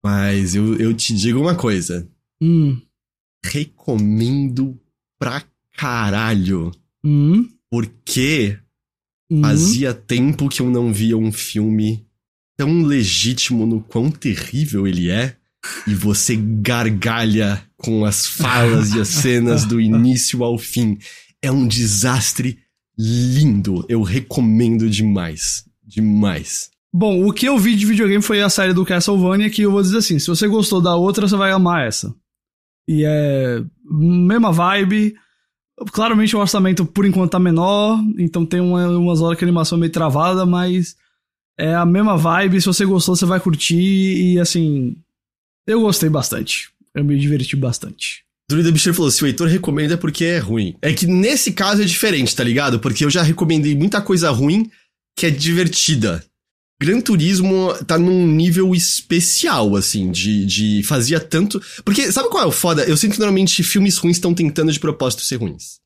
Mas 0.05 0.55
eu, 0.55 0.77
eu 0.77 0.95
te 0.95 1.15
digo 1.15 1.41
uma 1.41 1.55
coisa. 1.55 2.07
Hum. 2.41 2.79
Recomendo 3.45 4.79
pra 5.19 5.43
caralho. 5.77 6.71
Hum. 7.03 7.49
Porque 7.75 8.57
hum. 9.29 9.41
fazia 9.43 9.93
tempo 9.93 10.49
que 10.49 10.63
eu 10.63 10.71
não 10.71 10.93
via 10.93 11.19
um 11.19 11.33
filme 11.33 12.07
tão 12.57 12.83
legítimo 12.83 13.67
no 13.67 13.81
quão 13.81 14.13
terrível 14.13 14.87
ele 14.87 15.11
é. 15.11 15.37
E 15.89 15.93
você 15.93 16.37
gargalha 16.37 17.61
com 17.77 18.05
as 18.05 18.27
falas 18.27 18.95
e 18.95 19.01
as 19.01 19.09
cenas 19.21 19.65
do 19.65 19.81
início 19.81 20.45
ao 20.45 20.57
fim. 20.57 20.99
É 21.43 21.51
um 21.51 21.67
desastre 21.67 22.61
lindo. 22.97 23.85
Eu 23.89 24.03
recomendo 24.03 24.89
demais. 24.89 25.65
Demais. 25.85 26.71
Bom, 26.93 27.27
o 27.27 27.33
que 27.33 27.47
eu 27.47 27.59
vi 27.59 27.75
de 27.75 27.87
videogame 27.87 28.23
foi 28.23 28.41
a 28.41 28.49
série 28.49 28.73
do 28.73 28.85
Castlevania, 28.85 29.51
que 29.51 29.63
eu 29.63 29.73
vou 29.73 29.83
dizer 29.83 29.99
assim, 29.99 30.21
se 30.21 30.29
você 30.29 30.47
gostou 30.47 30.81
da 30.81 30.95
outra, 30.95 31.27
você 31.27 31.37
vai 31.37 31.51
amar 31.51 31.89
essa. 31.89 32.15
E 32.87 33.05
é 33.05 33.65
mesma 33.85 34.53
vibe. 34.53 35.17
Claramente 35.93 36.37
o 36.37 36.39
orçamento 36.41 36.85
por 36.87 37.05
enquanto 37.05 37.33
tá 37.33 37.39
menor, 37.39 37.99
então 38.19 38.47
tem 38.47 38.61
uma- 38.61 38.89
umas 38.97 39.21
horas 39.21 39.37
que 39.39 39.45
a 39.45 39.47
animação 39.49 39.77
é 39.77 39.81
meio 39.81 39.93
travada, 39.93 40.47
mas 40.47 40.97
é 41.59 41.75
a 41.75 41.85
mesma 41.85 42.17
vibe. 42.17 42.61
Se 42.61 42.67
você 42.67 42.85
gostou, 42.85 43.17
você 43.17 43.27
vai 43.27 43.41
curtir 43.41 43.77
e 43.77 44.39
assim, 44.39 44.97
eu 45.67 45.81
gostei 45.81 46.09
bastante. 46.09 46.71
Eu 46.95 47.05
me 47.05 47.19
diverti 47.19 47.57
bastante. 47.57 48.23
Druida 48.49 48.71
Bicheiro 48.71 48.95
falou: 48.97 49.11
se 49.11 49.25
o 49.25 49.27
Heitor 49.27 49.49
recomenda 49.49 49.95
é 49.95 49.97
porque 49.97 50.25
é 50.25 50.39
ruim. 50.39 50.77
É 50.81 50.93
que 50.93 51.07
nesse 51.07 51.53
caso 51.53 51.83
é 51.83 51.85
diferente, 51.85 52.37
tá 52.37 52.45
ligado? 52.45 52.79
Porque 52.79 53.05
eu 53.05 53.11
já 53.11 53.23
recomendei 53.23 53.75
muita 53.75 54.01
coisa 54.01 54.31
ruim 54.31 54.71
que 55.19 55.27
é 55.27 55.31
divertida. 55.31 56.25
Gran 56.81 57.01
Turismo 57.01 57.73
tá 57.87 57.99
num 57.99 58.27
nível 58.27 58.75
especial, 58.75 59.77
assim, 59.77 60.11
de, 60.11 60.45
de 60.45 60.83
fazia 60.85 61.21
tanto. 61.21 61.61
Porque 61.85 62.11
sabe 62.13 62.29
qual 62.29 62.43
é 62.43 62.47
o 62.47 62.53
foda? 62.53 62.85
Eu 62.85 62.97
sinto 62.97 63.13
que 63.13 63.19
normalmente 63.19 63.63
filmes 63.63 63.97
ruins 63.97 64.17
estão 64.17 64.35
tentando 64.35 64.73
de 64.73 64.81
propósito 64.81 65.23
ser 65.23 65.37
ruins. 65.37 65.79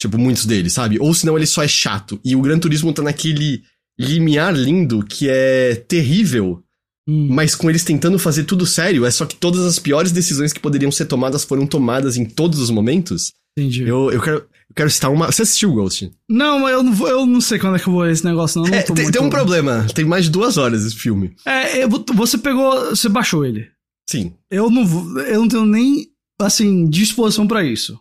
Tipo, 0.00 0.18
muitos 0.18 0.44
deles, 0.44 0.74
sabe? 0.74 0.98
Ou 1.00 1.14
senão 1.14 1.36
ele 1.36 1.46
só 1.46 1.62
é 1.62 1.68
chato. 1.68 2.20
E 2.24 2.36
o 2.36 2.42
Gran 2.42 2.58
Turismo 2.58 2.92
tá 2.92 3.02
naquele 3.02 3.62
limiar 3.98 4.54
lindo 4.54 5.04
que 5.04 5.28
é 5.28 5.74
terrível, 5.74 6.62
Hum. 7.08 7.28
mas 7.30 7.54
com 7.54 7.70
eles 7.70 7.84
tentando 7.84 8.18
fazer 8.18 8.42
tudo 8.42 8.66
sério, 8.66 9.06
é 9.06 9.10
só 9.12 9.24
que 9.24 9.36
todas 9.36 9.64
as 9.64 9.78
piores 9.78 10.10
decisões 10.10 10.52
que 10.52 10.58
poderiam 10.58 10.90
ser 10.90 11.04
tomadas 11.06 11.44
foram 11.44 11.64
tomadas 11.64 12.16
em 12.16 12.24
todos 12.24 12.58
os 12.58 12.68
momentos. 12.68 13.32
Entendi. 13.56 13.84
Eu, 13.84 14.10
eu 14.10 14.20
quero. 14.20 14.44
Quero 14.76 14.90
citar 14.90 15.10
uma. 15.10 15.26
Você 15.32 15.42
assistiu 15.42 15.72
Ghost? 15.72 16.12
Não, 16.28 16.60
mas 16.60 16.72
eu 16.72 16.82
não, 16.82 16.92
vou, 16.92 17.08
eu 17.08 17.24
não 17.24 17.40
sei 17.40 17.58
quando 17.58 17.76
é 17.76 17.78
que 17.78 17.88
eu 17.88 17.92
vou 17.92 18.02
ver 18.04 18.12
esse 18.12 18.24
negócio, 18.24 18.60
não. 18.60 18.68
não 18.68 18.76
É, 18.76 18.82
tem, 18.82 18.94
muito- 18.94 19.12
tem 19.12 19.22
um 19.22 19.30
problema. 19.30 19.86
Tem 19.94 20.04
mais 20.04 20.26
de 20.26 20.30
duas 20.30 20.58
horas 20.58 20.84
esse 20.84 20.96
filme. 20.96 21.34
É, 21.46 21.82
eu- 21.84 21.88
você 22.14 22.36
pegou. 22.36 22.90
Você 22.90 23.08
baixou 23.08 23.44
ele. 23.46 23.70
Sim. 24.08 24.34
Eu 24.50 24.70
não, 24.70 24.86
vou- 24.86 25.18
eu 25.20 25.40
não 25.40 25.48
tenho 25.48 25.64
nem, 25.64 26.08
assim, 26.40 26.88
disposição 26.90 27.46
pra 27.48 27.64
isso. 27.64 27.98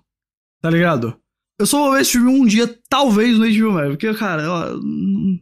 Tá 0.62 0.70
ligado? 0.70 1.16
Eu 1.60 1.66
só 1.66 1.78
vou 1.80 1.94
ver 1.94 2.02
esse 2.02 2.12
filme 2.12 2.28
um 2.30 2.46
dia, 2.46 2.68
talvez 2.90 3.38
no 3.40 3.46
HBO 3.46 3.72
Max, 3.72 3.88
porque, 3.92 4.14
cara, 4.14 4.76
hum, 4.76 5.40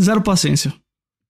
zero 0.00 0.22
paciência. 0.22 0.72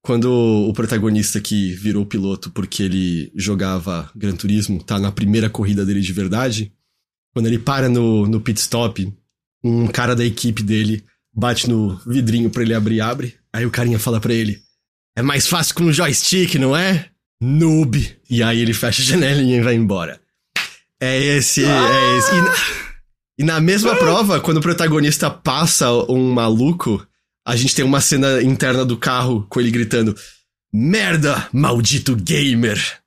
Quando 0.04 0.26
o 0.30 0.72
protagonista 0.74 1.40
que 1.40 1.70
virou 1.72 2.04
piloto 2.04 2.50
porque 2.50 2.82
ele 2.82 3.32
jogava 3.34 4.10
Gran 4.14 4.36
Turismo 4.36 4.82
tá 4.84 4.98
na 4.98 5.10
primeira 5.10 5.48
corrida 5.48 5.86
dele 5.86 6.02
de 6.02 6.12
verdade, 6.12 6.70
quando 7.34 7.46
ele 7.46 7.58
para 7.58 7.88
no, 7.88 8.26
no 8.26 8.40
pit 8.40 8.60
stop, 8.60 9.12
um 9.62 9.86
cara 9.88 10.14
da 10.14 10.24
equipe 10.24 10.62
dele 10.62 11.04
bate 11.34 11.68
no 11.68 11.96
vidrinho 12.06 12.48
pra 12.48 12.62
ele 12.62 12.72
abrir 12.72 12.96
e 12.96 13.00
abre. 13.00 13.34
Aí 13.52 13.66
o 13.66 13.70
carinha 13.70 13.98
fala 13.98 14.20
pra 14.20 14.32
ele: 14.32 14.62
É 15.16 15.20
mais 15.20 15.46
fácil 15.46 15.74
com 15.74 15.84
um 15.84 15.92
joystick, 15.92 16.54
não 16.54 16.76
é? 16.76 17.10
Noob. 17.42 18.16
E 18.30 18.42
aí 18.42 18.60
ele 18.60 18.72
fecha 18.72 19.02
a 19.02 19.04
janelinha 19.04 19.58
e 19.58 19.62
vai 19.62 19.74
embora. 19.74 20.20
É 21.02 21.20
esse, 21.20 21.64
é 21.64 22.16
esse. 22.16 22.30
E 22.30 22.40
na, 22.40 22.54
e 23.40 23.44
na 23.44 23.60
mesma 23.60 23.96
prova, 23.96 24.40
quando 24.40 24.58
o 24.58 24.62
protagonista 24.62 25.28
passa 25.28 25.90
um 26.08 26.32
maluco, 26.32 27.04
a 27.46 27.56
gente 27.56 27.74
tem 27.74 27.84
uma 27.84 28.00
cena 28.00 28.40
interna 28.42 28.84
do 28.84 28.96
carro 28.96 29.44
com 29.50 29.60
ele 29.60 29.72
gritando: 29.72 30.16
Merda, 30.72 31.48
maldito 31.52 32.14
gamer! 32.14 33.03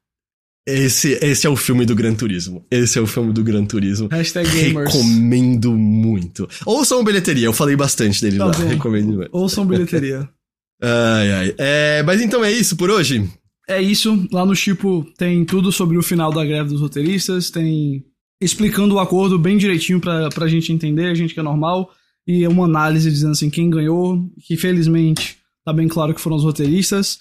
Esse, 0.68 1.18
esse 1.22 1.48
é 1.48 1.50
o 1.50 1.56
filme 1.56 1.86
do 1.86 1.96
Gran 1.96 2.14
Turismo. 2.14 2.66
Esse 2.70 3.00
é 3.00 3.02
o 3.02 3.08
filme 3.08 3.32
do 3.32 3.42
Gran 3.42 3.66
Turismo. 3.66 4.10
Hashtag 4.12 4.50
gamers. 4.50 4.94
Recomendo 4.94 5.72
muito. 5.74 6.46
Ouçam 6.66 7.04
bilheteria, 7.06 7.46
eu 7.46 7.54
falei 7.54 7.78
bastante 7.78 8.22
dele 8.22 8.38
Tá 8.38 8.48
lá. 8.48 8.52
bom. 8.52 8.68
Recomendo 8.68 9.14
muito. 9.14 9.30
Ouçam 9.32 9.66
bilheteria. 9.66 10.28
Ai, 10.84 11.32
ai. 11.32 11.56
É, 11.58 12.04
mas 12.04 12.22
então 12.22 12.46
é 12.46 12.52
isso 12.52 12.76
por 12.76 12.92
hoje? 12.92 13.28
É 13.68 13.82
isso, 13.82 14.28
lá 14.32 14.46
no 14.46 14.56
Chipo 14.56 15.04
tem 15.18 15.44
tudo 15.44 15.72
sobre 15.72 15.98
o 15.98 16.04
final 16.04 16.32
da 16.32 16.46
greve 16.46 16.70
dos 16.70 16.82
roteiristas, 16.82 17.50
tem 17.50 18.04
explicando 18.40 18.94
o 18.94 19.00
acordo 19.00 19.40
bem 19.40 19.58
direitinho 19.58 20.00
pra, 20.00 20.30
pra 20.30 20.48
gente 20.48 20.72
entender, 20.72 21.08
a 21.08 21.16
gente 21.16 21.34
que 21.34 21.40
é 21.40 21.44
normal, 21.44 21.90
e 22.28 22.48
uma 22.48 22.66
análise 22.66 23.10
dizendo 23.10 23.32
assim 23.32 23.50
quem 23.50 23.72
ganhou, 23.72 24.30
que 24.46 24.56
felizmente 24.56 25.38
tá 25.66 25.74
bem 25.74 25.88
claro 25.88 26.14
que 26.14 26.22
foram 26.22 26.38
os 26.38 26.44
roteiristas. 26.44 27.18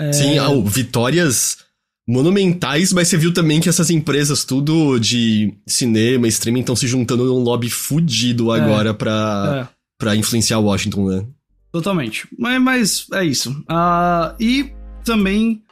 É, 0.00 0.12
Sim, 0.12 0.38
ah, 0.38 0.48
vitórias 0.64 1.58
monumentais, 2.06 2.92
mas 2.92 3.08
você 3.08 3.16
viu 3.16 3.32
também 3.32 3.60
que 3.60 3.68
essas 3.68 3.90
empresas 3.90 4.44
tudo 4.44 4.98
de 4.98 5.52
cinema, 5.66 6.28
streaming, 6.28 6.60
estão 6.60 6.76
se 6.76 6.86
juntando 6.86 7.24
num 7.24 7.42
lobby 7.42 7.68
fudido 7.68 8.52
agora 8.52 8.94
pra, 8.94 9.68
é. 9.68 9.74
pra 9.98 10.16
influenciar 10.16 10.58
Washington, 10.58 11.08
né? 11.08 11.26
Totalmente. 11.72 12.28
Mas, 12.38 12.62
mas 12.62 13.06
é 13.12 13.24
isso. 13.24 13.62
Ah, 13.68 14.34
e 14.38 14.70
também 15.04 15.62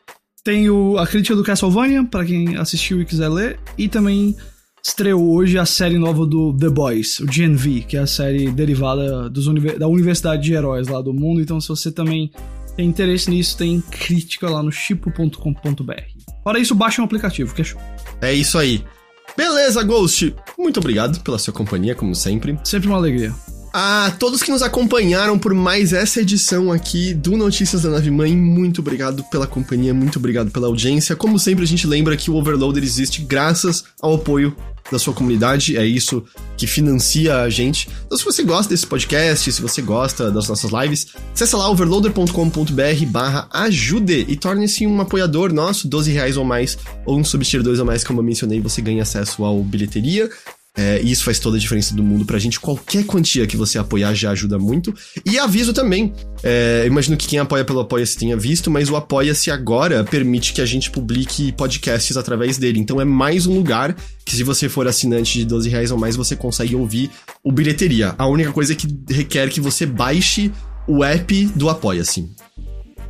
tem 0.43 0.69
o, 0.69 0.99
a 0.99 1.07
crítica 1.07 1.35
do 1.35 1.45
Castlevania, 1.45 2.05
pra 2.05 2.25
quem 2.25 2.57
assistiu 2.57 3.01
e 3.01 3.07
quiser 3.07 3.29
ler. 3.29 3.59
E 3.79 3.89
também 3.89 4.37
estreou 4.87 5.33
hoje 5.33 5.59
a 5.59 5.65
série 5.65 5.97
nova 5.97 6.27
do 6.27 6.53
The 6.53 6.69
Boys, 6.69 7.21
o 7.21 7.27
GNV, 7.27 7.85
que 7.89 7.97
é 7.97 8.01
a 8.01 8.07
série 8.07 8.51
derivada 8.51 9.31
dos 9.31 9.47
da 9.79 9.89
Universidade 9.89 10.43
de 10.43 10.53
Heróis 10.53 10.89
lá 10.89 11.01
do 11.01 11.15
mundo. 11.15 11.41
Então, 11.41 11.59
se 11.61 11.69
você 11.69 11.91
também 11.91 12.31
tem 12.77 12.89
interesse 12.89 13.31
nisso, 13.31 13.57
tem 13.57 13.81
crítica 13.81 14.49
lá 14.49 14.63
no 14.63 14.73
chipo.com.br. 14.73 15.93
Fora 16.43 16.59
isso, 16.59 16.75
baixa 16.75 17.01
um 17.01 17.05
aplicativo, 17.05 17.55
que 17.55 17.63
é 17.63 17.65
show. 17.65 17.81
É 18.21 18.33
isso 18.33 18.59
aí. 18.59 18.85
Beleza, 19.37 19.83
Ghost. 19.83 20.35
Muito 20.59 20.79
obrigado 20.79 21.21
pela 21.21 21.39
sua 21.39 21.53
companhia, 21.53 21.95
como 21.95 22.15
sempre. 22.15 22.59
Sempre 22.65 22.89
uma 22.89 22.97
alegria. 22.97 23.35
A 23.77 24.13
todos 24.21 24.41
que 24.41 24.53
nos 24.53 24.63
acompanharam 24.63 25.37
por 25.37 25.53
mais 25.53 25.93
essa 25.93 26.21
edição 26.21 26.71
aqui 26.71 27.13
do 27.13 27.37
Notícias 27.37 27.83
da 27.83 27.91
Nave 27.91 28.09
Mãe, 28.09 28.37
muito 28.37 28.81
obrigado 28.81 29.25
pela 29.25 29.49
companhia, 29.49 29.93
muito 29.93 30.17
obrigado 30.17 30.49
pela 30.53 30.69
audiência. 30.69 31.17
Como 31.17 31.41
sempre, 31.41 31.65
a 31.65 31.67
gente 31.67 31.85
lembra 31.85 32.17
que 32.17 32.31
o 32.31 32.37
Overloader 32.37 32.85
existe 32.85 33.23
graças 33.23 33.83
ao 34.01 34.15
apoio 34.15 34.57
da 34.93 34.97
sua 34.97 35.13
comunidade, 35.13 35.77
é 35.77 35.85
isso 35.85 36.23
que 36.57 36.69
financia 36.69 37.39
a 37.41 37.51
gente. 37.51 37.89
Então, 38.07 38.17
se 38.17 38.25
você 38.25 38.45
gosta 38.45 38.73
desse 38.73 38.87
podcast, 38.87 39.51
se 39.51 39.61
você 39.61 39.83
gosta 39.83 40.31
das 40.31 40.49
nossas 40.49 40.71
lives, 40.71 41.09
acessa 41.35 41.57
lá 41.57 41.69
overloader.com.br 41.69 43.07
barra 43.09 43.49
ajude 43.51 44.25
e 44.29 44.37
torne-se 44.37 44.87
um 44.87 45.01
apoiador 45.01 45.53
nosso, 45.53 45.89
12 45.89 46.13
reais 46.13 46.37
ou 46.37 46.45
mais, 46.45 46.79
ou 47.05 47.19
um 47.19 47.25
substir 47.25 47.61
2 47.61 47.81
ou 47.81 47.85
mais, 47.85 48.05
como 48.05 48.21
eu 48.21 48.25
mencionei, 48.25 48.61
você 48.61 48.81
ganha 48.81 49.03
acesso 49.03 49.45
ao 49.45 49.65
bilheteria, 49.65 50.31
é, 50.77 51.01
e 51.01 51.13
isso 51.13 51.23
faz 51.23 51.39
toda 51.39 51.57
a 51.57 51.61
diferença 51.61 51.95
do 51.95 52.03
mundo 52.03 52.25
pra 52.25 52.39
gente. 52.39 52.59
Qualquer 52.59 53.05
quantia 53.05 53.47
que 53.47 53.57
você 53.57 53.79
apoiar 53.79 54.13
já 54.13 54.33
ajuda 54.33 54.59
muito. 54.59 54.93
E 55.25 55.39
aviso 55.39 55.73
também. 55.73 56.13
É, 56.43 56.85
imagino 56.87 57.17
que 57.17 57.29
quem 57.29 57.39
apoia 57.39 57.65
pelo 57.65 57.81
Apoia-se 57.81 58.19
tenha 58.19 58.37
visto, 58.37 58.71
mas 58.71 58.91
o 58.91 58.97
Apoia-se 58.97 59.51
agora 59.53 60.03
permite 60.03 60.53
que 60.53 60.61
a 60.61 60.67
gente 60.67 60.91
publique 60.91 61.53
podcasts 61.53 62.17
através 62.17 62.59
dele. 62.59 62.81
Então 62.81 63.01
é 63.01 63.05
mais 63.05 63.47
um 63.47 63.55
lugar 63.55 63.95
que, 64.25 64.35
se 64.35 64.43
você 64.43 64.69
for 64.69 64.89
assinante 64.89 65.39
de 65.39 65.45
12 65.45 65.69
reais 65.69 65.91
ou 65.93 65.99
mais, 65.99 66.17
você 66.17 66.35
consegue 66.35 66.75
ouvir 66.75 67.09
o 67.43 67.53
bilheteria. 67.53 68.15
A 68.19 68.27
única 68.27 68.53
coisa 68.53 68.73
é 68.73 68.77
que 68.77 68.89
requer 69.09 69.49
que 69.51 69.61
você 69.61 69.87
baixe 69.87 70.51
o 70.89 71.05
app 71.05 71.45
do 71.55 71.69
Apoia-se. 71.69 72.29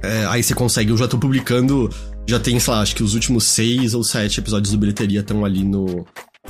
É, 0.02 0.26
aí 0.26 0.42
você 0.42 0.54
consegue, 0.54 0.90
eu 0.90 0.98
já 0.98 1.08
tô 1.08 1.16
publicando. 1.16 1.90
Já 2.26 2.38
tem, 2.38 2.58
sei 2.60 2.72
lá, 2.74 2.80
acho 2.80 2.94
que 2.94 3.02
os 3.02 3.14
últimos 3.14 3.44
seis 3.44 3.94
ou 3.94 4.04
sete 4.04 4.40
episódios 4.40 4.72
do 4.72 4.78
Bilheteria 4.78 5.20
estão 5.20 5.44
ali 5.44 5.62
no, 5.62 6.06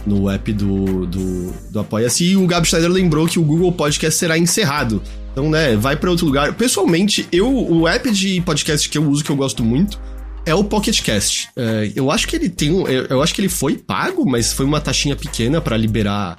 no 0.06 0.28
app 0.30 0.52
do, 0.52 1.06
do, 1.06 1.52
do 1.70 1.80
Apoia-se. 1.80 2.24
E 2.24 2.36
o 2.36 2.46
Gabi 2.46 2.66
Schneider 2.66 2.90
lembrou 2.90 3.26
que 3.26 3.38
o 3.38 3.42
Google 3.42 3.72
Podcast 3.72 4.18
será 4.18 4.38
encerrado. 4.38 5.02
Então, 5.32 5.50
né, 5.50 5.76
vai 5.76 5.96
para 5.96 6.10
outro 6.10 6.26
lugar. 6.26 6.52
Pessoalmente, 6.54 7.26
eu 7.32 7.52
o 7.52 7.88
app 7.88 8.10
de 8.10 8.40
podcast 8.42 8.88
que 8.88 8.96
eu 8.96 9.08
uso, 9.08 9.24
que 9.24 9.30
eu 9.30 9.36
gosto 9.36 9.64
muito, 9.64 9.98
é 10.46 10.54
o 10.54 10.62
Pocket 10.62 11.02
Cast. 11.02 11.48
É, 11.56 11.92
eu 11.94 12.10
acho 12.10 12.28
que 12.28 12.36
ele 12.36 12.48
tem 12.48 12.72
um, 12.72 12.86
eu, 12.86 13.06
eu 13.06 13.22
acho 13.22 13.34
que 13.34 13.40
ele 13.40 13.48
foi 13.48 13.76
pago, 13.76 14.28
mas 14.28 14.52
foi 14.52 14.64
uma 14.64 14.80
taxinha 14.80 15.16
pequena 15.16 15.60
para 15.60 15.76
liberar 15.76 16.38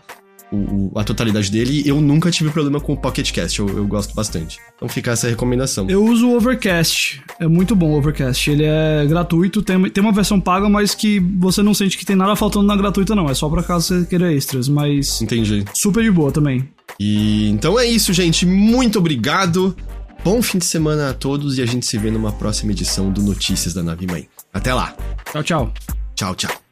o, 0.56 0.92
a 0.96 1.04
totalidade 1.04 1.52
dele. 1.52 1.84
Eu 1.86 2.00
nunca 2.02 2.32
tive 2.32 2.50
problema 2.50 2.80
com 2.80 2.94
o 2.94 2.98
Pocket 2.98 3.32
Cast, 3.32 3.60
eu, 3.60 3.68
eu, 3.68 3.88
gosto 3.88 4.14
bastante. 4.14 4.60
Então 4.76 4.88
fica 4.88 5.12
essa 5.12 5.28
recomendação. 5.28 5.90
Eu 5.90 6.04
uso 6.04 6.28
o 6.28 6.36
Overcast, 6.36 7.22
é 7.40 7.48
muito 7.48 7.76
bom 7.76 7.92
o 7.92 7.98
Overcast. 7.98 8.50
Ele 8.50 8.64
é 8.64 9.06
gratuito, 9.08 9.62
tem, 9.62 9.90
tem 9.90 10.04
uma 10.04 10.14
versão 10.14 10.40
paga, 10.40 10.70
mas 10.70 10.96
que 10.96 11.20
você 11.20 11.62
não 11.62 11.74
sente 11.74 11.98
que 11.98 12.06
tem 12.06 12.16
nada 12.16 12.36
faltando 12.36 12.66
na 12.66 12.76
gratuita, 12.76 13.16
não. 13.16 13.30
É 13.30 13.34
só 13.34 13.50
pra 13.50 13.64
caso 13.64 13.88
você 13.88 14.06
queira 14.06 14.34
extras, 14.34 14.68
mas. 14.68 15.22
Entendi. 15.22 15.66
Super 15.74 16.04
de 16.04 16.12
boa 16.12 16.32
também. 16.32 16.68
E 17.00 17.50
então 17.50 17.80
é 17.80 17.86
isso, 17.86 18.14
gente. 18.14 18.46
Muito 18.46 19.00
obrigado. 19.00 19.76
Bom 20.24 20.42
fim 20.42 20.58
de 20.58 20.66
semana 20.66 21.12
a 21.12 21.14
todos 21.14 21.60
e 21.60 21.62
a 21.62 21.66
gente 21.68 21.86
se 21.86 21.98
vê 22.00 22.10
numa 22.10 22.32
próxima 22.32 22.72
edição 22.72 23.12
do 23.12 23.22
Notícias 23.22 23.74
da 23.74 23.84
Nave 23.84 24.08
Mãe. 24.08 24.28
Até 24.52 24.74
lá. 24.74 24.96
Tchau, 25.32 25.44
tchau. 25.44 25.74
Tchau, 26.16 26.36
tchau. 26.36 26.65